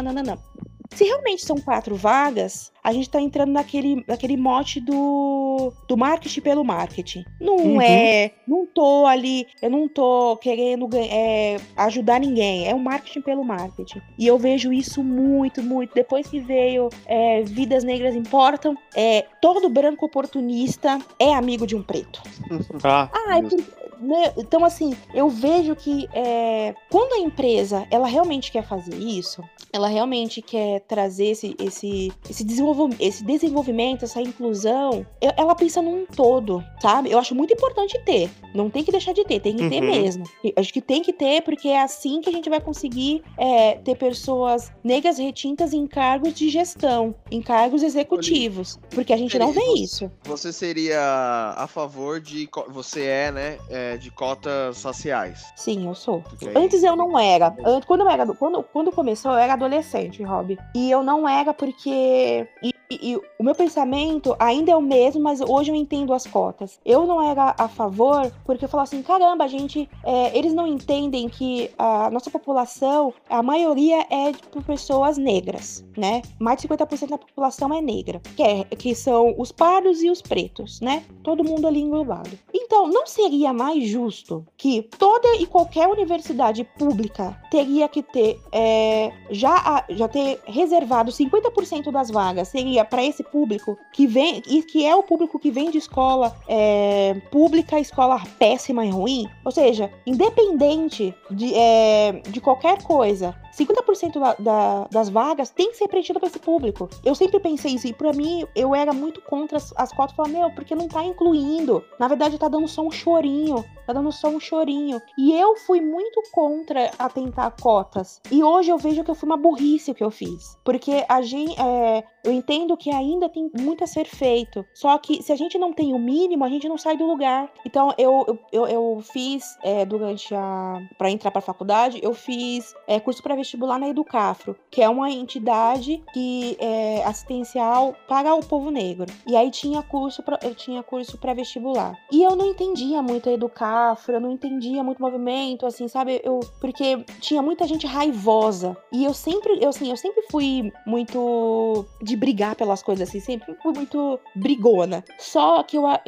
Se 0.91 1.05
realmente 1.05 1.45
são 1.45 1.57
quatro 1.59 1.95
vagas, 1.95 2.73
a 2.83 2.93
gente 2.93 3.11
tá 3.11 3.21
entrando 3.21 3.53
naquele, 3.53 4.05
naquele 4.07 4.37
mote 4.37 4.81
do, 4.81 5.73
do 5.87 5.97
marketing 5.97 6.41
pelo 6.41 6.65
marketing. 6.65 7.25
Não 7.41 7.57
uhum. 7.57 7.83
é. 7.83 8.33
Não 8.47 8.67
tô 8.67 9.07
ali. 9.07 9.47
Eu 9.61 9.71
não 9.71 9.89
tô 9.89 10.37
querendo 10.39 10.89
é, 10.95 11.59
ajudar 11.77 12.19
ninguém. 12.19 12.67
É 12.67 12.75
o 12.75 12.79
marketing 12.79 13.21
pelo 13.21 13.45
marketing. 13.45 14.01
E 14.19 14.27
eu 14.27 14.39
vejo 14.39 14.73
isso 14.73 15.05
muito, 15.05 15.63
muito. 15.63 15.95
Depois 15.95 16.27
que 16.27 16.41
veio 16.41 16.89
é, 17.07 17.43
Vidas 17.43 17.85
Negras 17.85 18.15
Importam, 18.17 18.77
é, 18.95 19.27
todo 19.41 19.69
branco 19.69 20.07
oportunista 20.07 20.99
é 21.19 21.35
amigo 21.35 21.67
de 21.67 21.77
um 21.77 21.83
preto. 21.83 22.23
Ah, 22.85 23.11
ah 23.13 23.39
é 23.39 23.43
porque, 23.43 23.57
né? 24.01 24.33
Então, 24.37 24.65
assim, 24.65 24.97
eu 25.13 25.29
vejo 25.29 25.75
que 25.75 26.09
é, 26.13 26.75
quando 26.91 27.15
a 27.15 27.19
empresa 27.19 27.87
ela 27.91 28.07
realmente 28.07 28.53
quer 28.53 28.65
fazer 28.65 28.95
isso, 28.95 29.43
ela 29.73 29.89
realmente 29.89 30.41
quer 30.41 30.81
trazer 30.81 31.27
esse, 31.27 31.57
esse, 31.59 32.13
esse, 32.29 32.45
desenvolvimento, 32.45 33.01
esse 33.01 33.25
desenvolvimento, 33.25 34.05
essa 34.05 34.21
inclusão, 34.21 35.07
ela 35.21 35.55
pensa 35.55 35.83
num 35.83 36.07
todo, 36.07 36.65
sabe? 36.81 37.11
Eu 37.11 37.19
acho 37.19 37.35
muito 37.35 37.53
importante 37.53 37.99
ter. 38.05 38.31
Não 38.55 38.71
tem 38.71 38.83
que 38.83 38.91
deixar 38.91 39.13
de 39.13 39.25
ter, 39.25 39.41
tem 39.41 39.57
que 39.57 39.63
uhum. 39.65 39.71
ter 39.71 39.81
mesmo. 39.81 40.25
Acho 40.57 40.73
que 40.73 40.81
tem 40.81 41.03
que 41.03 41.13
ter, 41.13 41.43
porque 41.43 41.69
é 41.69 41.83
assim 41.83 42.21
que 42.21 42.29
a 42.29 42.33
gente 42.33 42.49
vai 42.49 42.61
conseguir 42.61 43.23
é, 43.37 43.75
ter 43.75 43.97
pessoas 43.97 44.73
negras 44.83 45.19
retintas 45.19 45.73
em 45.73 45.87
cargos 45.87 46.33
de 46.33 46.49
gestão, 46.49 47.15
em 47.31 47.43
cargos 47.43 47.83
executivos. 47.83 48.79
Porque 48.91 49.13
a 49.13 49.17
gente 49.17 49.39
não 49.39 49.53
vê 49.53 49.65
isso. 49.77 50.11
Você 50.25 50.53
seria 50.53 51.55
a 51.57 51.67
favor 51.67 52.21
de. 52.21 52.49
Você 52.69 53.05
é, 53.05 53.31
né? 53.31 53.59
É 53.69 53.97
de 53.97 54.11
cotas 54.11 54.83
raciais. 54.83 55.45
Sim, 55.57 55.87
eu 55.87 55.95
sou. 55.95 56.23
Aí... 56.43 56.53
Antes 56.57 56.83
eu 56.83 56.97
não 56.97 57.19
era. 57.19 57.51
Quando, 57.87 58.01
eu 58.03 58.11
era 58.11 58.27
quando, 58.27 58.63
quando 58.63 58.93
começou, 58.93 59.33
eu 59.33 59.39
era 59.39 59.57
adolescente, 59.69 60.23
Rob. 60.23 60.59
E 60.75 60.91
eu 60.91 61.03
não 61.03 61.29
era 61.29 61.53
porque. 61.55 62.49
E, 62.91 63.13
e, 63.13 63.17
o 63.17 63.45
meu 63.45 63.55
pensamento 63.55 64.35
ainda 64.39 64.73
é 64.73 64.77
o 64.77 64.81
mesmo, 64.81 65.21
mas 65.23 65.41
hoje 65.41 65.71
eu 65.71 65.75
entendo 65.75 66.15
as 66.15 66.27
cotas. 66.27 66.81
Eu 66.85 67.07
não 67.07 67.23
era 67.23 67.55
a 67.59 67.69
favor, 67.69 68.33
porque 68.45 68.65
eu 68.65 68.69
falo 68.69 68.83
assim: 68.83 69.03
caramba, 69.03 69.45
a 69.45 69.49
gente. 69.49 69.89
É, 70.03 70.37
eles 70.37 70.55
não 70.55 70.67
entendem 70.67 71.29
que 71.29 71.71
a 71.79 72.11
nossa 72.11 72.31
população, 72.31 73.13
a 73.29 73.43
maioria 73.43 74.07
é 74.11 74.33
por 74.51 74.63
pessoas 74.65 75.19
negras, 75.19 75.85
né? 75.97 76.23
Mais 76.39 76.61
de 76.61 76.69
50% 76.69 77.09
da 77.09 77.19
população 77.19 77.75
é 77.75 77.81
negra, 77.81 78.21
que, 78.35 78.43
é, 78.43 78.65
que 78.65 78.95
são 78.95 79.35
os 79.39 79.53
pardos 79.53 80.03
e 80.03 80.11
os 80.11 80.23
pretos, 80.23 80.81
né? 80.81 81.05
Todo 81.23 81.45
mundo 81.45 81.67
ali 81.67 81.81
englobado. 81.81 82.31
Então, 82.53 82.89
não 82.89 83.07
seria 83.07 83.53
mais 83.53 83.87
justo 83.87 84.47
que 84.57 84.83
toda 84.99 85.37
e 85.37 85.47
qualquer 85.47 85.89
universidade 85.89 86.65
pública 86.79 87.39
teria 87.51 87.89
que 87.89 88.03
ter 88.03 88.41
é, 88.53 89.13
já, 89.31 89.85
já 89.91 90.09
ter 90.09 90.41
reservado 90.47 91.11
50% 91.11 91.91
das 91.91 92.11
vagas 92.11 92.49
seria 92.49 92.78
para 92.85 93.05
esse 93.05 93.23
público 93.23 93.79
que 93.93 94.07
vem 94.07 94.43
e 94.47 94.63
que 94.63 94.87
é 94.87 94.95
o 94.95 95.03
público 95.03 95.39
que 95.39 95.51
vem 95.51 95.71
de 95.71 95.79
escola 95.79 96.37
é, 96.49 97.15
pública, 97.31 97.79
escola 97.79 98.23
péssima 98.39 98.85
e 98.85 98.91
ruim, 98.91 99.29
ou 99.45 99.53
seja, 99.53 99.91
independente 100.07 101.15
de, 101.31 101.55
é, 101.55 102.23
de 102.29 102.41
qualquer 102.41 102.83
coisa, 102.83 103.35
50% 103.59 104.21
da, 104.21 104.35
da, 104.39 104.89
das 104.91 105.09
vagas 105.09 105.51
tem 105.51 105.71
que 105.71 105.77
ser 105.77 105.89
preenchida 105.89 106.21
para 106.21 106.29
esse 106.29 106.39
público. 106.39 106.89
Eu 107.05 107.15
sempre 107.15 107.41
pensei 107.41 107.73
isso, 107.73 107.87
e 107.87 107.93
para 107.93 108.13
mim 108.13 108.47
eu 108.55 108.75
era 108.75 108.93
muito 108.93 109.21
contra 109.23 109.57
as, 109.57 109.73
as 109.77 109.93
cotas. 109.93 110.15
Falava, 110.15 110.35
meu, 110.35 110.51
porque 110.51 110.75
não 110.75 110.89
tá 110.89 111.05
incluindo. 111.05 111.85
Na 111.99 112.09
verdade, 112.09 112.39
tá 112.39 112.49
dando 112.49 112.69
só 112.69 112.83
um 112.83 112.91
chorinho. 112.91 113.65
Tá 113.89 113.95
dando 113.95 114.13
só 114.13 114.29
um 114.29 114.39
chorinho. 114.39 115.01
E 115.17 115.33
eu 115.33 115.57
fui 115.57 115.81
muito 115.81 116.23
contra 116.31 116.91
atentar 116.99 117.55
cotas. 117.59 118.21
E 118.31 118.45
hoje 118.45 118.71
eu 118.71 118.77
vejo 118.77 119.03
que 119.03 119.11
eu 119.11 119.15
fui 119.15 119.27
uma 119.27 119.37
burrice 119.37 119.95
que 119.95 120.05
eu 120.05 120.11
fiz. 120.11 120.59
Porque 120.63 121.07
a 121.09 121.23
gente. 121.23 121.59
É, 121.59 122.05
eu 122.23 122.33
entendo 122.33 122.77
que 122.77 122.91
ainda 122.91 123.31
tem 123.31 123.51
muito 123.59 123.83
a 123.83 123.87
ser 123.87 124.05
feito. 124.05 124.63
Só 124.75 124.99
que 124.99 125.23
se 125.23 125.33
a 125.33 125.37
gente 125.37 125.57
não 125.57 125.73
tem 125.73 125.95
o 125.95 125.99
mínimo, 125.99 126.45
a 126.45 126.51
gente 126.51 126.69
não 126.69 126.77
sai 126.77 126.99
do 126.99 127.07
lugar. 127.07 127.51
Então 127.65 127.95
eu, 127.97 128.39
eu, 128.53 128.67
eu 128.67 129.01
fiz 129.03 129.57
é, 129.63 129.87
durante 129.87 130.35
a. 130.35 130.83
para 130.99 131.11
entrar 131.11 131.31
pra 131.31 131.41
faculdade, 131.41 131.99
eu 132.03 132.13
fiz 132.13 132.75
é, 132.87 133.01
curso 133.01 133.23
para 133.23 133.37
vestibular 133.49 133.79
na 133.79 133.89
Educafro, 133.89 134.55
que 134.71 134.83
é 134.83 134.89
uma 134.89 135.11
entidade 135.11 136.03
que 136.13 136.57
é 136.61 137.03
assistencial 137.05 137.97
para 138.07 138.35
o 138.35 138.45
povo 138.45 138.71
negro. 138.71 139.07
E 139.27 139.35
aí 139.35 139.51
tinha 139.51 139.83
curso, 139.83 140.23
pra, 140.23 140.39
eu 140.43 140.55
tinha 140.55 140.83
curso 140.83 141.17
pré-vestibular. 141.17 141.99
E 142.13 142.23
eu 142.23 142.37
não 142.37 142.47
entendia 142.47 143.03
muito 143.03 143.29
a 143.29 143.33
Educafro, 143.33 144.15
eu 144.15 144.21
não 144.21 144.31
entendia 144.31 144.85
muito 144.85 145.01
movimento, 145.01 145.65
assim, 145.65 145.89
sabe? 145.89 146.21
Eu, 146.23 146.41
porque 146.61 147.05
tinha 147.21 147.41
muita 147.41 147.67
gente 147.67 147.87
raivosa. 147.87 148.77
E 148.93 149.05
eu 149.05 149.15
sempre, 149.15 149.59
eu, 149.63 149.71
assim, 149.71 149.91
eu 149.91 149.97
sempre 149.97 150.23
fui 150.31 150.71
muito 150.87 151.87
de 152.03 152.17
brigar 152.17 152.55
pelas 152.55 152.83
coisas, 152.83 153.09
assim, 153.09 153.21
sempre 153.21 153.55
fui 153.63 153.73
muito 153.73 154.21
brigona. 154.35 155.03
Só 155.19 155.63
que 155.63 155.77
eu, 155.79 155.87
a 155.87 155.99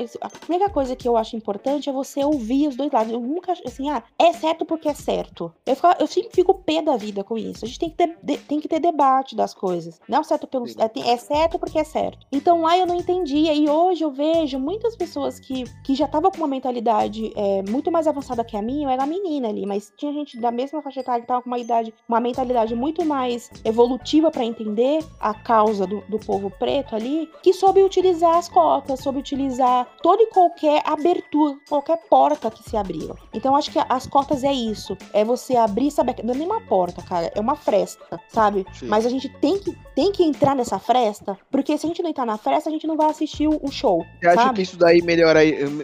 primeira 0.40 0.68
coisa 0.68 0.94
que 0.94 1.08
eu 1.08 1.16
acho 1.16 1.36
importante 1.36 1.88
é 1.88 1.92
você 1.92 2.22
ouvir 2.22 2.68
os 2.68 2.76
dois 2.76 2.92
lados. 2.92 3.12
Eu 3.12 3.20
nunca, 3.20 3.54
assim, 3.64 3.88
ah, 3.88 4.02
é 4.18 4.32
certo 4.32 4.64
porque 4.64 4.88
é 4.88 4.94
certo. 4.94 5.52
Eu, 5.64 5.74
fico, 5.74 5.88
eu 5.98 6.06
sempre 6.06 6.30
fico 6.32 6.54
pé 6.54 6.82
da 6.82 6.96
vida 6.96 7.24
com 7.30 7.38
isso. 7.38 7.64
A 7.64 7.68
gente 7.68 7.78
tem 7.78 7.90
que 7.90 7.96
ter, 7.96 8.18
de, 8.20 8.36
tem 8.38 8.58
que 8.58 8.66
ter 8.66 8.80
debate 8.80 9.36
das 9.36 9.54
coisas. 9.54 10.00
Não 10.08 10.18
é 10.18 10.22
certo 10.24 10.48
pelo. 10.48 10.66
É, 10.66 11.10
é, 11.12 11.16
certo 11.16 11.60
porque 11.60 11.78
é 11.78 11.84
certo. 11.84 12.26
Então 12.32 12.62
lá 12.62 12.76
eu 12.76 12.84
não 12.84 12.96
entendia. 12.96 13.54
E 13.54 13.68
hoje 13.70 14.02
eu 14.02 14.10
vejo 14.10 14.58
muitas 14.58 14.96
pessoas 14.96 15.38
que, 15.38 15.62
que 15.84 15.94
já 15.94 16.06
estavam 16.06 16.28
com 16.32 16.38
uma 16.38 16.48
mentalidade 16.48 17.32
é, 17.36 17.62
muito 17.70 17.92
mais 17.92 18.08
avançada 18.08 18.42
que 18.42 18.56
a 18.56 18.62
minha. 18.62 18.88
Eu 18.88 18.90
era 18.90 19.06
menina 19.06 19.48
ali, 19.48 19.64
mas 19.64 19.92
tinha 19.96 20.12
gente 20.12 20.40
da 20.40 20.50
mesma 20.50 20.82
faixa 20.82 21.00
etária 21.00 21.20
que 21.20 21.28
tava 21.28 21.40
com 21.40 21.48
uma 21.48 21.58
idade, 21.58 21.94
uma 22.08 22.18
mentalidade 22.18 22.74
muito 22.74 23.04
mais 23.04 23.48
evolutiva 23.64 24.28
para 24.32 24.44
entender 24.44 25.04
a 25.20 25.32
causa 25.32 25.86
do, 25.86 26.02
do 26.08 26.18
povo 26.18 26.50
preto 26.50 26.96
ali, 26.96 27.30
que 27.44 27.52
soube 27.52 27.80
utilizar 27.80 28.38
as 28.38 28.48
cotas, 28.48 28.98
soube 28.98 29.20
utilizar 29.20 29.86
toda 30.02 30.20
e 30.20 30.26
qualquer 30.26 30.82
abertura, 30.84 31.56
qualquer 31.68 31.98
porta 32.08 32.50
que 32.50 32.68
se 32.68 32.76
abriu. 32.76 33.14
Então 33.32 33.54
acho 33.54 33.70
que 33.70 33.78
as 33.88 34.06
cotas 34.08 34.42
é 34.42 34.52
isso. 34.52 34.98
É 35.12 35.24
você 35.24 35.54
abrir, 35.54 35.92
sabe? 35.92 36.16
Não 36.24 36.34
é 36.34 36.36
nem 36.36 36.46
uma 36.46 36.60
porta, 36.62 37.00
cara, 37.02 37.19
é 37.34 37.40
uma 37.40 37.56
fresta, 37.56 38.20
sabe? 38.28 38.66
Sim. 38.72 38.86
Mas 38.86 39.06
a 39.06 39.08
gente 39.08 39.28
tem 39.40 39.58
que, 39.58 39.76
tem 40.00 40.12
que 40.12 40.24
entrar 40.24 40.54
nessa 40.54 40.78
fresta, 40.78 41.36
porque 41.50 41.76
se 41.76 41.84
a 41.84 41.88
gente 41.88 42.02
não 42.02 42.08
entrar 42.08 42.24
na 42.24 42.38
fresta, 42.38 42.70
a 42.70 42.72
gente 42.72 42.86
não 42.86 42.96
vai 42.96 43.10
assistir 43.10 43.46
o, 43.46 43.60
o 43.62 43.70
show. 43.70 44.02
Você 44.18 44.24
sabe? 44.24 44.38
acha 44.38 44.52
que 44.54 44.62
isso 44.62 44.78
daí 44.78 45.02
melhora, 45.02 45.40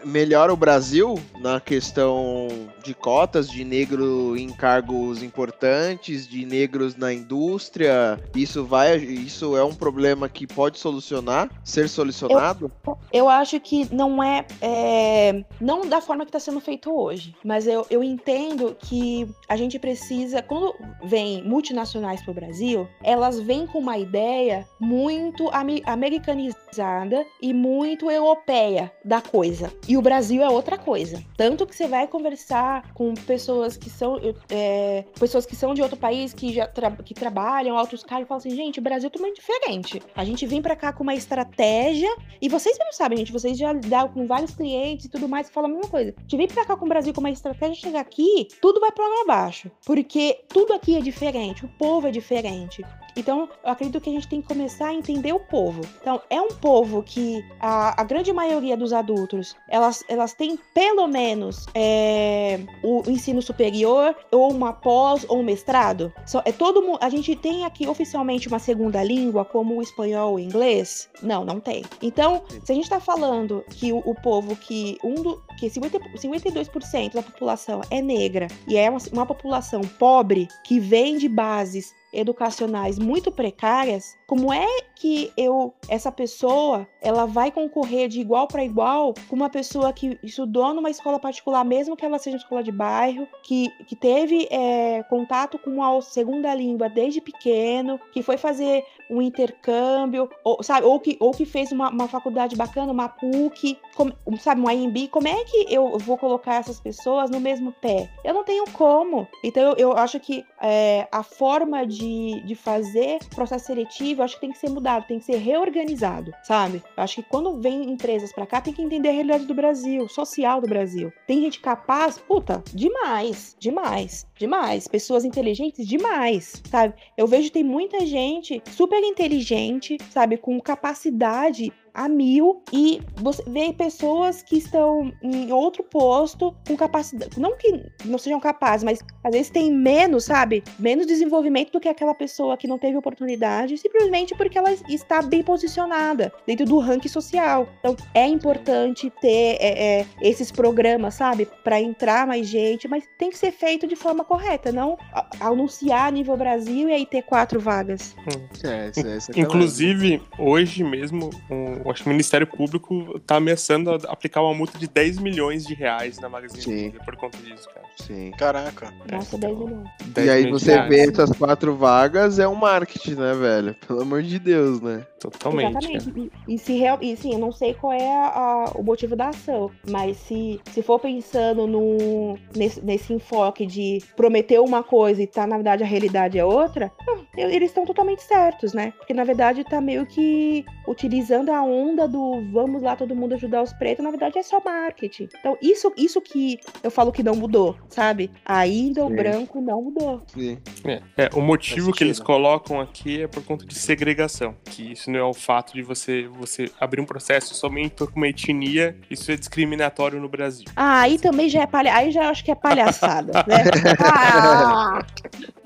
melhora 0.06 0.54
o 0.54 0.56
Brasil 0.56 1.18
na 1.38 1.60
questão 1.60 2.48
de 2.82 2.94
cotas 2.94 3.46
de 3.46 3.62
negro 3.62 4.34
em 4.34 4.48
cargos 4.48 5.22
importantes, 5.22 6.26
de 6.26 6.46
negros 6.46 6.96
na 6.96 7.12
indústria? 7.12 8.18
Isso 8.34 8.64
vai, 8.64 8.96
isso 8.96 9.54
é 9.54 9.62
um 9.62 9.74
problema 9.74 10.30
que 10.30 10.46
pode 10.46 10.78
solucionar, 10.78 11.50
ser 11.62 11.86
solucionado? 11.86 12.72
Eu, 12.86 12.98
eu 13.12 13.28
acho 13.28 13.60
que 13.60 13.86
não 13.94 14.22
é, 14.22 14.46
é, 14.62 15.44
não 15.60 15.82
da 15.82 16.00
forma 16.00 16.24
que 16.24 16.30
está 16.30 16.40
sendo 16.40 16.60
feito 16.60 16.90
hoje, 16.90 17.36
mas 17.44 17.66
eu, 17.66 17.86
eu 17.90 18.02
entendo 18.02 18.74
que 18.80 19.28
a 19.46 19.58
gente 19.58 19.78
precisa, 19.78 20.40
quando 20.40 20.74
vem 21.04 21.42
multinacionais 21.44 22.22
para 22.22 22.30
o 22.30 22.34
Brasil, 22.34 22.88
elas 23.02 23.38
vêm 23.38 23.66
com 23.66 23.78
uma 23.78 24.05
ideia 24.06 24.66
muito 24.80 25.50
americanizada 25.84 27.26
e 27.42 27.52
muito 27.52 28.10
europeia 28.10 28.92
da 29.04 29.20
coisa. 29.20 29.72
E 29.88 29.96
o 29.96 30.02
Brasil 30.02 30.42
é 30.42 30.48
outra 30.48 30.78
coisa. 30.78 31.22
Tanto 31.36 31.66
que 31.66 31.74
você 31.74 31.86
vai 31.86 32.06
conversar 32.06 32.92
com 32.94 33.14
pessoas 33.14 33.76
que 33.76 33.90
são 33.90 34.18
é, 34.48 35.04
pessoas 35.18 35.44
que 35.44 35.56
são 35.56 35.74
de 35.74 35.82
outro 35.82 35.96
país, 35.96 36.32
que 36.32 36.52
já 36.52 36.66
tra 36.66 36.90
que 36.90 37.14
trabalham 37.14 37.76
altos 37.76 38.02
cargos, 38.02 38.26
e 38.26 38.28
falam 38.28 38.38
assim, 38.38 38.50
gente, 38.50 38.78
o 38.78 38.82
Brasil 38.82 39.08
é 39.08 39.10
totalmente 39.10 39.36
diferente. 39.36 40.02
A 40.14 40.24
gente 40.24 40.46
vem 40.46 40.62
para 40.62 40.76
cá 40.76 40.92
com 40.92 41.02
uma 41.02 41.14
estratégia 41.14 42.14
e 42.40 42.48
vocês 42.48 42.78
não 42.78 42.92
sabem, 42.92 43.18
gente, 43.18 43.32
vocês 43.32 43.58
já 43.58 43.72
lidam 43.72 44.08
com 44.08 44.26
vários 44.26 44.54
clientes 44.54 45.06
e 45.06 45.08
tudo 45.08 45.28
mais 45.28 45.50
falam 45.50 45.70
a 45.70 45.74
mesma 45.74 45.90
coisa. 45.90 46.14
A 46.16 46.20
gente 46.22 46.36
vem 46.36 46.48
para 46.48 46.64
cá 46.64 46.76
com 46.76 46.84
o 46.84 46.88
Brasil 46.88 47.12
com 47.12 47.20
uma 47.20 47.30
estratégia, 47.30 47.74
chegar 47.74 48.00
aqui, 48.00 48.48
tudo 48.60 48.80
vai 48.80 48.92
para 48.92 49.04
lá 49.04 49.22
abaixo, 49.22 49.70
porque 49.84 50.44
tudo 50.48 50.72
aqui 50.72 50.96
é 50.96 51.00
diferente, 51.00 51.64
o 51.64 51.68
povo 51.68 52.06
é 52.06 52.10
diferente. 52.10 52.84
Então, 53.16 53.48
eu 53.64 53.70
acredito 53.70 54.00
que 54.00 54.10
a 54.10 54.12
gente 54.12 54.28
tem 54.28 54.42
que 54.42 54.48
começar 54.48 54.88
a 54.88 54.94
entender 54.94 55.32
o 55.32 55.40
povo. 55.40 55.80
Então, 56.00 56.20
é 56.28 56.40
um 56.40 56.48
povo 56.48 57.02
que 57.02 57.44
a, 57.58 58.00
a 58.00 58.04
grande 58.04 58.32
maioria 58.32 58.76
dos 58.76 58.92
adultos, 58.92 59.56
elas, 59.68 60.04
elas 60.08 60.34
têm 60.34 60.58
pelo 60.74 61.06
menos 61.06 61.66
é, 61.74 62.60
o 62.82 63.02
ensino 63.08 63.40
superior, 63.40 64.14
ou 64.30 64.52
uma 64.52 64.72
pós, 64.72 65.24
ou 65.28 65.38
um 65.38 65.42
mestrado. 65.42 66.12
É 66.44 66.52
todo. 66.52 66.76
A 67.00 67.08
gente 67.08 67.34
tem 67.34 67.64
aqui 67.64 67.86
oficialmente 67.86 68.48
uma 68.48 68.58
segunda 68.58 69.02
língua, 69.02 69.44
como 69.44 69.76
o 69.76 69.82
espanhol 69.82 70.34
o 70.34 70.38
inglês? 70.38 71.08
Não, 71.22 71.44
não 71.44 71.58
tem. 71.60 71.84
Então, 72.02 72.42
se 72.64 72.72
a 72.72 72.74
gente 72.74 72.84
está 72.84 73.00
falando 73.00 73.64
que 73.70 73.92
o, 73.92 73.98
o, 74.04 74.14
povo 74.14 74.54
que 74.56 74.98
um 75.02 75.14
do, 75.14 75.42
que 75.58 75.70
50, 75.70 75.98
52% 75.98 77.14
da 77.14 77.22
população 77.22 77.80
é 77.90 78.02
negra 78.02 78.48
e 78.68 78.76
é 78.76 78.90
uma, 78.90 78.98
uma 79.12 79.26
população 79.26 79.80
pobre 79.80 80.48
que 80.64 80.78
vem 80.78 81.16
de 81.16 81.28
bases 81.28 81.94
educacionais 82.16 82.98
muito 82.98 83.30
precárias, 83.30 84.16
como 84.26 84.52
é 84.52 84.66
que 84.96 85.32
eu 85.36 85.74
essa 85.88 86.10
pessoa 86.10 86.86
ela 87.00 87.26
vai 87.26 87.50
concorrer 87.50 88.08
de 88.08 88.20
igual 88.20 88.48
para 88.48 88.64
igual 88.64 89.14
com 89.28 89.36
uma 89.36 89.48
pessoa 89.48 89.92
que 89.92 90.18
estudou 90.22 90.74
numa 90.74 90.90
escola 90.90 91.18
particular, 91.18 91.64
mesmo 91.64 91.96
que 91.96 92.04
ela 92.04 92.18
seja 92.18 92.36
escola 92.36 92.62
de 92.62 92.72
bairro, 92.72 93.28
que, 93.42 93.68
que 93.86 93.94
teve 93.94 94.48
é, 94.50 95.02
contato 95.04 95.58
com 95.58 95.82
a 95.82 96.02
segunda 96.02 96.52
língua 96.54 96.88
desde 96.88 97.20
pequeno, 97.20 98.00
que 98.12 98.22
foi 98.22 98.36
fazer 98.36 98.84
um 99.08 99.22
intercâmbio, 99.22 100.28
ou, 100.42 100.62
sabe, 100.62 100.86
ou 100.86 100.98
que, 100.98 101.16
ou 101.20 101.30
que 101.30 101.44
fez 101.44 101.70
uma, 101.70 101.90
uma 101.90 102.08
faculdade 102.08 102.56
bacana, 102.56 102.90
uma 102.90 103.08
PUC, 103.08 103.78
como, 103.94 104.12
sabe, 104.40 104.60
um 104.60 104.70
IMB, 104.70 105.08
como 105.08 105.28
é 105.28 105.44
que 105.44 105.72
eu 105.72 105.98
vou 105.98 106.18
colocar 106.18 106.56
essas 106.56 106.80
pessoas 106.80 107.30
no 107.30 107.38
mesmo 107.38 107.72
pé? 107.72 108.10
Eu 108.24 108.34
não 108.34 108.44
tenho 108.44 108.64
como. 108.72 109.28
Então 109.44 109.62
eu, 109.62 109.76
eu 109.76 109.92
acho 109.92 110.18
que 110.18 110.44
é, 110.60 111.06
a 111.12 111.22
forma 111.22 111.86
de, 111.86 112.42
de 112.44 112.54
fazer 112.54 113.18
processo 113.34 113.66
seletivo, 113.66 114.15
eu 114.18 114.24
acho 114.24 114.34
que 114.34 114.40
tem 114.40 114.52
que 114.52 114.58
ser 114.58 114.70
mudado, 114.70 115.06
tem 115.06 115.18
que 115.18 115.24
ser 115.24 115.36
reorganizado, 115.36 116.32
sabe? 116.42 116.82
Acho 116.96 117.16
que 117.16 117.28
quando 117.28 117.60
vem 117.60 117.90
empresas 117.90 118.32
para 118.32 118.46
cá, 118.46 118.60
tem 118.60 118.72
que 118.72 118.82
entender 118.82 119.08
a 119.08 119.12
realidade 119.12 119.46
do 119.46 119.54
Brasil, 119.54 120.08
social 120.08 120.60
do 120.60 120.68
Brasil. 120.68 121.12
Tem 121.26 121.40
gente 121.40 121.60
capaz, 121.60 122.18
puta, 122.18 122.62
demais, 122.72 123.56
demais, 123.58 124.26
demais. 124.38 124.88
Pessoas 124.88 125.24
inteligentes, 125.24 125.86
demais, 125.86 126.62
sabe? 126.70 126.94
Eu 127.16 127.26
vejo 127.26 127.50
tem 127.50 127.64
muita 127.64 128.04
gente 128.04 128.62
super 128.70 129.02
inteligente, 129.02 129.98
sabe? 130.10 130.36
Com 130.36 130.60
capacidade 130.60 131.72
a 131.96 132.08
mil 132.08 132.62
e 132.70 133.00
você 133.16 133.42
vê 133.46 133.72
pessoas 133.72 134.42
que 134.42 134.58
estão 134.58 135.10
em 135.22 135.50
outro 135.50 135.82
posto 135.82 136.54
com 136.68 136.76
capacidade, 136.76 137.40
não 137.40 137.56
que 137.56 137.82
não 138.04 138.18
sejam 138.18 138.38
capazes, 138.38 138.84
mas 138.84 138.98
às 139.24 139.32
vezes 139.32 139.50
tem 139.50 139.72
menos, 139.72 140.24
sabe? 140.24 140.62
Menos 140.78 141.06
desenvolvimento 141.06 141.72
do 141.72 141.80
que 141.80 141.88
aquela 141.88 142.14
pessoa 142.14 142.56
que 142.56 142.68
não 142.68 142.78
teve 142.78 142.98
oportunidade, 142.98 143.78
simplesmente 143.78 144.34
porque 144.36 144.58
ela 144.58 144.72
está 144.88 145.22
bem 145.22 145.42
posicionada 145.42 146.30
dentro 146.46 146.66
do 146.66 146.78
ranking 146.78 147.08
social. 147.08 147.66
Então 147.80 147.96
é 148.12 148.26
importante 148.26 149.10
ter 149.22 149.56
é, 149.58 150.00
é, 150.00 150.06
esses 150.20 150.52
programas, 150.52 151.14
sabe? 151.14 151.48
Para 151.64 151.80
entrar 151.80 152.26
mais 152.26 152.46
gente, 152.46 152.86
mas 152.86 153.04
tem 153.18 153.30
que 153.30 153.38
ser 153.38 153.52
feito 153.52 153.86
de 153.86 153.96
forma 153.96 154.22
correta, 154.22 154.70
não 154.70 154.98
anunciar 155.40 156.08
a 156.08 156.10
nível 156.10 156.36
Brasil 156.36 156.90
e 156.90 156.92
aí 156.92 157.06
ter 157.06 157.22
quatro 157.22 157.58
vagas. 157.58 158.14
Hum. 158.18 158.46
É, 158.64 158.90
é, 158.94 159.40
Inclusive, 159.40 160.20
hoje 160.38 160.84
mesmo, 160.84 161.30
um 161.50 161.85
acho 161.90 162.02
que 162.02 162.08
o 162.08 162.12
Ministério 162.12 162.46
Público 162.46 163.18
tá 163.20 163.36
ameaçando 163.36 163.90
aplicar 164.08 164.42
uma 164.42 164.54
multa 164.54 164.78
de 164.78 164.88
10 164.88 165.18
milhões 165.18 165.64
de 165.66 165.74
reais 165.74 166.18
na 166.18 166.28
Magazine 166.28 166.82
Luiza 166.82 167.04
por 167.04 167.16
conta 167.16 167.38
disso, 167.38 167.68
cara. 167.72 167.86
Sim. 167.96 168.30
Caraca. 168.32 168.92
Nossa, 169.10 169.38
10 169.38 169.58
milhões. 169.58 169.88
E 170.16 170.30
aí 170.30 170.50
você 170.50 170.80
vê 170.82 171.08
essas 171.08 171.30
quatro 171.32 171.74
vagas, 171.74 172.38
é 172.38 172.46
um 172.46 172.54
marketing, 172.54 173.14
né, 173.14 173.34
velho? 173.34 173.74
Pelo 173.86 174.02
amor 174.02 174.22
de 174.22 174.38
Deus, 174.38 174.80
né? 174.80 175.06
Totalmente. 175.18 175.70
Exatamente. 175.70 176.32
E, 176.46 176.54
e, 176.54 176.58
se 176.58 176.76
real, 176.76 176.98
e 177.00 177.16
sim, 177.16 177.32
eu 177.32 177.38
não 177.38 177.52
sei 177.52 177.74
qual 177.74 177.92
é 177.92 178.08
a, 178.08 178.28
a, 178.28 178.64
o 178.74 178.82
motivo 178.82 179.16
da 179.16 179.28
ação, 179.28 179.70
mas 179.88 180.16
se, 180.18 180.60
se 180.70 180.82
for 180.82 180.98
pensando 180.98 181.66
no, 181.66 182.38
nesse, 182.54 182.84
nesse 182.84 183.12
enfoque 183.12 183.66
de 183.66 184.02
prometer 184.14 184.60
uma 184.60 184.82
coisa 184.82 185.22
e 185.22 185.26
tá, 185.26 185.46
na 185.46 185.56
verdade, 185.56 185.82
a 185.82 185.86
realidade 185.86 186.38
é 186.38 186.44
outra, 186.44 186.92
eles 187.36 187.70
estão 187.70 187.84
totalmente 187.84 188.22
certos, 188.22 188.72
né? 188.72 188.92
Porque 188.96 189.14
na 189.14 189.24
verdade 189.24 189.64
tá 189.64 189.80
meio 189.80 190.06
que 190.06 190.64
utilizando 190.86 191.50
a 191.50 191.62
onda 191.62 191.75
do 192.08 192.42
vamos 192.52 192.82
lá 192.82 192.96
todo 192.96 193.14
mundo 193.14 193.34
ajudar 193.34 193.62
os 193.62 193.72
pretos, 193.72 194.04
na 194.04 194.10
verdade 194.10 194.38
é 194.38 194.42
só 194.42 194.60
marketing. 194.64 195.28
Então, 195.38 195.56
isso, 195.60 195.92
isso 195.96 196.20
que 196.20 196.58
eu 196.82 196.90
falo 196.90 197.12
que 197.12 197.22
não 197.22 197.34
mudou, 197.34 197.76
sabe? 197.88 198.30
Ainda 198.44 199.04
o 199.04 199.10
branco 199.10 199.60
não 199.60 199.82
mudou. 199.82 200.22
Sim. 200.26 200.58
É, 200.84 201.02
é 201.16 201.30
o 201.34 201.40
motivo 201.40 201.92
que 201.92 202.04
eles 202.04 202.20
colocam 202.20 202.80
aqui 202.80 203.22
é 203.22 203.26
por 203.26 203.44
conta 203.44 203.64
de 203.64 203.74
segregação. 203.74 204.54
Que 204.64 204.92
isso 204.92 205.10
não 205.10 205.18
é 205.18 205.24
o 205.24 205.34
fato 205.34 205.74
de 205.74 205.82
você, 205.82 206.28
você 206.28 206.70
abrir 206.80 207.00
um 207.00 207.06
processo 207.06 207.54
somente 207.54 207.94
por 207.96 208.12
uma 208.14 208.28
etnia, 208.28 208.96
isso 209.10 209.30
é 209.30 209.36
discriminatório 209.36 210.20
no 210.20 210.28
Brasil. 210.28 210.66
Ah, 210.74 211.00
aí 211.00 211.18
também 211.18 211.48
já 211.48 211.62
é 211.62 211.66
palha... 211.66 211.94
aí 211.94 212.10
já 212.10 212.30
acho 212.30 212.44
que 212.44 212.50
é 212.50 212.54
palhaçada, 212.54 213.44
né? 213.46 213.64
Ah, 214.08 215.04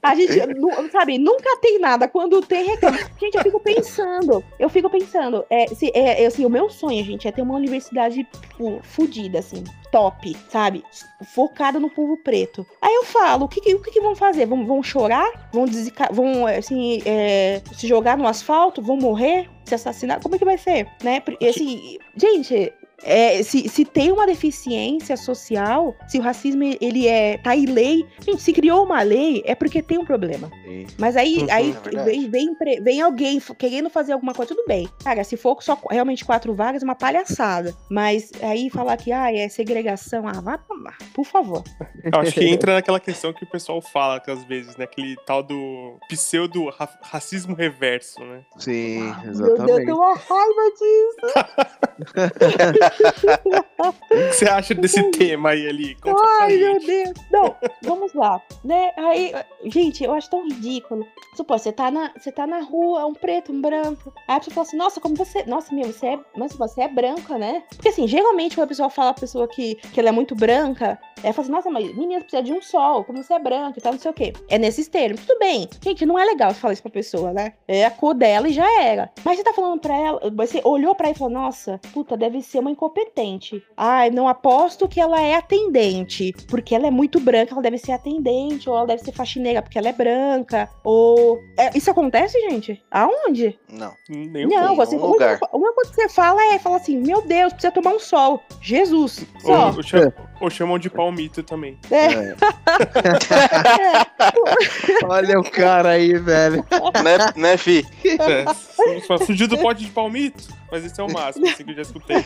a 0.02 0.14
gente, 0.14 0.32
sabe, 0.90 1.18
nunca 1.18 1.56
tem 1.58 1.78
nada. 1.78 2.08
Quando 2.08 2.40
tem, 2.40 2.64
reclama. 2.64 2.98
Gente, 3.18 3.36
eu 3.36 3.42
fico 3.42 3.60
pensando, 3.60 4.44
eu 4.58 4.68
fico 4.68 4.90
pensando, 4.90 5.44
é, 5.50 5.66
se, 5.68 5.90
é, 5.94 6.26
assim, 6.26 6.44
o 6.44 6.50
meu 6.50 6.70
sonho, 6.70 7.04
gente, 7.04 7.28
é 7.28 7.32
ter 7.32 7.42
uma 7.42 7.54
universidade 7.54 8.24
tipo, 8.24 8.80
fodida, 8.82 9.38
assim, 9.38 9.64
top, 9.90 10.36
sabe? 10.48 10.84
Focada 11.34 11.78
no 11.78 11.90
povo 11.90 12.16
preto. 12.16 12.66
Aí 12.80 12.94
eu 12.94 13.04
falo, 13.04 13.44
o 13.44 13.48
que, 13.48 13.74
o 13.74 13.82
que, 13.82 13.90
que 13.90 14.00
vão 14.00 14.14
fazer? 14.14 14.46
Vão, 14.46 14.66
vão 14.66 14.82
chorar? 14.82 15.50
Vão, 15.52 15.66
vão 16.12 16.46
assim, 16.46 17.02
é, 17.04 17.60
se 17.72 17.86
jogar 17.86 18.16
no 18.16 18.26
asfalto? 18.26 18.82
Vão 18.82 18.96
morrer? 18.96 19.48
Se 19.64 19.74
assassinar? 19.74 20.20
Como 20.20 20.34
é 20.34 20.38
que 20.38 20.44
vai 20.44 20.58
ser? 20.58 20.86
Né? 21.02 21.22
Assim, 21.48 21.98
gente, 22.16 22.72
é, 23.02 23.42
se, 23.42 23.68
se 23.68 23.84
tem 23.84 24.12
uma 24.12 24.26
deficiência 24.26 25.16
social, 25.16 25.94
se 26.08 26.18
o 26.18 26.22
racismo 26.22 26.62
ele 26.80 27.06
é 27.06 27.38
tá 27.38 27.56
em 27.56 27.66
lei, 27.66 28.06
gente, 28.20 28.42
se 28.42 28.52
criou 28.52 28.84
uma 28.84 29.02
lei 29.02 29.42
é 29.44 29.54
porque 29.54 29.82
tem 29.82 29.98
um 29.98 30.04
problema. 30.04 30.50
Sim. 30.64 30.86
Mas 30.98 31.16
aí, 31.16 31.38
uhum, 31.38 31.46
aí 31.50 31.76
é 31.94 32.04
vem, 32.04 32.28
vem, 32.28 32.56
vem, 32.82 33.00
alguém 33.00 33.40
querendo 33.58 33.90
fazer 33.90 34.12
alguma 34.12 34.34
coisa, 34.34 34.54
tudo 34.54 34.66
bem. 34.66 34.88
Cara, 35.02 35.24
se 35.24 35.36
for 35.36 35.62
só 35.62 35.78
realmente 35.90 36.24
quatro 36.24 36.54
vagas, 36.54 36.82
é 36.82 36.84
uma 36.84 36.94
palhaçada. 36.94 37.74
Mas 37.90 38.30
aí 38.42 38.70
falar 38.70 38.96
que 38.96 39.12
ah, 39.12 39.32
é 39.32 39.48
segregação, 39.48 40.26
ah, 40.26 40.40
vá 40.40 40.58
tomar, 40.58 40.96
por 41.14 41.24
favor. 41.24 41.62
Eu 42.02 42.20
acho 42.20 42.32
que 42.32 42.46
entra 42.46 42.74
naquela 42.74 43.00
questão 43.00 43.32
que 43.32 43.44
o 43.44 43.46
pessoal 43.46 43.80
fala 43.80 44.20
que 44.20 44.30
às 44.30 44.44
vezes, 44.44 44.76
né? 44.76 44.84
Aquele 44.84 45.16
tal 45.26 45.42
do 45.42 45.98
pseudo 46.08 46.70
racismo 47.02 47.54
reverso, 47.54 48.20
né? 48.20 48.42
Sim, 48.58 49.08
exatamente. 49.24 49.40
Meu 49.40 49.66
Deus, 49.66 49.70
eu 49.70 49.84
tenho 49.84 49.96
uma 49.96 50.14
raiva 50.14 50.70
disso. 50.78 51.89
o 53.80 54.30
que 54.30 54.32
você 54.34 54.44
acha 54.46 54.74
desse 54.74 55.02
tema 55.10 55.50
aí, 55.50 55.68
ali? 55.68 55.94
Conta 55.96 56.22
Ai, 56.40 56.56
meu 56.56 56.80
Deus. 56.80 57.12
Não, 57.30 57.56
vamos 57.82 58.12
lá. 58.14 58.40
Né? 58.64 58.90
Aí, 58.96 59.32
gente, 59.66 60.04
eu 60.04 60.12
acho 60.12 60.30
tão 60.30 60.44
ridículo. 60.44 61.06
Supor, 61.36 61.58
você 61.58 61.72
tá 61.72 61.90
na, 61.90 62.12
você 62.16 62.32
tá 62.32 62.46
na 62.46 62.60
rua, 62.60 63.06
um 63.06 63.14
preto, 63.14 63.52
um 63.52 63.60
branco. 63.60 64.12
Aí 64.28 64.36
a 64.36 64.38
pessoa 64.38 64.54
fala 64.54 64.66
assim, 64.66 64.76
nossa, 64.76 65.00
como 65.00 65.14
você. 65.14 65.44
Nossa, 65.44 65.74
meu, 65.74 65.86
você 65.86 66.06
é. 66.06 66.18
Mas 66.36 66.54
você 66.54 66.82
é 66.82 66.88
branca, 66.88 67.38
né? 67.38 67.62
Porque 67.70 67.88
assim, 67.88 68.06
geralmente 68.06 68.56
quando 68.56 68.64
a 68.64 68.68
pessoa 68.68 68.90
fala 68.90 69.10
a 69.10 69.14
pessoa 69.14 69.48
que, 69.48 69.76
que 69.76 70.00
ela 70.00 70.08
é 70.08 70.12
muito 70.12 70.34
branca, 70.34 70.98
ela 71.22 71.32
fala 71.32 71.44
assim, 71.44 71.52
nossa, 71.52 71.70
mas 71.70 71.96
menina, 71.96 72.20
precisa 72.20 72.42
de 72.42 72.52
um 72.52 72.60
sol, 72.60 73.04
como 73.04 73.22
você 73.22 73.34
é 73.34 73.38
branca 73.38 73.78
e 73.78 73.82
tal, 73.82 73.92
não 73.92 74.00
sei 74.00 74.10
o 74.10 74.14
quê. 74.14 74.32
É 74.48 74.58
nesses 74.58 74.88
termos. 74.88 75.24
Tudo 75.24 75.38
bem. 75.38 75.68
Gente, 75.82 76.04
não 76.04 76.18
é 76.18 76.24
legal 76.24 76.52
você 76.52 76.60
falar 76.60 76.72
isso 76.72 76.82
pra 76.82 76.90
pessoa, 76.90 77.32
né? 77.32 77.54
É 77.66 77.84
a 77.84 77.90
cor 77.90 78.14
dela 78.14 78.48
e 78.48 78.52
já 78.52 78.82
era. 78.82 79.10
Mas 79.24 79.36
você 79.36 79.44
tá 79.44 79.52
falando 79.52 79.80
pra 79.80 79.96
ela, 79.96 80.20
você 80.34 80.60
olhou 80.64 80.94
pra 80.94 81.08
ela 81.08 81.14
e 81.14 81.18
falou, 81.18 81.32
nossa, 81.32 81.80
puta, 81.92 82.16
deve 82.16 82.40
ser 82.42 82.58
uma 82.58 82.70
incompetente. 82.70 83.62
Ai, 83.76 84.10
não 84.10 84.28
aposto 84.28 84.88
que 84.88 85.00
ela 85.00 85.20
é 85.20 85.34
atendente, 85.34 86.34
porque 86.48 86.74
ela 86.74 86.86
é 86.86 86.90
muito 86.90 87.20
branca, 87.20 87.52
ela 87.52 87.62
deve 87.62 87.78
ser 87.78 87.92
atendente, 87.92 88.68
ou 88.68 88.76
ela 88.76 88.86
deve 88.86 89.02
ser 89.02 89.12
faxineira 89.12 89.62
porque 89.62 89.78
ela 89.78 89.88
é 89.88 89.92
branca, 89.92 90.68
ou... 90.84 91.38
É, 91.58 91.76
isso 91.76 91.90
acontece, 91.90 92.40
gente? 92.48 92.82
Aonde? 92.90 93.58
Não. 93.68 93.92
Nenhum 94.08 94.48
não, 94.48 94.76
você, 94.76 94.96
uma, 94.96 95.06
lugar. 95.06 95.38
uma 95.52 95.72
coisa 95.74 95.90
que 95.90 95.96
você 95.96 96.08
fala 96.08 96.42
é, 96.54 96.58
fala 96.58 96.76
assim, 96.76 96.96
meu 96.96 97.22
Deus, 97.22 97.52
precisa 97.52 97.72
tomar 97.72 97.94
um 97.94 98.00
sol. 98.00 98.42
Jesus. 98.60 99.24
Só. 99.40 99.68
Ou, 99.68 99.74
ou, 99.74 100.12
ou 100.40 100.50
chamam 100.50 100.78
de 100.78 100.88
palmito 100.90 101.42
também. 101.42 101.78
É. 101.90 102.06
é. 102.06 102.36
Olha 105.06 105.38
o 105.38 105.50
cara 105.50 105.90
aí, 105.90 106.14
velho. 106.14 106.64
Né, 107.02 107.18
né 107.36 107.56
fi? 107.56 107.86
É, 108.04 108.44
fugiu 109.24 109.48
do 109.48 109.56
pote 109.58 109.84
de 109.84 109.90
palmito, 109.90 110.48
mas 110.70 110.84
esse 110.84 111.00
é 111.00 111.04
o 111.04 111.12
máximo, 111.12 111.46
assim 111.46 111.64
que 111.64 111.70
eu 111.70 111.76
já 111.76 111.82
escutei. 111.82 112.16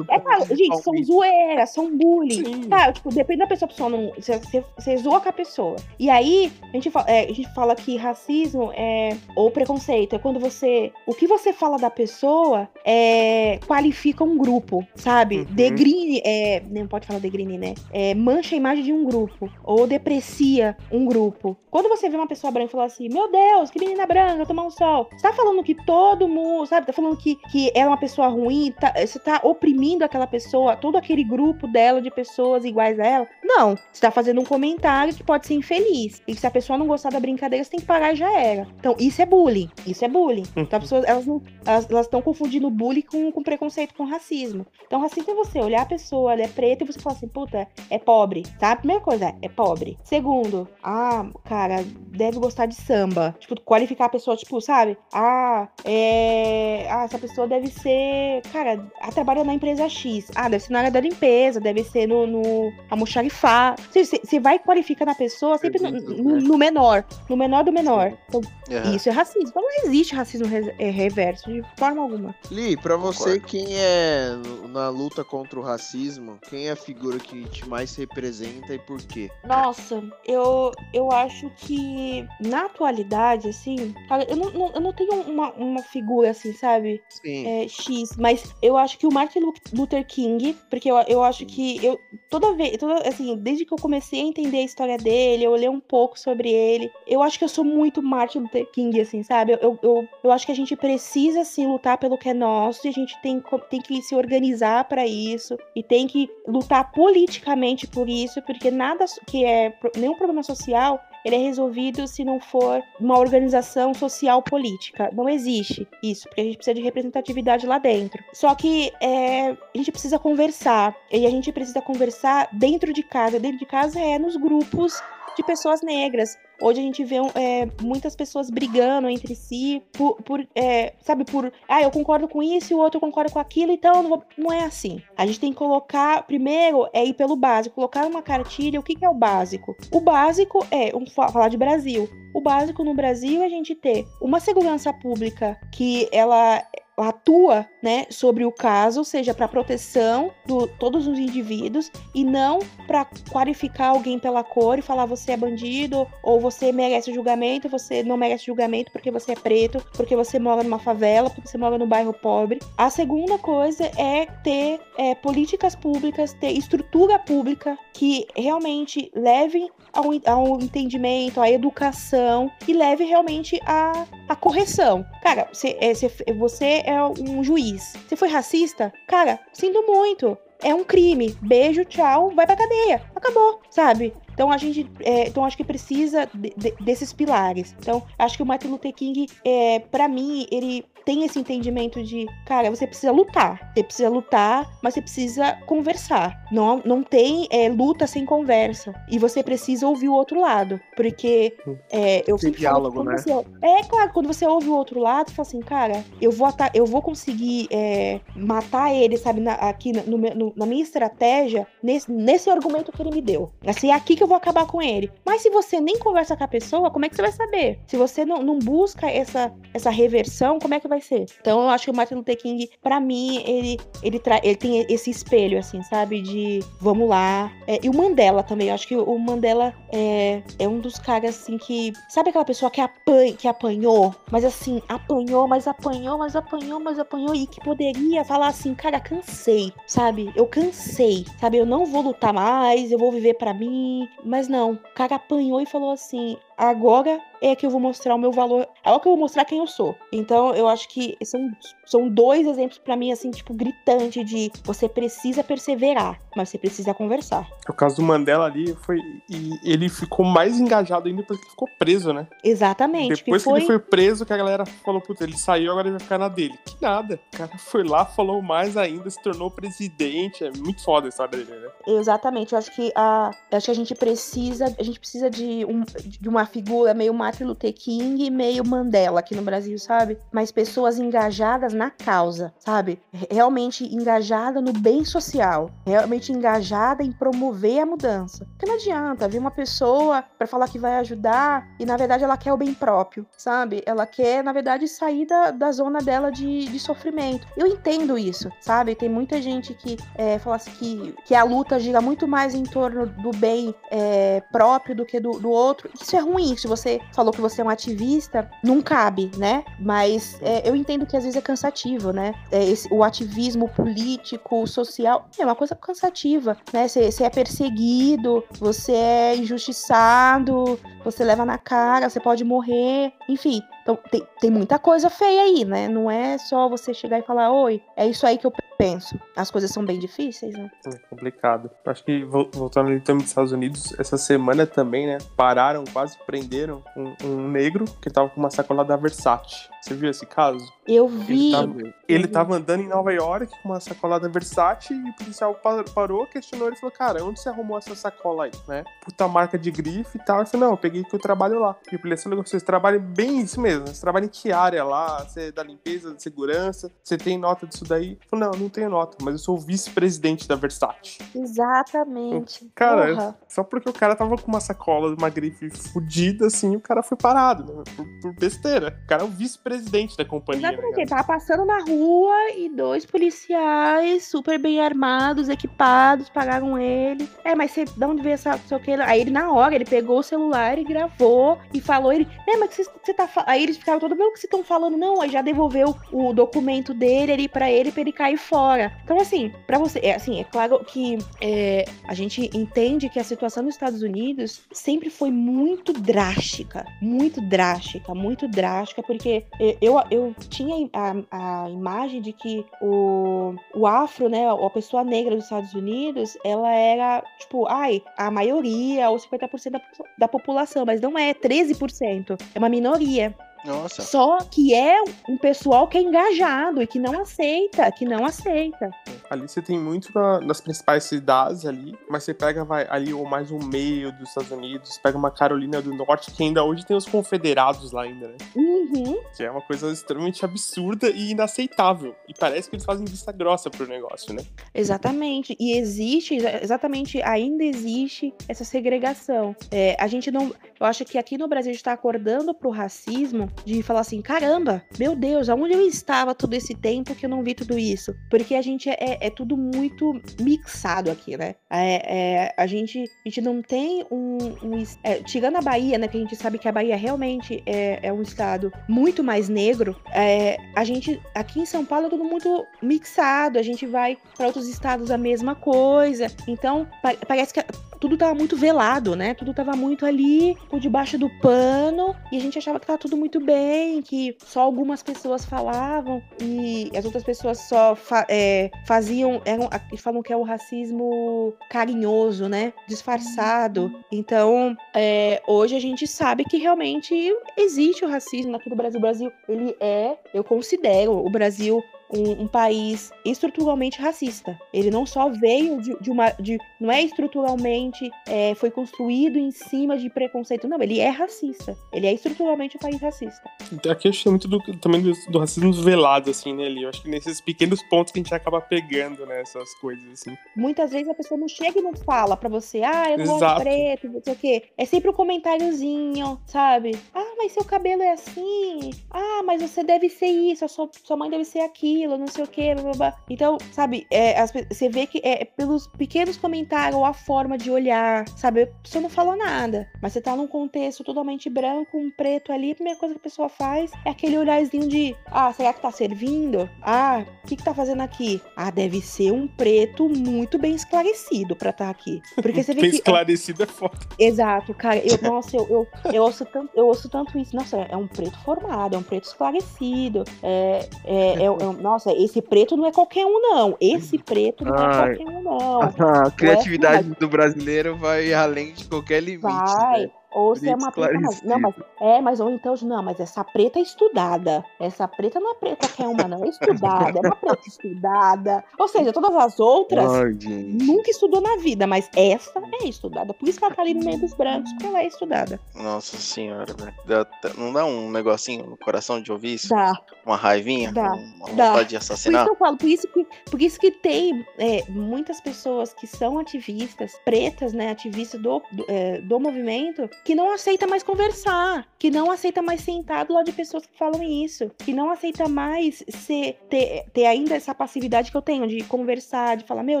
é, 0.10 0.54
gente, 0.54 0.82
são 0.82 1.04
zoeiras, 1.04 1.70
são 1.70 1.96
bullying. 1.96 2.44
Sim. 2.44 2.68
Tá, 2.68 2.92
tipo, 2.92 3.10
depende 3.10 3.40
da 3.40 3.46
pessoa, 3.46 3.66
a 3.66 3.70
pessoa 3.70 3.88
não. 3.90 4.12
Você, 4.16 4.64
você 4.76 4.96
zoa 4.96 5.20
com 5.20 5.28
a 5.28 5.32
pessoa. 5.32 5.76
E 5.98 6.08
aí, 6.10 6.52
a 6.62 6.72
gente, 6.72 6.90
fala, 6.90 7.10
é, 7.10 7.24
a 7.24 7.32
gente 7.32 7.52
fala 7.54 7.74
que 7.74 7.96
racismo 7.96 8.72
é. 8.74 9.16
Ou 9.36 9.50
preconceito, 9.50 10.16
é 10.16 10.18
quando 10.18 10.40
você. 10.40 10.92
O 11.06 11.14
que 11.14 11.26
você 11.26 11.52
fala 11.52 11.76
da 11.76 11.90
pessoa 11.90 12.68
é, 12.84 13.58
qualifica 13.66 14.24
um 14.24 14.36
grupo, 14.36 14.86
sabe? 14.94 15.38
Uhum. 15.38 15.46
Degrine. 15.50 16.22
É, 16.24 16.62
não 16.70 16.86
pode 16.86 17.06
falar 17.06 17.18
degrine, 17.18 17.58
né? 17.58 17.74
É, 17.92 18.14
mancha 18.14 18.54
a 18.54 18.58
imagem 18.58 18.84
de 18.84 18.92
um 18.92 19.04
grupo. 19.04 19.50
Ou 19.62 19.86
deprecia 19.86 20.76
um 20.90 21.04
grupo. 21.04 21.56
Quando 21.70 21.88
você 21.88 22.08
vê 22.08 22.16
uma 22.16 22.28
pessoa 22.28 22.52
branca 22.52 22.68
e 22.68 22.72
fala 22.72 22.84
assim, 22.84 23.08
meu 23.08 23.30
Deus, 23.30 23.68
que 23.68 23.80
menina 23.80 24.06
branca, 24.06 24.46
tomar 24.46 24.62
um 24.62 24.70
sol. 24.70 25.08
Você 25.10 25.22
tá 25.22 25.32
falando 25.32 25.62
que 25.64 25.74
todo 25.74 26.28
mundo, 26.28 26.53
sabe? 26.66 26.86
Tá 26.86 26.92
falando 26.92 27.16
que, 27.16 27.36
que 27.50 27.70
ela 27.74 27.84
é 27.84 27.88
uma 27.88 27.96
pessoa 27.96 28.28
ruim, 28.28 28.72
tá, 28.72 28.92
você 28.96 29.18
tá 29.18 29.40
oprimindo 29.42 30.04
aquela 30.04 30.26
pessoa, 30.26 30.76
todo 30.76 30.96
aquele 30.96 31.24
grupo 31.24 31.66
dela 31.66 32.00
de 32.00 32.10
pessoas 32.10 32.64
iguais 32.64 32.98
a 32.98 33.06
ela. 33.06 33.28
Não, 33.42 33.76
você 33.92 34.00
tá 34.00 34.10
fazendo 34.10 34.40
um 34.40 34.44
comentário 34.44 35.14
que 35.14 35.22
pode 35.22 35.46
ser 35.46 35.54
infeliz. 35.54 36.22
E 36.26 36.34
se 36.34 36.46
a 36.46 36.50
pessoa 36.50 36.78
não 36.78 36.86
gostar 36.86 37.10
da 37.10 37.20
brincadeira, 37.20 37.64
você 37.64 37.70
tem 37.70 37.80
que 37.80 37.86
parar 37.86 38.12
e 38.12 38.16
já 38.16 38.32
era. 38.38 38.66
Então, 38.78 38.94
isso 38.98 39.20
é 39.20 39.26
bullying. 39.26 39.70
Isso 39.86 40.04
é 40.04 40.08
bullying. 40.08 40.44
Então, 40.56 40.76
as 40.78 40.84
pessoas, 40.84 41.04
elas 41.04 41.26
não, 41.26 41.42
elas 41.66 42.06
estão 42.06 42.22
confundindo 42.22 42.70
bullying 42.70 43.02
com, 43.02 43.30
com 43.32 43.42
preconceito, 43.42 43.94
com 43.94 44.04
racismo. 44.04 44.66
Então, 44.86 45.00
racismo 45.00 45.32
é 45.32 45.34
você 45.34 45.60
olhar 45.60 45.82
a 45.82 45.86
pessoa, 45.86 46.32
ela 46.32 46.42
é 46.42 46.48
preta 46.48 46.84
e 46.84 46.86
você 46.86 46.98
falar 46.98 47.16
assim, 47.16 47.28
puta, 47.28 47.66
é 47.90 47.98
pobre, 47.98 48.42
tá? 48.58 48.76
Primeira 48.76 49.02
coisa, 49.02 49.26
é, 49.26 49.34
é 49.42 49.48
pobre. 49.48 49.96
Segundo, 50.04 50.68
ah, 50.82 51.26
cara, 51.44 51.84
deve 52.08 52.38
gostar 52.38 52.66
de 52.66 52.74
samba. 52.74 53.34
Tipo, 53.38 53.60
qualificar 53.60 54.06
a 54.06 54.10
pessoa, 54.10 54.36
tipo, 54.36 54.60
sabe? 54.60 54.96
Ah, 55.12 55.68
é. 55.84 56.43
Ah, 56.90 57.04
essa 57.04 57.18
pessoa 57.18 57.46
deve 57.46 57.68
ser. 57.68 58.42
Cara, 58.52 58.84
ela 59.00 59.12
trabalha 59.12 59.44
na 59.44 59.54
empresa 59.54 59.88
X. 59.88 60.30
Ah, 60.34 60.48
deve 60.48 60.64
ser 60.64 60.72
na 60.72 60.80
área 60.80 60.90
da 60.90 61.00
limpeza, 61.00 61.60
deve 61.60 61.84
ser 61.84 62.06
no, 62.06 62.26
no 62.26 62.72
almoxarifar. 62.90 63.76
Você, 63.90 64.04
você 64.04 64.40
vai 64.40 64.58
qualificar 64.58 65.06
na 65.06 65.14
pessoa 65.14 65.58
sempre 65.58 65.82
no, 65.82 65.90
no, 65.90 66.40
no, 66.40 66.58
menor. 66.58 67.04
No 67.28 67.36
menor 67.36 67.64
do 67.64 67.72
menor. 67.72 68.16
Então, 68.28 68.40
uhum. 68.70 68.94
isso 68.94 69.08
é 69.08 69.12
racismo. 69.12 69.48
Então, 69.48 69.62
não 69.62 69.84
existe 69.84 70.14
racismo 70.14 70.46
re 70.46 70.74
é, 70.78 70.90
reverso, 70.90 71.52
de 71.52 71.62
forma 71.76 72.02
alguma. 72.02 72.34
Li, 72.50 72.76
pra 72.76 72.96
você, 72.96 73.38
quem 73.38 73.66
é 73.76 74.30
na 74.68 74.88
luta 74.88 75.24
contra 75.24 75.58
o 75.58 75.62
racismo, 75.62 76.38
quem 76.48 76.68
é 76.68 76.72
a 76.72 76.76
figura 76.76 77.18
que 77.18 77.44
te 77.48 77.68
mais 77.68 77.94
representa 77.96 78.74
e 78.74 78.78
por 78.78 79.00
quê? 79.02 79.30
Nossa, 79.44 80.02
eu, 80.24 80.72
eu 80.92 81.10
acho 81.12 81.50
que 81.56 82.26
na 82.40 82.66
atualidade, 82.66 83.48
assim, 83.48 83.94
cara, 84.08 84.24
eu 84.28 84.36
não, 84.36 84.50
não, 84.50 84.72
eu 84.72 84.80
não 84.80 84.92
tenho 84.92 85.14
uma, 85.22 85.52
uma 85.52 85.82
figura 85.82 86.33
assim, 86.34 86.52
sabe? 86.52 87.02
Sim. 87.08 87.46
É, 87.46 87.68
X, 87.68 88.16
mas 88.16 88.54
eu 88.60 88.76
acho 88.76 88.98
que 88.98 89.06
o 89.06 89.12
Martin 89.12 89.40
Luther 89.72 90.06
King, 90.06 90.56
porque 90.68 90.90
eu, 90.90 90.96
eu 91.08 91.22
acho 91.22 91.46
que 91.46 91.84
eu 91.84 91.98
toda 92.28 92.52
vez, 92.54 92.76
toda, 92.76 93.08
assim, 93.08 93.36
desde 93.36 93.64
que 93.64 93.72
eu 93.72 93.78
comecei 93.78 94.20
a 94.20 94.24
entender 94.24 94.58
a 94.58 94.64
história 94.64 94.96
dele, 94.96 95.44
eu 95.44 95.52
olhei 95.52 95.68
um 95.68 95.80
pouco 95.80 96.18
sobre 96.18 96.50
ele, 96.50 96.90
eu 97.06 97.22
acho 97.22 97.38
que 97.38 97.44
eu 97.44 97.48
sou 97.48 97.64
muito 97.64 98.02
Martin 98.02 98.40
Luther 98.40 98.70
King, 98.70 99.00
assim, 99.00 99.22
sabe? 99.22 99.52
Eu, 99.52 99.78
eu, 99.82 100.08
eu, 100.22 100.32
acho 100.32 100.46
que 100.46 100.52
a 100.52 100.56
gente 100.56 100.76
precisa, 100.76 101.40
assim, 101.40 101.66
lutar 101.66 101.98
pelo 101.98 102.18
que 102.18 102.28
é 102.28 102.34
nosso 102.34 102.86
e 102.86 102.90
a 102.90 102.92
gente 102.92 103.20
tem, 103.22 103.42
tem 103.70 103.80
que 103.80 104.02
se 104.02 104.14
organizar 104.14 104.84
para 104.84 105.06
isso 105.06 105.56
e 105.74 105.82
tem 105.82 106.06
que 106.06 106.28
lutar 106.46 106.92
politicamente 106.92 107.86
por 107.86 108.08
isso, 108.08 108.42
porque 108.42 108.70
nada 108.70 109.04
que 109.26 109.44
é 109.44 109.72
nenhum 109.96 110.14
problema 110.14 110.42
social 110.42 111.00
ele 111.24 111.36
é 111.36 111.38
resolvido 111.38 112.06
se 112.06 112.24
não 112.24 112.38
for 112.38 112.82
uma 113.00 113.18
organização 113.18 113.94
social 113.94 114.42
política. 114.42 115.10
Não 115.12 115.28
existe 115.28 115.88
isso, 116.02 116.28
porque 116.28 116.40
a 116.40 116.44
gente 116.44 116.56
precisa 116.56 116.74
de 116.74 116.82
representatividade 116.82 117.66
lá 117.66 117.78
dentro. 117.78 118.22
Só 118.32 118.54
que 118.54 118.92
é, 119.00 119.50
a 119.50 119.76
gente 119.76 119.90
precisa 119.90 120.18
conversar, 120.18 120.94
e 121.10 121.26
a 121.26 121.30
gente 121.30 121.50
precisa 121.52 121.80
conversar 121.80 122.48
dentro 122.52 122.92
de 122.92 123.02
casa. 123.02 123.38
Dentro 123.40 123.58
de 123.58 123.66
casa 123.66 123.98
é 123.98 124.18
nos 124.18 124.36
grupos 124.36 125.00
de 125.36 125.42
pessoas 125.42 125.82
negras. 125.82 126.38
Hoje 126.60 126.80
a 126.80 126.82
gente 126.82 127.04
vê 127.04 127.16
é, 127.34 127.68
muitas 127.82 128.14
pessoas 128.14 128.48
brigando 128.48 129.08
entre 129.08 129.34
si 129.34 129.82
por, 129.92 130.22
por 130.22 130.46
é, 130.54 130.94
sabe, 131.00 131.24
por, 131.24 131.52
ah, 131.68 131.82
eu 131.82 131.90
concordo 131.90 132.28
com 132.28 132.42
isso 132.42 132.72
e 132.72 132.76
o 132.76 132.78
outro 132.78 133.00
concorda 133.00 133.32
com 133.32 133.40
aquilo, 133.40 133.72
então 133.72 134.02
não, 134.02 134.10
vou, 134.10 134.24
não, 134.38 134.52
é 134.52 134.64
assim. 134.64 135.02
A 135.16 135.26
gente 135.26 135.40
tem 135.40 135.52
que 135.52 135.58
colocar, 135.58 136.22
primeiro, 136.22 136.88
é 136.92 137.04
ir 137.04 137.14
pelo 137.14 137.34
básico, 137.34 137.74
colocar 137.74 138.06
uma 138.06 138.22
cartilha, 138.22 138.78
o 138.78 138.82
que, 138.82 138.94
que 138.94 139.04
é 139.04 139.08
o 139.08 139.14
básico? 139.14 139.76
O 139.92 140.00
básico 140.00 140.64
é, 140.70 140.92
vamos 140.92 141.12
falar 141.12 141.48
de 141.48 141.56
Brasil, 141.56 142.08
o 142.32 142.40
básico 142.40 142.84
no 142.84 142.94
Brasil 142.94 143.42
é 143.42 143.46
a 143.46 143.48
gente 143.48 143.74
ter 143.74 144.06
uma 144.20 144.40
segurança 144.40 144.92
pública 144.92 145.58
que 145.72 146.08
ela 146.12 146.64
atua, 146.96 147.66
né, 147.82 148.06
sobre 148.10 148.44
o 148.44 148.52
caso, 148.52 149.04
seja 149.04 149.34
para 149.34 149.48
proteção 149.48 150.30
de 150.44 150.66
todos 150.78 151.06
os 151.06 151.18
indivíduos 151.18 151.90
e 152.14 152.24
não 152.24 152.60
para 152.86 153.06
qualificar 153.30 153.88
alguém 153.88 154.18
pela 154.18 154.44
cor 154.44 154.78
e 154.78 154.82
falar 154.82 155.06
você 155.06 155.32
é 155.32 155.36
bandido 155.36 156.06
ou 156.22 156.40
você 156.40 156.72
merece 156.72 157.12
julgamento, 157.12 157.68
você 157.68 158.02
não 158.02 158.16
merece 158.16 158.46
julgamento 158.46 158.92
porque 158.92 159.10
você 159.10 159.32
é 159.32 159.36
preto, 159.36 159.84
porque 159.94 160.14
você 160.14 160.38
mora 160.38 160.62
numa 160.62 160.78
favela, 160.78 161.30
porque 161.30 161.48
você 161.48 161.58
mora 161.58 161.78
no 161.78 161.86
bairro 161.86 162.12
pobre. 162.12 162.60
A 162.76 162.90
segunda 162.90 163.38
coisa 163.38 163.84
é 163.96 164.26
ter 164.42 164.80
é, 164.96 165.14
políticas 165.14 165.74
públicas, 165.74 166.32
ter 166.34 166.52
estrutura 166.52 167.18
pública 167.18 167.78
que 167.92 168.26
realmente 168.36 169.10
leve 169.14 169.68
ao, 169.94 170.06
ao 170.26 170.60
entendimento, 170.60 171.40
à 171.40 171.50
educação 171.50 172.50
e 172.66 172.72
leve 172.72 173.04
realmente 173.04 173.60
à, 173.64 174.06
à 174.28 174.36
correção. 174.36 175.04
Cara, 175.22 175.48
você, 175.52 175.76
é, 175.80 175.92
você 176.34 176.82
é 176.84 177.02
um 177.02 177.42
juiz. 177.42 177.94
Você 178.06 178.16
foi 178.16 178.28
racista? 178.28 178.92
Cara, 179.06 179.38
sinto 179.52 179.82
muito. 179.86 180.36
É 180.62 180.74
um 180.74 180.84
crime. 180.84 181.36
Beijo, 181.40 181.84
tchau, 181.84 182.30
vai 182.30 182.46
pra 182.46 182.56
cadeia. 182.56 183.02
Acabou, 183.14 183.60
sabe? 183.70 184.14
Então 184.32 184.50
a 184.50 184.56
gente, 184.56 184.90
é, 185.00 185.28
então 185.28 185.44
acho 185.44 185.56
que 185.56 185.64
precisa 185.64 186.28
de, 186.34 186.52
de, 186.56 186.70
desses 186.80 187.12
pilares. 187.12 187.74
Então 187.78 188.02
acho 188.18 188.36
que 188.36 188.42
o 188.42 188.46
Martin 188.46 188.68
Luther 188.68 188.92
King, 188.92 189.26
é, 189.44 189.78
para 189.78 190.08
mim, 190.08 190.46
ele 190.50 190.84
tem 191.04 191.24
esse 191.24 191.38
entendimento 191.38 192.02
de, 192.02 192.26
cara, 192.46 192.70
você 192.70 192.86
precisa 192.86 193.12
lutar. 193.12 193.72
Você 193.74 193.82
precisa 193.82 194.08
lutar, 194.08 194.68
mas 194.82 194.94
você 194.94 195.02
precisa 195.02 195.52
conversar. 195.66 196.46
Não, 196.50 196.80
não 196.84 197.02
tem 197.02 197.46
é, 197.50 197.68
luta 197.68 198.06
sem 198.06 198.24
conversa. 198.24 198.94
E 199.08 199.18
você 199.18 199.42
precisa 199.42 199.86
ouvir 199.86 200.08
o 200.08 200.14
outro 200.14 200.40
lado. 200.40 200.80
Porque 200.96 201.54
é, 201.90 202.24
eu 202.26 202.38
sempre 202.38 202.60
diálogo, 202.60 203.02
né? 203.04 203.16
Você, 203.18 203.30
é 203.62 203.82
claro, 203.84 204.12
quando 204.12 204.26
você 204.26 204.46
ouve 204.46 204.68
o 204.68 204.74
outro 204.74 205.00
lado, 205.00 205.30
você 205.30 205.34
fala 205.34 205.48
assim, 205.48 205.60
cara, 205.60 206.04
eu 206.20 206.30
vou, 206.30 206.48
eu 206.72 206.86
vou 206.86 207.02
conseguir 207.02 207.68
é, 207.70 208.20
matar 208.34 208.94
ele, 208.94 209.16
sabe, 209.16 209.40
na, 209.40 209.54
aqui 209.54 209.92
no, 209.92 210.16
no, 210.16 210.52
na 210.56 210.66
minha 210.66 210.82
estratégia, 210.82 211.66
nesse, 211.82 212.10
nesse 212.10 212.48
argumento 212.48 212.92
que 212.92 213.02
ele 213.02 213.10
me 213.10 213.20
deu. 213.22 213.50
Assim, 213.66 213.90
é 213.90 213.94
aqui 213.94 214.16
que 214.16 214.22
eu 214.22 214.28
vou 214.28 214.36
acabar 214.36 214.66
com 214.66 214.80
ele. 214.80 215.10
Mas 215.24 215.42
se 215.42 215.50
você 215.50 215.80
nem 215.80 215.98
conversa 215.98 216.36
com 216.36 216.44
a 216.44 216.48
pessoa, 216.48 216.90
como 216.90 217.04
é 217.04 217.08
que 217.08 217.16
você 217.16 217.22
vai 217.22 217.32
saber? 217.32 217.80
Se 217.86 217.96
você 217.96 218.24
não, 218.24 218.42
não 218.42 218.58
busca 218.58 219.10
essa, 219.10 219.52
essa 219.72 219.90
reversão, 219.90 220.58
como 220.58 220.74
é 220.74 220.80
que 220.80 220.88
vai 220.88 220.93
ser. 221.00 221.26
Então 221.40 221.62
eu 221.62 221.68
acho 221.70 221.84
que 221.84 221.90
o 221.90 221.94
Martin 221.94 222.14
Luther 222.14 222.36
King, 222.36 222.68
para 222.82 223.00
mim, 223.00 223.42
ele, 223.44 223.78
ele, 224.02 224.20
ele 224.42 224.56
tem 224.56 224.86
esse 224.92 225.10
espelho, 225.10 225.58
assim, 225.58 225.82
sabe? 225.82 226.20
De 226.20 226.60
vamos 226.80 227.08
lá. 227.08 227.50
É, 227.66 227.78
e 227.82 227.88
o 227.88 227.94
Mandela 227.94 228.42
também. 228.42 228.68
Eu 228.68 228.74
acho 228.74 228.88
que 228.88 228.96
o 228.96 229.18
Mandela 229.18 229.74
é, 229.92 230.42
é 230.58 230.68
um 230.68 230.78
dos 230.78 230.98
caras, 230.98 231.36
assim, 231.36 231.58
que. 231.58 231.92
Sabe 232.08 232.30
aquela 232.30 232.44
pessoa 232.44 232.70
que, 232.70 232.80
apanha, 232.80 233.34
que 233.34 233.48
apanhou? 233.48 234.14
Mas 234.30 234.44
assim, 234.44 234.82
apanhou, 234.88 235.46
mas 235.46 235.66
apanhou, 235.66 236.18
mas 236.18 236.36
apanhou, 236.36 236.80
mas 236.80 236.98
apanhou. 236.98 237.34
E 237.34 237.46
que 237.46 237.60
poderia 237.60 238.24
falar 238.24 238.48
assim, 238.48 238.74
cara, 238.74 239.00
cansei, 239.00 239.72
sabe? 239.86 240.32
Eu 240.36 240.46
cansei, 240.46 241.24
sabe? 241.40 241.58
Eu 241.58 241.66
não 241.66 241.86
vou 241.86 242.02
lutar 242.02 242.32
mais, 242.32 242.90
eu 242.90 242.98
vou 242.98 243.12
viver 243.12 243.34
para 243.34 243.54
mim. 243.54 244.08
Mas 244.24 244.48
não, 244.48 244.72
o 244.72 244.94
cara 244.94 245.16
apanhou 245.16 245.60
e 245.60 245.66
falou 245.66 245.90
assim: 245.92 246.36
agora 246.56 247.20
é 247.40 247.54
que 247.54 247.66
eu 247.66 247.70
vou 247.70 247.80
mostrar 247.80 248.14
o 248.14 248.18
meu 248.18 248.32
valor, 248.32 248.68
agora 248.82 249.00
que 249.00 249.08
eu 249.08 249.12
vou 249.12 249.20
mostrar 249.20 249.44
quem 249.44 249.58
eu 249.58 249.66
sou. 249.66 249.94
Então, 250.12 250.54
eu 250.54 250.68
acho 250.68 250.88
que 250.88 251.16
são, 251.24 251.50
são 251.86 252.08
dois 252.08 252.46
exemplos 252.46 252.78
para 252.78 252.96
mim, 252.96 253.12
assim, 253.12 253.30
tipo, 253.30 253.52
gritante 253.52 254.24
de 254.24 254.50
você 254.64 254.88
precisa 254.88 255.42
perseverar, 255.44 256.18
mas 256.36 256.48
você 256.48 256.58
precisa 256.58 256.94
conversar. 256.94 257.48
O 257.68 257.72
caso 257.72 257.96
do 257.96 258.02
Mandela 258.02 258.46
ali 258.46 258.74
foi. 258.82 258.98
E 259.28 259.58
ele 259.64 259.88
ficou 259.88 260.24
mais 260.24 260.58
engajado 260.58 261.08
ainda 261.08 261.22
porque 261.22 261.42
ele 261.42 261.50
ficou 261.50 261.68
preso, 261.78 262.12
né? 262.12 262.26
Exatamente. 262.42 263.24
Depois 263.24 263.42
que, 263.42 263.50
foi... 263.50 263.60
que 263.60 263.66
ele 263.66 263.66
foi 263.66 263.78
preso, 263.78 264.26
que 264.26 264.32
a 264.32 264.36
galera 264.36 264.64
falou, 264.66 265.00
puta, 265.00 265.24
ele 265.24 265.36
saiu, 265.36 265.72
agora 265.72 265.88
ele 265.88 265.96
vai 265.96 266.00
ficar 266.00 266.18
na 266.18 266.28
dele. 266.28 266.58
Que 266.64 266.76
nada. 266.80 267.20
O 267.32 267.36
cara 267.36 267.58
foi 267.58 267.84
lá, 267.84 268.04
falou 268.04 268.40
mais 268.40 268.76
ainda, 268.76 269.08
se 269.10 269.22
tornou 269.22 269.50
presidente. 269.50 270.44
É 270.44 270.50
muito 270.50 270.82
foda 270.82 271.06
a 271.06 271.10
história 271.10 271.38
dele, 271.38 271.58
né? 271.58 271.68
Exatamente. 271.86 272.52
Eu 272.52 272.58
acho 272.58 272.74
que 272.74 272.92
a, 272.94 273.30
acho 273.52 273.66
que 273.66 273.70
a 273.70 273.74
gente 273.74 273.94
precisa. 273.94 274.74
A 274.78 274.82
gente 274.82 274.98
precisa 274.98 275.28
de, 275.28 275.64
um, 275.64 275.82
de 276.04 276.28
uma 276.28 276.46
figura 276.46 276.94
meio 276.94 277.12
Martin 277.12 277.44
Luther 277.44 277.72
King 277.72 278.24
e 278.24 278.30
meio 278.30 278.64
Mandela 278.64 279.20
aqui 279.20 279.34
no 279.34 279.42
Brasil, 279.42 279.78
sabe? 279.78 280.18
Mas 280.32 280.50
pessoas 280.50 280.98
engajadas 280.98 281.73
na 281.74 281.90
causa, 281.90 282.54
sabe? 282.58 283.00
Realmente 283.30 283.84
engajada 283.84 284.60
no 284.60 284.72
bem 284.72 285.04
social, 285.04 285.70
realmente 285.86 286.32
engajada 286.32 287.02
em 287.02 287.12
promover 287.12 287.80
a 287.80 287.86
mudança. 287.86 288.46
Porque 288.46 288.66
não 288.66 288.74
adianta 288.74 289.28
vir 289.28 289.38
uma 289.38 289.50
pessoa 289.50 290.24
para 290.38 290.46
falar 290.46 290.68
que 290.68 290.78
vai 290.78 290.96
ajudar 290.96 291.66
e 291.78 291.86
na 291.86 291.96
verdade 291.96 292.24
ela 292.24 292.36
quer 292.36 292.52
o 292.52 292.56
bem 292.56 292.74
próprio, 292.74 293.26
sabe? 293.36 293.82
Ela 293.86 294.06
quer, 294.06 294.42
na 294.42 294.52
verdade, 294.52 294.86
sair 294.88 295.26
da, 295.26 295.50
da 295.50 295.72
zona 295.72 296.00
dela 296.00 296.30
de, 296.30 296.66
de 296.66 296.78
sofrimento. 296.78 297.46
Eu 297.56 297.66
entendo 297.66 298.18
isso, 298.18 298.48
sabe? 298.60 298.94
Tem 298.94 299.08
muita 299.08 299.40
gente 299.40 299.74
que 299.74 299.96
é, 300.14 300.38
fala 300.38 300.56
assim 300.56 300.70
que, 300.72 301.14
que 301.24 301.34
a 301.34 301.44
luta 301.44 301.78
gira 301.78 302.00
muito 302.00 302.26
mais 302.26 302.54
em 302.54 302.62
torno 302.62 303.06
do 303.06 303.30
bem 303.36 303.74
é, 303.90 304.42
próprio 304.52 304.94
do 304.94 305.04
que 305.04 305.20
do, 305.20 305.32
do 305.38 305.50
outro. 305.50 305.90
Isso 306.00 306.16
é 306.16 306.20
ruim. 306.20 306.56
Se 306.56 306.66
você 306.66 307.00
falou 307.12 307.32
que 307.32 307.40
você 307.40 307.60
é 307.60 307.64
um 307.64 307.68
ativista, 307.68 308.50
não 308.62 308.80
cabe, 308.80 309.30
né? 309.36 309.64
Mas 309.78 310.38
é, 310.42 310.68
eu 310.68 310.76
entendo 310.76 311.06
que 311.06 311.16
às 311.16 311.24
vezes 311.24 311.36
é 311.36 311.40
cansativo, 311.40 311.63
né? 312.12 312.34
É, 312.50 312.62
esse, 312.64 312.92
o 312.92 313.02
ativismo 313.02 313.68
político, 313.68 314.66
social, 314.66 315.28
é 315.38 315.44
uma 315.44 315.54
coisa 315.54 315.74
cansativa, 315.74 316.56
né? 316.72 316.88
Você 316.88 317.24
é 317.24 317.30
perseguido, 317.30 318.44
você 318.58 318.92
é 318.92 319.36
injustiçado, 319.36 320.78
você 321.04 321.24
leva 321.24 321.44
na 321.44 321.58
cara, 321.58 322.08
você 322.08 322.20
pode 322.20 322.44
morrer, 322.44 323.12
enfim. 323.28 323.62
Então 323.84 323.98
tem, 324.10 324.26
tem 324.40 324.50
muita 324.50 324.78
coisa 324.78 325.10
feia 325.10 325.42
aí, 325.42 325.62
né? 325.62 325.88
Não 325.88 326.10
é 326.10 326.38
só 326.38 326.70
você 326.70 326.94
chegar 326.94 327.18
e 327.18 327.22
falar, 327.22 327.52
oi, 327.52 327.82
é 327.94 328.06
isso 328.06 328.26
aí 328.26 328.38
que 328.38 328.46
eu 328.46 328.52
penso. 328.78 329.20
As 329.36 329.50
coisas 329.50 329.70
são 329.70 329.84
bem 329.84 329.98
difíceis, 329.98 330.54
né? 330.54 330.70
É 330.86 330.96
complicado. 331.10 331.70
Acho 331.86 332.02
que 332.02 332.24
voltando 332.24 332.88
ali 332.88 333.00
também 333.00 333.20
dos 333.20 333.28
Estados 333.28 333.52
Unidos, 333.52 333.94
essa 333.98 334.16
semana 334.16 334.66
também, 334.66 335.06
né? 335.06 335.18
Pararam, 335.36 335.84
quase 335.92 336.18
prenderam 336.26 336.82
um, 336.96 337.14
um 337.26 337.48
negro 337.48 337.84
que 338.00 338.08
tava 338.08 338.30
com 338.30 338.40
uma 338.40 338.50
sacola 338.50 338.84
da 338.84 338.96
Versace. 338.96 339.68
Você 339.84 339.92
viu 339.92 340.08
esse 340.08 340.24
caso? 340.24 340.66
Eu 340.88 341.06
vi. 341.06 341.52
Ele 341.52 341.52
tava, 341.52 341.94
ele 342.08 342.28
tava 342.28 342.56
andando 342.56 342.80
em 342.80 342.88
Nova 342.88 343.12
York 343.12 343.52
com 343.62 343.68
uma 343.68 343.80
sacola 343.80 344.18
da 344.18 344.28
Versace 344.28 344.94
e 344.94 345.10
o 345.10 345.14
policial 345.14 345.60
parou, 345.94 346.26
questionou 346.26 346.68
ele 346.68 346.76
e 346.76 346.80
falou: 346.80 346.94
Cara, 346.94 347.22
onde 347.22 347.38
você 347.38 347.50
arrumou 347.50 347.76
essa 347.76 347.94
sacola 347.94 348.44
aí, 348.44 348.50
né? 348.66 348.82
Puta 349.04 349.28
marca 349.28 349.58
de 349.58 349.70
grife 349.70 350.16
e 350.16 350.24
tal. 350.24 350.38
Ele 350.38 350.46
falou: 350.46 350.68
Não, 350.68 350.72
eu 350.72 350.78
peguei 350.78 351.04
que 351.04 351.14
eu 351.14 351.20
trabalho 351.20 351.60
lá. 351.60 351.76
E 351.92 351.96
o 351.96 351.98
policial 351.98 352.30
falou: 352.30 352.46
Vocês 352.46 352.62
trabalham 352.62 353.00
bem 353.00 353.40
isso 353.40 353.60
mesmo. 353.60 353.73
Você 353.78 354.00
trabalha 354.00 354.24
em 354.24 354.28
que 354.28 354.52
área 354.52 354.84
lá? 354.84 355.24
Você 355.24 355.48
é 355.48 355.52
da 355.52 355.62
limpeza, 355.62 356.14
de 356.14 356.22
segurança? 356.22 356.90
Você 357.02 357.16
tem 357.16 357.38
nota 357.38 357.66
disso 357.66 357.84
daí? 357.84 358.18
Falou: 358.28 358.50
Não, 358.50 358.60
não 358.60 358.68
tenho 358.68 358.90
nota, 358.90 359.16
mas 359.22 359.34
eu 359.34 359.38
sou 359.38 359.58
vice-presidente 359.58 360.48
da 360.48 360.54
Versace. 360.54 361.18
Exatamente. 361.34 362.70
Cara, 362.74 363.36
só 363.48 363.62
porque 363.62 363.88
o 363.88 363.92
cara 363.92 364.16
tava 364.16 364.36
com 364.36 364.48
uma 364.48 364.60
sacola, 364.60 365.14
uma 365.14 365.30
grife 365.30 365.70
fodida, 365.70 366.46
assim, 366.46 366.76
o 366.76 366.80
cara 366.80 367.02
foi 367.02 367.16
parado, 367.16 367.64
né? 367.72 367.82
Por, 367.96 368.06
por 368.20 368.34
besteira. 368.34 368.98
O 369.04 369.06
cara 369.06 369.22
é 369.22 369.26
o 369.26 369.28
vice-presidente 369.28 369.74
presidente 369.84 370.16
da 370.16 370.24
companhia. 370.24 370.62
Né, 370.62 370.68
Exatamente, 370.68 370.96
né, 370.96 371.02
ele 371.02 371.10
tava 371.10 371.24
passando 371.24 371.64
na 371.64 371.78
rua 371.80 372.50
e 372.56 372.68
dois 372.68 373.04
policiais 373.04 374.26
super 374.26 374.58
bem 374.58 374.80
armados, 374.80 375.48
equipados, 375.48 376.28
pagaram 376.28 376.78
ele. 376.78 377.28
É, 377.44 377.54
mas 377.54 377.70
você, 377.70 377.84
de 377.84 378.04
onde 378.04 378.22
veio 378.22 378.34
essa, 378.34 378.58
sei 378.58 378.76
o 378.76 378.80
que? 378.80 378.92
Aí 378.92 379.20
ele, 379.20 379.30
na 379.30 379.50
hora, 379.52 379.74
ele 379.74 379.84
pegou 379.84 380.18
o 380.18 380.22
celular 380.22 380.78
e 380.78 380.84
gravou 380.84 381.58
e 381.72 381.80
falou, 381.80 382.12
ele, 382.12 382.24
né, 382.46 382.56
mas 382.58 382.74
você, 382.74 382.84
você 382.84 383.14
tá 383.14 383.28
Aí 383.46 383.63
eles 383.64 383.76
ficaram 383.76 383.98
todo 383.98 384.14
bem 384.14 384.26
o 384.26 384.32
que 384.32 384.38
vocês 384.38 384.44
estão 384.44 384.64
falando? 384.64 384.96
Não, 384.96 385.20
aí 385.20 385.30
já 385.30 385.42
devolveu 385.42 385.94
o 386.12 386.32
documento 386.32 386.94
dele 386.94 387.32
ali 387.32 387.48
pra 387.48 387.70
ele, 387.70 387.90
pra 387.90 388.00
ele 388.00 388.12
cair 388.12 388.36
fora. 388.36 388.92
Então, 389.04 389.18
assim, 389.20 389.52
pra 389.66 389.78
você, 389.78 389.98
é 390.00 390.14
assim, 390.14 390.40
é 390.40 390.44
claro 390.44 390.84
que 390.84 391.18
é, 391.40 391.84
a 392.06 392.14
gente 392.14 392.50
entende 392.54 393.08
que 393.08 393.18
a 393.18 393.24
situação 393.24 393.62
nos 393.62 393.74
Estados 393.74 394.02
Unidos 394.02 394.62
sempre 394.72 395.10
foi 395.10 395.30
muito 395.30 395.92
drástica, 395.92 396.86
muito 397.00 397.40
drástica, 397.40 398.14
muito 398.14 398.46
drástica, 398.48 399.02
porque 399.02 399.44
eu, 399.80 400.00
eu 400.10 400.34
tinha 400.48 400.88
a, 400.92 401.64
a 401.64 401.70
imagem 401.70 402.20
de 402.20 402.32
que 402.32 402.64
o, 402.80 403.54
o 403.74 403.86
afro, 403.86 404.28
né, 404.28 404.46
a 404.48 404.70
pessoa 404.70 405.04
negra 405.04 405.34
dos 405.34 405.44
Estados 405.44 405.74
Unidos, 405.74 406.36
ela 406.44 406.72
era, 406.72 407.22
tipo, 407.38 407.66
ai, 407.66 408.02
a 408.16 408.30
maioria, 408.30 409.10
ou 409.10 409.16
50% 409.16 409.70
da, 409.70 409.80
da 410.18 410.28
população, 410.28 410.84
mas 410.84 411.00
não 411.00 411.18
é 411.18 411.32
13%, 411.32 412.40
é 412.54 412.58
uma 412.58 412.68
minoria. 412.68 413.34
Nossa. 413.64 414.02
Só 414.02 414.38
que 414.38 414.74
é 414.74 415.02
um 415.28 415.38
pessoal 415.38 415.88
que 415.88 415.96
é 415.96 416.02
engajado 416.02 416.82
e 416.82 416.86
que 416.86 416.98
não 416.98 417.20
aceita, 417.20 417.90
que 417.90 418.04
não 418.04 418.24
aceita. 418.24 418.90
Ali 419.30 419.48
você 419.48 419.62
tem 419.62 419.78
muito 419.78 420.10
na, 420.14 420.40
nas 420.40 420.60
principais 420.60 421.04
cidades 421.04 421.64
ali, 421.64 421.96
mas 422.08 422.24
você 422.24 422.34
pega 422.34 422.64
vai, 422.64 422.86
ali 422.90 423.12
ou 423.12 423.24
mais 423.24 423.50
um 423.50 423.58
meio 423.58 424.12
dos 424.12 424.28
Estados 424.28 424.50
Unidos, 424.50 424.98
pega 424.98 425.16
uma 425.16 425.30
Carolina 425.30 425.80
do 425.80 425.94
Norte, 425.94 426.30
que 426.30 426.42
ainda 426.42 426.62
hoje 426.62 426.84
tem 426.84 426.96
os 426.96 427.06
confederados 427.06 427.90
lá 427.92 428.02
ainda, 428.02 428.28
né? 428.28 428.36
Uhum. 428.54 429.18
Que 429.34 429.44
é 429.44 429.50
uma 429.50 429.62
coisa 429.62 429.90
extremamente 429.90 430.44
absurda 430.44 431.08
e 431.08 431.30
inaceitável. 431.30 432.14
E 432.28 432.34
parece 432.34 432.68
que 432.68 432.76
eles 432.76 432.84
fazem 432.84 433.06
vista 433.06 433.32
grossa 433.32 433.70
pro 433.70 433.86
negócio, 433.86 434.34
né? 434.34 434.44
Exatamente. 434.74 435.56
E 435.58 435.76
existe, 435.76 436.36
exatamente, 436.62 437.22
ainda 437.22 437.64
existe 437.64 438.34
essa 438.46 438.64
segregação. 438.64 439.56
É, 439.70 439.96
a 439.98 440.06
gente 440.06 440.30
não. 440.30 440.54
Eu 440.78 440.86
acho 440.86 441.04
que 441.04 441.16
aqui 441.16 441.38
no 441.38 441.48
Brasil 441.48 441.70
a 441.70 441.72
gente 441.72 441.84
tá 441.84 441.92
acordando 441.92 442.52
pro 442.52 442.70
racismo 442.70 443.48
de 443.64 443.82
falar 443.82 444.00
assim: 444.00 444.20
caramba, 444.20 444.82
meu 444.98 445.14
Deus, 445.16 445.48
aonde 445.48 445.74
eu 445.74 445.86
estava 445.86 446.34
todo 446.34 446.54
esse 446.54 446.74
tempo 446.74 447.14
que 447.14 447.26
eu 447.26 447.30
não 447.30 447.42
vi 447.42 447.54
tudo 447.54 447.78
isso? 447.78 448.14
Porque 448.30 448.54
a 448.54 448.62
gente 448.62 448.88
é, 448.88 449.18
é 449.20 449.30
tudo 449.30 449.56
muito 449.56 450.20
mixado 450.40 451.10
aqui, 451.10 451.36
né? 451.36 451.54
É, 451.70 452.16
é, 452.16 452.54
a, 452.56 452.66
gente, 452.66 453.02
a 453.02 453.28
gente 453.28 453.40
não 453.40 453.62
tem 453.62 454.04
um. 454.10 454.38
um 454.62 454.84
é, 455.02 455.22
tirando 455.22 455.56
a 455.56 455.62
Bahia, 455.62 455.98
né? 455.98 456.08
Que 456.08 456.16
a 456.16 456.20
gente 456.20 456.36
sabe 456.36 456.58
que 456.58 456.68
a 456.68 456.72
Bahia 456.72 456.96
realmente 456.96 457.62
é, 457.66 458.00
é 458.02 458.12
um 458.12 458.22
estado 458.22 458.72
muito 458.88 459.22
mais 459.22 459.48
negro. 459.48 459.96
É, 460.12 460.56
a 460.74 460.84
gente, 460.84 461.20
aqui 461.34 461.60
em 461.60 461.66
São 461.66 461.84
Paulo, 461.84 462.06
é 462.06 462.10
tudo 462.10 462.24
muito 462.24 462.64
mixado. 462.82 463.58
A 463.58 463.62
gente 463.62 463.86
vai 463.86 464.18
para 464.36 464.46
outros 464.46 464.68
estados 464.68 465.10
a 465.10 465.18
mesma 465.18 465.54
coisa. 465.54 466.26
Então, 466.46 466.86
pa 467.02 467.14
parece 467.26 467.54
que 467.54 467.64
tudo 468.04 468.18
tava 468.18 468.34
muito 468.34 468.54
velado, 468.54 469.16
né? 469.16 469.32
Tudo 469.32 469.54
tava 469.54 469.72
muito 469.72 470.04
ali, 470.04 470.54
por 470.68 470.78
debaixo 470.78 471.16
do 471.16 471.30
pano, 471.40 472.14
e 472.30 472.36
a 472.36 472.40
gente 472.40 472.58
achava 472.58 472.78
que 472.78 472.86
tava 472.86 472.98
tudo 472.98 473.16
muito 473.16 473.40
bem, 473.44 474.02
que 474.02 474.36
só 474.44 474.62
algumas 474.62 475.02
pessoas 475.02 475.44
falavam 475.44 476.22
e 476.40 476.90
as 476.96 477.04
outras 477.04 477.22
pessoas 477.22 477.58
só 477.58 477.94
fa 477.94 478.26
é, 478.28 478.70
faziam, 478.86 479.40
eram, 479.44 479.68
falam 479.98 480.22
que 480.22 480.32
é 480.32 480.36
o 480.36 480.42
racismo 480.42 481.54
carinhoso, 481.70 482.48
né? 482.48 482.72
Disfarçado. 482.88 483.92
Então, 484.10 484.76
é, 484.94 485.42
hoje 485.46 485.76
a 485.76 485.80
gente 485.80 486.06
sabe 486.06 486.44
que 486.44 486.56
realmente 486.56 487.14
existe 487.56 488.04
o 488.04 488.08
racismo 488.08 488.56
aqui 488.56 488.70
no 488.70 488.76
Brasil. 488.76 488.98
O 488.98 489.02
Brasil, 489.02 489.32
ele 489.48 489.76
é, 489.80 490.16
eu 490.32 490.42
considero 490.42 491.12
o 491.12 491.30
Brasil 491.30 491.82
um, 492.10 492.42
um, 492.42 492.46
país 492.46 493.10
estruturalmente 493.24 494.00
racista. 494.00 494.58
Ele 494.72 494.90
não 494.90 495.06
só 495.06 495.28
veio 495.28 495.80
de, 495.80 495.96
de 496.00 496.10
uma. 496.10 496.30
De, 496.30 496.58
não 496.80 496.90
é 496.90 497.02
estruturalmente. 497.02 498.10
É, 498.26 498.54
foi 498.54 498.70
construído 498.70 499.38
em 499.38 499.50
cima 499.50 499.96
de 499.96 500.08
preconceito. 500.10 500.68
Não, 500.68 500.80
ele 500.80 501.00
é 501.00 501.08
racista. 501.08 501.76
Ele 501.92 502.06
é 502.06 502.12
estruturalmente 502.12 502.76
um 502.76 502.80
país 502.80 503.00
racista. 503.00 503.42
Aqui 503.90 504.08
eu 504.08 504.10
acho 504.10 504.30
muito 504.30 504.48
do, 504.48 504.58
também 504.78 505.00
do, 505.00 505.12
do 505.30 505.38
racismo 505.38 505.72
velado, 505.72 506.30
assim, 506.30 506.52
né, 506.54 506.68
Eu 506.70 506.88
acho 506.88 507.02
que 507.02 507.08
nesses 507.08 507.40
pequenos 507.40 507.82
pontos 507.84 508.12
que 508.12 508.18
a 508.18 508.22
gente 508.22 508.34
acaba 508.34 508.60
pegando, 508.60 509.26
né, 509.26 509.40
essas 509.40 509.74
coisas, 509.74 510.04
assim. 510.12 510.36
Muitas 510.56 510.92
vezes 510.92 511.08
a 511.08 511.14
pessoa 511.14 511.38
não 511.38 511.48
chega 511.48 511.78
e 511.78 511.82
não 511.82 511.94
fala 511.94 512.36
pra 512.36 512.48
você, 512.48 512.82
ah, 512.82 513.10
eu 513.10 513.18
não 513.18 513.38
gosto 513.38 513.60
preto, 513.60 514.08
não 514.08 514.22
sei 514.22 514.32
o 514.32 514.36
quê. 514.36 514.62
É 514.76 514.84
sempre 514.84 515.10
um 515.10 515.14
comentáriozinho, 515.14 516.40
sabe? 516.46 516.96
Ah, 517.14 517.34
mas 517.36 517.52
seu 517.52 517.64
cabelo 517.64 518.02
é 518.02 518.12
assim. 518.12 518.90
Ah, 519.10 519.42
mas 519.44 519.62
você 519.62 519.82
deve 519.82 520.08
ser 520.08 520.26
isso, 520.26 520.64
a 520.64 520.68
sua, 520.68 520.88
sua 521.04 521.16
mãe 521.16 521.30
deve 521.30 521.44
ser 521.44 521.60
aquilo 521.60 521.93
aquilo, 521.94 522.18
não 522.18 522.26
sei 522.26 522.44
o 522.44 522.46
que, 522.46 522.74
blá, 522.74 522.82
blá, 522.82 522.92
blá. 522.92 523.14
Então, 523.30 523.58
sabe, 523.72 524.06
é, 524.10 524.38
as, 524.40 524.52
você 524.52 524.88
vê 524.88 525.06
que 525.06 525.20
é 525.24 525.44
pelos 525.44 525.86
pequenos 525.86 526.36
comentários 526.36 526.96
ou 526.96 527.04
a 527.04 527.12
forma 527.12 527.56
de 527.56 527.70
olhar, 527.70 528.28
sabe? 528.36 528.62
A 528.62 528.66
pessoa 528.82 529.02
não 529.02 529.08
falou 529.08 529.36
nada, 529.36 529.88
mas 530.02 530.12
você 530.12 530.20
tá 530.20 530.34
num 530.34 530.46
contexto 530.46 531.04
totalmente 531.04 531.48
branco, 531.48 531.96
um 531.96 532.10
preto 532.10 532.52
ali, 532.52 532.72
a 532.72 532.74
primeira 532.74 532.98
coisa 532.98 533.14
que 533.14 533.20
a 533.20 533.22
pessoa 533.22 533.48
faz 533.48 533.90
é 534.04 534.10
aquele 534.10 534.36
olharzinho 534.36 534.88
de, 534.88 535.16
ah, 535.26 535.52
será 535.52 535.72
que 535.72 535.80
tá 535.80 535.90
servindo? 535.90 536.68
Ah, 536.82 537.24
o 537.44 537.46
que 537.46 537.56
que 537.56 537.64
tá 537.64 537.74
fazendo 537.74 538.00
aqui? 538.00 538.40
Ah, 538.56 538.70
deve 538.70 539.00
ser 539.00 539.32
um 539.32 539.46
preto 539.46 540.08
muito 540.08 540.58
bem 540.58 540.74
esclarecido 540.74 541.54
pra 541.54 541.70
estar 541.70 541.86
tá 541.86 541.90
aqui. 541.90 542.20
Porque 542.34 542.62
você 542.62 542.74
vê 542.74 542.82
bem 542.82 542.90
que... 542.90 542.96
esclarecido 542.96 543.62
é 543.62 543.66
foda. 543.66 543.98
Exato, 544.18 544.74
cara. 544.74 544.98
Eu, 544.98 545.18
nossa, 545.22 545.56
eu, 545.56 545.66
eu, 545.68 546.12
eu, 546.12 546.22
ouço 546.22 546.44
tanto, 546.44 546.70
eu 546.74 546.86
ouço 546.86 547.08
tanto 547.08 547.38
isso. 547.38 547.54
Nossa, 547.54 547.76
é 547.76 547.96
um 547.96 548.06
preto 548.06 548.38
formado, 548.44 548.94
é 548.94 548.98
um 548.98 549.02
preto 549.02 549.24
esclarecido. 549.24 550.24
É, 550.42 550.88
é, 551.04 551.42
é, 551.42 551.44
é, 551.44 551.50
nossa, 551.84 552.10
esse 552.14 552.40
preto 552.40 552.78
não 552.78 552.86
é 552.86 552.90
qualquer 552.90 553.26
um, 553.26 553.38
não. 553.40 553.76
Esse 553.78 554.16
preto 554.16 554.64
não 554.64 554.74
Ai. 554.74 555.12
é 555.12 555.16
qualquer 555.16 555.36
um, 555.36 555.42
não. 555.42 555.82
A 556.24 556.30
criatividade 556.30 557.10
é, 557.10 557.14
do 557.20 557.28
brasileiro 557.28 557.94
vai 557.94 558.32
além 558.32 558.72
de 558.72 558.86
qualquer 558.86 559.22
limite. 559.22 559.42
Vai. 559.42 560.06
Né? 560.06 560.10
Ou 560.34 560.56
se 560.56 560.68
é 560.68 560.74
uma 560.74 560.90
preta. 560.90 561.18
Mas, 561.20 561.42
não, 561.42 561.60
mas. 561.60 561.74
É, 562.00 562.20
mas 562.20 562.40
ou 562.40 562.50
então, 562.50 562.74
não, 562.82 563.02
mas 563.02 563.20
essa 563.20 563.44
preta 563.44 563.78
é 563.78 563.82
estudada. 563.82 564.64
Essa 564.80 565.06
preta 565.06 565.38
não 565.38 565.52
é 565.52 565.54
preta 565.54 565.88
que 565.88 566.02
é 566.02 566.08
uma, 566.08 566.26
não. 566.26 566.44
É 566.44 566.48
estudada. 566.48 567.18
É 567.18 567.20
uma 567.20 567.36
preta 567.36 567.68
estudada. 567.68 568.64
Ou 568.78 568.88
seja, 568.88 569.12
todas 569.12 569.34
as 569.36 569.60
outras 569.60 570.12
Ai, 570.12 570.36
nunca 570.46 571.10
estudou 571.10 571.40
na 571.40 571.56
vida, 571.56 571.86
mas 571.86 572.10
essa 572.16 572.60
é 572.82 572.88
estudada. 572.88 573.32
Por 573.32 573.48
isso 573.48 573.58
que 573.58 573.64
ela 573.64 573.74
tá 573.74 573.82
ali 573.82 573.94
no 573.94 574.04
meio 574.04 574.18
dos 574.18 574.34
brancos, 574.34 574.72
porque 574.72 574.86
ela 574.86 575.00
é 575.00 575.06
estudada. 575.06 575.60
Nossa 575.74 576.16
senhora, 576.16 576.74
velho. 576.74 577.26
Não 577.56 577.72
dá 577.72 577.84
um 577.84 578.10
negocinho 578.10 578.66
no 578.66 578.76
coração 578.76 579.22
de 579.22 579.30
ouvir 579.30 579.54
isso? 579.54 579.68
Dá. 579.68 579.92
Uma 580.26 580.36
raivinha? 580.36 580.92
Dá. 580.92 581.12
Uma 581.12 581.54
dá. 581.54 581.68
vontade 581.68 581.90
de 581.90 581.96
assassinar? 581.96 582.44
Por 582.44 582.50
isso 582.50 582.56
que 582.56 582.62
eu 582.62 582.66
falo, 582.66 582.76
por 582.76 582.88
isso 582.88 583.08
que, 583.08 583.26
por 583.50 583.62
isso 583.62 583.78
que 583.78 583.90
tem 583.90 584.46
é, 584.58 584.84
muitas 584.90 585.40
pessoas 585.40 585.92
que 585.92 586.06
são 586.06 586.38
ativistas, 586.38 587.12
pretas, 587.24 587.72
né? 587.72 587.90
Ativistas 587.90 588.40
do, 588.40 588.60
do, 588.72 588.84
é, 588.88 589.20
do 589.20 589.38
movimento, 589.38 590.08
que 590.24 590.34
não 590.34 590.52
aceita 590.52 590.86
mais 590.86 591.02
conversar, 591.02 591.86
que 591.98 592.10
não 592.10 592.30
aceita 592.30 592.62
mais 592.62 592.80
sentar 592.80 593.26
do 593.26 593.34
lado 593.34 593.46
de 593.46 593.52
pessoas 593.52 593.84
que 593.84 593.96
falam 593.96 594.22
isso, 594.22 594.70
que 594.78 594.92
não 594.92 595.10
aceita 595.10 595.46
mais 595.48 596.02
ser, 596.08 596.58
ter, 596.70 597.04
ter 597.12 597.26
ainda 597.26 597.54
essa 597.54 597.74
passividade 597.74 598.30
que 598.30 598.36
eu 598.36 598.42
tenho 598.42 598.66
de 598.66 598.82
conversar, 598.84 599.56
de 599.56 599.64
falar, 599.64 599.82
meu, 599.82 600.00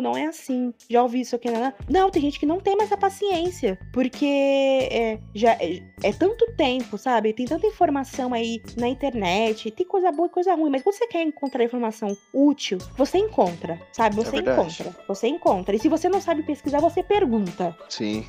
não 0.00 0.16
é 0.16 0.26
assim, 0.26 0.72
já 0.88 1.02
ouvi 1.02 1.20
isso 1.20 1.36
aqui, 1.36 1.50
não, 1.50 1.72
não 1.88 2.10
tem 2.10 2.22
gente 2.22 2.40
que 2.40 2.46
não 2.46 2.58
tem 2.58 2.76
mais 2.76 2.90
a 2.90 2.96
paciência, 2.96 3.78
porque 3.92 4.88
é, 4.90 5.18
já 5.34 5.52
é, 5.52 5.82
é 6.02 6.12
tanto 6.12 6.46
tempo, 6.56 6.96
sabe? 6.96 7.32
Tem 7.32 7.44
tanta 7.44 7.66
informação 7.66 8.32
aí 8.32 8.62
na 8.76 8.88
internet, 8.88 9.70
tem 9.70 9.86
coisa 9.86 10.10
boa 10.10 10.26
e 10.26 10.30
coisa 10.30 10.54
ruim, 10.54 10.70
mas 10.70 10.82
quando 10.82 10.96
você 10.96 11.06
quer 11.06 11.22
encontrar 11.22 11.64
informação 11.64 12.16
útil, 12.32 12.78
você 12.96 13.18
encontra, 13.18 13.80
sabe? 13.92 14.16
Você 14.16 14.36
é 14.36 14.40
encontra, 14.40 14.96
você 15.06 15.28
encontra. 15.28 15.76
E 15.76 15.78
se 15.78 15.88
você 15.88 16.08
não 16.08 16.20
sabe 16.20 16.42
pesquisar, 16.42 16.80
você 16.80 17.02
pergunta. 17.02 17.76
Sim. 17.88 18.24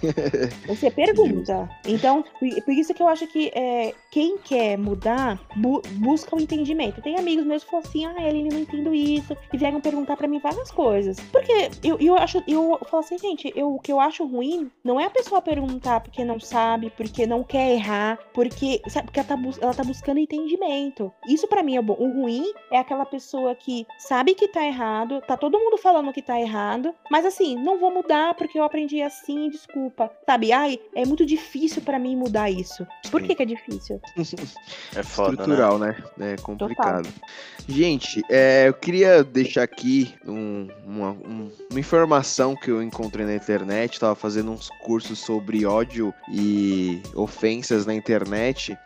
você 0.67 0.91
pergunta. 0.91 1.69
Então, 1.87 2.23
por, 2.39 2.73
isso 2.73 2.93
que 2.93 3.01
eu 3.01 3.07
acho 3.07 3.27
que 3.27 3.51
é, 3.53 3.93
quem 4.11 4.37
quer 4.37 4.77
mudar, 4.77 5.39
bu 5.55 5.81
busca 5.93 6.35
o 6.35 6.39
um 6.39 6.41
entendimento. 6.41 7.01
Tem 7.01 7.17
amigos 7.17 7.45
meus 7.45 7.63
que 7.63 7.69
falam 7.69 7.85
assim, 7.85 8.05
ah, 8.05 8.15
ele 8.27 8.43
não 8.43 8.59
entendo 8.59 8.93
isso, 8.93 9.35
e 9.53 9.57
vieram 9.57 9.81
perguntar 9.81 10.17
para 10.17 10.27
mim 10.27 10.39
várias 10.39 10.71
coisas. 10.71 11.19
Porque 11.31 11.69
eu, 11.83 11.97
eu 11.99 12.15
acho, 12.15 12.43
eu 12.47 12.79
falo 12.89 13.03
assim, 13.03 13.17
gente, 13.17 13.51
eu, 13.55 13.75
o 13.75 13.79
que 13.79 13.91
eu 13.91 13.99
acho 13.99 14.25
ruim 14.25 14.71
não 14.83 14.99
é 14.99 15.05
a 15.05 15.09
pessoa 15.09 15.41
perguntar 15.41 15.99
porque 15.99 16.23
não 16.23 16.39
sabe, 16.39 16.91
porque 16.95 17.25
não 17.25 17.43
quer 17.43 17.71
errar, 17.71 18.19
porque, 18.33 18.81
sabe, 18.87 19.07
porque 19.07 19.19
ela 19.19 19.27
tá, 19.27 19.37
ela 19.61 19.73
tá 19.73 19.83
buscando 19.83 20.19
entendimento. 20.19 21.11
Isso 21.27 21.47
para 21.47 21.63
mim 21.63 21.77
é 21.77 21.81
bom. 21.81 21.95
O 21.99 22.21
ruim 22.21 22.51
é 22.71 22.77
aquela 22.77 23.05
pessoa 23.05 23.55
que 23.55 23.85
sabe 23.99 24.33
que 24.33 24.47
tá 24.47 24.65
errado, 24.65 25.21
tá 25.27 25.37
todo 25.37 25.59
mundo 25.59 25.77
falando 25.77 26.13
que 26.13 26.21
tá 26.21 26.39
errado, 26.39 26.93
mas 27.11 27.25
assim, 27.25 27.55
não 27.55 27.79
vou 27.79 27.91
mudar 27.91 28.33
porque 28.35 28.57
eu 28.57 28.63
aprendi 28.63 29.01
assim, 29.01 29.49
desculpa. 29.49 30.11
Sabe? 30.25 30.51
Ai, 30.51 30.79
é 30.93 31.05
muito 31.05 31.25
difícil 31.25 31.74
para 31.81 31.99
mim 31.99 32.15
mudar 32.15 32.49
isso. 32.49 32.85
Por 33.09 33.21
que, 33.21 33.35
que 33.35 33.43
é 33.43 33.45
difícil? 33.45 34.01
é 34.95 35.03
foda, 35.03 35.31
Estrutural, 35.31 35.79
né? 35.79 35.95
né? 36.17 36.33
É 36.33 36.37
complicado. 36.37 37.05
Total. 37.05 37.29
Gente, 37.67 38.21
é, 38.29 38.67
eu 38.67 38.73
queria 38.73 39.23
deixar 39.23 39.63
aqui 39.63 40.13
um, 40.25 40.67
uma, 40.85 41.11
um, 41.11 41.51
uma, 41.71 41.79
informação 41.79 42.55
que 42.55 42.69
eu 42.69 42.81
encontrei 42.81 43.25
na 43.25 43.35
internet. 43.35 43.93
Estava 43.93 44.15
fazendo 44.15 44.51
uns 44.51 44.69
cursos 44.81 45.19
sobre 45.19 45.65
ódio 45.65 46.13
e 46.31 47.01
ofensas 47.15 47.85
na 47.85 47.93
internet. 47.93 48.77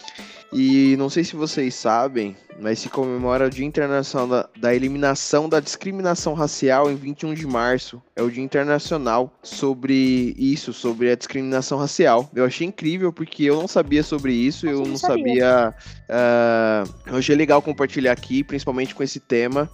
E 0.54 0.96
não 0.98 1.10
sei 1.10 1.24
se 1.24 1.36
vocês 1.36 1.76
sabem, 1.76 2.36
mas 2.60 2.80
se 2.80 2.90
comemora 2.90 3.48
o 3.48 3.50
Dia 3.50 3.66
Internacional 3.66 4.28
da, 4.28 4.50
da, 4.60 4.76
Eliminação 4.76 5.48
da 5.48 5.60
Discriminação 5.60 6.34
Racial 6.34 6.92
em 6.92 6.96
21 6.96 7.34
de 7.34 7.48
março. 7.48 8.02
É 8.16 8.22
o 8.22 8.30
Dia 8.30 8.44
Internacional 8.44 9.32
sobre 9.42 10.36
isso, 10.38 10.74
sobre 10.74 11.12
a 11.12 11.16
discriminação 11.16 11.78
racial. 11.78 12.30
Eu 12.36 12.46
achei 12.46 12.68
incrível 12.68 13.14
porque 13.14 13.44
eu 13.44 13.56
não 13.56 13.68
sabia 13.68 14.04
sobre 14.04 14.34
isso, 14.34 14.68
eu, 14.68 14.84
eu 14.84 14.86
não 14.86 14.98
sabia. 14.98 15.16
sabia 15.18 15.76
uh, 16.10 17.12
eu 17.12 17.18
achei 17.18 17.36
legal 17.36 17.62
compartilhar 17.62 18.12
aqui, 18.12 18.44
principalmente 18.44 18.94
com 18.94 19.04
esse 19.04 19.20
tema. 19.20 19.70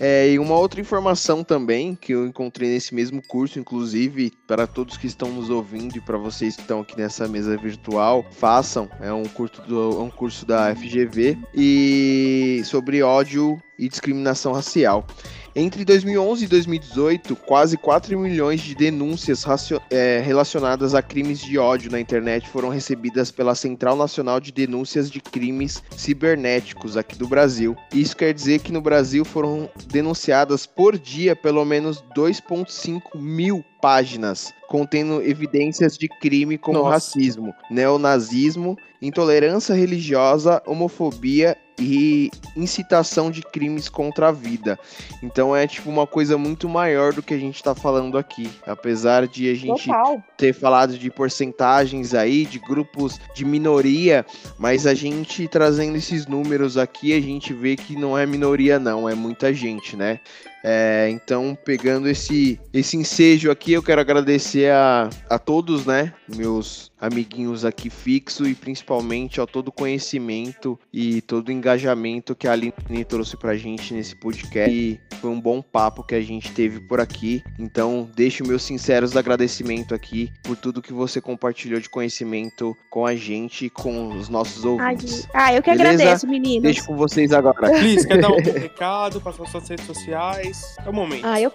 É, 0.00 0.32
e 0.32 0.38
uma 0.38 0.56
outra 0.56 0.80
informação 0.80 1.44
também 1.44 1.94
que 1.94 2.12
eu 2.12 2.26
encontrei 2.26 2.70
nesse 2.70 2.94
mesmo 2.94 3.22
curso, 3.22 3.58
inclusive 3.58 4.32
para 4.46 4.66
todos 4.66 4.96
que 4.96 5.06
estão 5.06 5.30
nos 5.30 5.48
ouvindo 5.50 5.96
e 5.96 6.00
para 6.00 6.18
vocês 6.18 6.56
que 6.56 6.62
estão 6.62 6.80
aqui 6.80 6.96
nessa 6.96 7.28
mesa 7.28 7.56
virtual, 7.56 8.24
façam. 8.32 8.88
É 9.00 9.12
um 9.12 9.24
curso, 9.24 9.62
do, 9.62 10.00
é 10.00 10.02
um 10.02 10.10
curso 10.10 10.44
da 10.44 10.74
FGV 10.74 11.38
e 11.54 12.21
sobre 12.64 13.02
ódio 13.02 13.60
e 13.78 13.88
discriminação 13.88 14.52
racial. 14.52 15.06
Entre 15.54 15.84
2011 15.84 16.46
e 16.46 16.48
2018, 16.48 17.36
quase 17.36 17.76
4 17.76 18.18
milhões 18.18 18.62
de 18.62 18.74
denúncias 18.74 19.44
é, 19.90 20.22
relacionadas 20.24 20.94
a 20.94 21.02
crimes 21.02 21.40
de 21.40 21.58
ódio 21.58 21.90
na 21.90 22.00
internet 22.00 22.48
foram 22.48 22.70
recebidas 22.70 23.30
pela 23.30 23.54
Central 23.54 23.94
Nacional 23.94 24.40
de 24.40 24.50
Denúncias 24.50 25.10
de 25.10 25.20
Crimes 25.20 25.82
Cibernéticos 25.94 26.96
aqui 26.96 27.18
do 27.18 27.28
Brasil. 27.28 27.76
Isso 27.92 28.16
quer 28.16 28.32
dizer 28.32 28.60
que 28.60 28.72
no 28.72 28.80
Brasil 28.80 29.26
foram 29.26 29.68
denunciadas 29.88 30.64
por 30.64 30.98
dia 30.98 31.36
pelo 31.36 31.66
menos 31.66 32.02
2,5 32.16 33.20
mil 33.20 33.62
páginas 33.82 34.54
contendo 34.68 35.20
evidências 35.20 35.98
de 35.98 36.08
crime 36.08 36.56
como 36.56 36.78
Nossa. 36.78 36.92
racismo, 36.92 37.52
neonazismo, 37.70 38.74
intolerância 39.02 39.74
religiosa, 39.74 40.62
homofobia 40.66 41.58
e 41.82 42.30
incitação 42.56 43.30
de 43.30 43.42
crimes 43.42 43.88
contra 43.88 44.28
a 44.28 44.32
vida. 44.32 44.78
Então 45.22 45.54
é 45.54 45.66
tipo 45.66 45.90
uma 45.90 46.06
coisa 46.06 46.38
muito 46.38 46.68
maior 46.68 47.12
do 47.12 47.22
que 47.22 47.34
a 47.34 47.38
gente 47.38 47.56
está 47.56 47.74
falando 47.74 48.16
aqui. 48.16 48.50
Apesar 48.66 49.26
de 49.26 49.50
a 49.50 49.54
gente 49.54 49.86
Total. 49.86 50.22
ter 50.36 50.54
falado 50.54 50.96
de 50.96 51.10
porcentagens 51.10 52.14
aí, 52.14 52.46
de 52.46 52.58
grupos 52.58 53.20
de 53.34 53.44
minoria, 53.44 54.24
mas 54.58 54.86
a 54.86 54.94
gente 54.94 55.48
trazendo 55.48 55.96
esses 55.96 56.26
números 56.26 56.78
aqui, 56.78 57.12
a 57.12 57.20
gente 57.20 57.52
vê 57.52 57.76
que 57.76 57.96
não 57.96 58.16
é 58.16 58.24
minoria, 58.24 58.78
não, 58.78 59.08
é 59.08 59.14
muita 59.14 59.52
gente, 59.52 59.96
né? 59.96 60.20
É, 60.62 61.08
então, 61.10 61.56
pegando 61.64 62.08
esse, 62.08 62.60
esse 62.72 62.96
ensejo 62.96 63.50
aqui, 63.50 63.72
eu 63.72 63.82
quero 63.82 64.00
agradecer 64.00 64.70
a, 64.70 65.10
a 65.28 65.38
todos, 65.38 65.84
né? 65.84 66.12
Meus 66.36 66.92
amiguinhos 67.00 67.64
aqui 67.64 67.90
fixo 67.90 68.46
e 68.46 68.54
principalmente 68.54 69.40
ao 69.40 69.46
todo 69.46 69.68
o 69.68 69.72
conhecimento 69.72 70.78
e 70.92 71.20
todo 71.22 71.48
o 71.48 71.52
engajamento 71.52 72.32
que 72.32 72.46
a 72.46 72.52
Aline 72.52 73.04
trouxe 73.08 73.36
pra 73.36 73.56
gente 73.56 73.92
nesse 73.92 74.14
podcast. 74.14 74.72
E 74.72 75.00
foi 75.20 75.30
um 75.30 75.40
bom 75.40 75.60
papo 75.60 76.04
que 76.04 76.14
a 76.14 76.20
gente 76.20 76.52
teve 76.52 76.80
por 76.80 77.00
aqui. 77.00 77.42
Então, 77.58 78.08
deixo 78.14 78.46
meus 78.46 78.62
sinceros 78.62 79.16
agradecimento 79.16 79.94
aqui 79.94 80.30
por 80.44 80.56
tudo 80.56 80.80
que 80.80 80.92
você 80.92 81.20
compartilhou 81.20 81.80
de 81.80 81.88
conhecimento 81.88 82.76
com 82.88 83.04
a 83.04 83.16
gente 83.16 83.66
e 83.66 83.70
com 83.70 84.16
os 84.16 84.28
nossos 84.28 84.64
ouvintes. 84.64 85.26
Ah, 85.34 85.52
eu 85.52 85.62
que 85.62 85.70
Beleza? 85.70 85.94
agradeço, 85.94 86.26
meninos. 86.28 86.62
Deixo 86.62 86.86
com 86.86 86.96
vocês 86.96 87.32
agora. 87.32 87.70
Cris, 87.78 88.06
quer 88.06 88.20
dar 88.20 88.30
um 88.30 88.36
recado 88.40 89.20
para 89.20 89.32
suas 89.32 89.68
redes 89.68 89.86
sociais? 89.86 90.51
É 90.84 90.88
o 90.88 90.92
momento. 90.92 91.26
Ah, 91.26 91.40
eu. 91.40 91.52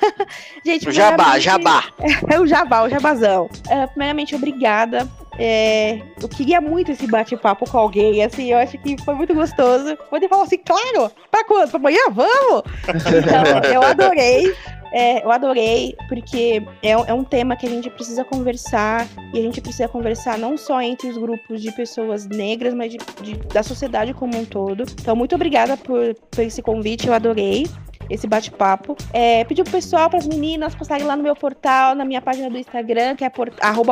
gente, 0.64 0.88
o 0.88 0.92
jabá, 0.92 1.38
jabá. 1.38 1.84
É 2.30 2.40
o 2.40 2.46
jabá, 2.46 2.82
o 2.82 2.88
jabazão. 2.88 3.46
Uh, 3.66 3.88
primeiramente, 3.88 4.34
obrigada 4.34 4.50
obrigada. 4.60 5.08
É, 5.38 6.02
eu 6.20 6.28
queria 6.28 6.60
muito 6.60 6.92
esse 6.92 7.06
bate-papo 7.06 7.68
com 7.70 7.78
alguém, 7.78 8.22
assim, 8.22 8.52
eu 8.52 8.58
acho 8.58 8.76
que 8.78 9.02
foi 9.02 9.14
muito 9.14 9.34
gostoso. 9.34 9.96
Poder 10.10 10.28
falar 10.28 10.44
assim, 10.44 10.58
claro, 10.58 11.10
pra 11.30 11.44
quando? 11.44 11.70
Pra 11.70 11.78
amanhã? 11.78 12.02
Vamos! 12.10 12.64
Então, 13.20 13.72
eu 13.72 13.82
adorei. 13.82 14.54
É, 14.92 15.24
eu 15.24 15.30
adorei, 15.30 15.94
porque 16.08 16.60
é, 16.82 16.90
é, 16.90 17.14
um 17.14 17.22
tema 17.22 17.54
que 17.54 17.64
a 17.64 17.68
gente 17.68 17.88
precisa 17.88 18.24
conversar, 18.24 19.06
e 19.32 19.38
a 19.38 19.42
gente 19.42 19.60
precisa 19.60 19.86
conversar 19.86 20.36
não 20.36 20.58
só 20.58 20.82
entre 20.82 21.08
os 21.08 21.16
grupos 21.16 21.62
de 21.62 21.70
pessoas 21.72 22.26
negras, 22.26 22.74
mas 22.74 22.90
de, 22.90 22.98
de, 23.22 23.36
da 23.48 23.62
sociedade 23.62 24.12
como 24.12 24.36
um 24.36 24.44
todo. 24.44 24.84
Então, 25.00 25.14
muito 25.14 25.34
obrigada 25.34 25.76
por, 25.76 26.14
por 26.28 26.42
esse 26.42 26.60
convite, 26.60 27.06
eu 27.06 27.14
adorei 27.14 27.66
esse 28.10 28.26
bate-papo. 28.26 28.96
É, 29.12 29.44
pedir 29.44 29.62
pro 29.62 29.72
pessoal, 29.72 30.10
para 30.10 30.18
as 30.18 30.26
meninas, 30.26 30.74
postarem 30.74 31.06
lá 31.06 31.16
no 31.16 31.22
meu 31.22 31.36
portal, 31.36 31.94
na 31.94 32.04
minha 32.04 32.20
página 32.20 32.50
do 32.50 32.58
Instagram, 32.58 33.16
que 33.16 33.24
é 33.24 33.30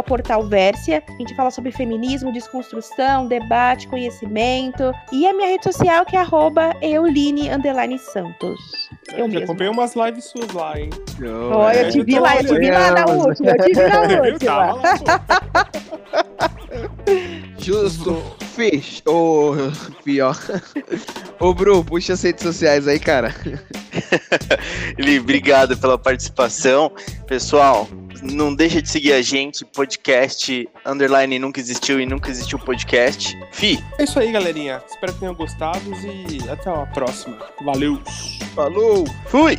portalvérsia. 0.02 1.02
A 1.08 1.12
gente 1.12 1.34
fala 1.36 1.50
sobre 1.50 1.70
feminismo, 1.70 2.32
desconstrução, 2.32 3.26
debate, 3.26 3.88
conhecimento. 3.88 4.92
E 5.12 5.26
a 5.26 5.32
minha 5.32 5.48
rede 5.48 5.64
social, 5.64 6.04
que 6.04 6.16
é 6.16 6.20
arroba 6.20 6.74
euline 6.82 7.48
Santos. 7.98 8.90
Eu, 9.12 9.26
eu 9.26 9.30
já 9.30 9.46
comprei 9.46 9.68
umas 9.68 9.94
lives 9.94 10.24
suas 10.24 10.52
lá, 10.52 10.78
hein? 10.78 10.90
Oh, 11.20 11.70
eu 11.70 11.90
te 11.90 12.02
vi 12.02 12.18
lá, 12.18 12.36
eu 12.36 12.44
te 12.44 12.58
vi 12.58 12.70
lá 12.70 12.90
na 12.90 13.06
última, 13.06 13.50
eu 13.50 13.64
te 13.64 13.72
vi 13.72 14.48
na 14.48 14.74
última. 14.74 14.80
Justo. 17.58 18.22
Fish, 18.58 19.02
ô 19.06 19.54
pior. 20.02 20.36
Ô 21.38 21.54
Bru, 21.54 21.84
puxa 21.84 22.14
as 22.14 22.22
redes 22.22 22.42
sociais 22.42 22.88
aí, 22.88 22.98
cara. 22.98 23.32
Eli, 24.98 25.18
obrigado 25.18 25.76
pela 25.76 25.98
participação. 25.98 26.92
Pessoal, 27.26 27.88
não 28.22 28.54
deixa 28.54 28.82
de 28.82 28.88
seguir 28.88 29.12
a 29.12 29.22
gente, 29.22 29.64
podcast 29.64 30.68
underline 30.84 31.38
nunca 31.38 31.60
existiu 31.60 32.00
e 32.00 32.06
nunca 32.06 32.30
existiu 32.30 32.58
podcast. 32.58 33.38
Fi. 33.52 33.82
É 33.98 34.04
isso 34.04 34.18
aí, 34.18 34.32
galerinha. 34.32 34.82
Espero 34.88 35.12
que 35.12 35.20
tenham 35.20 35.34
gostado 35.34 35.82
e 36.04 36.48
até 36.48 36.70
a 36.70 36.86
próxima. 36.86 37.38
Valeu. 37.64 38.00
Falou. 38.54 39.04
Fui. 39.26 39.56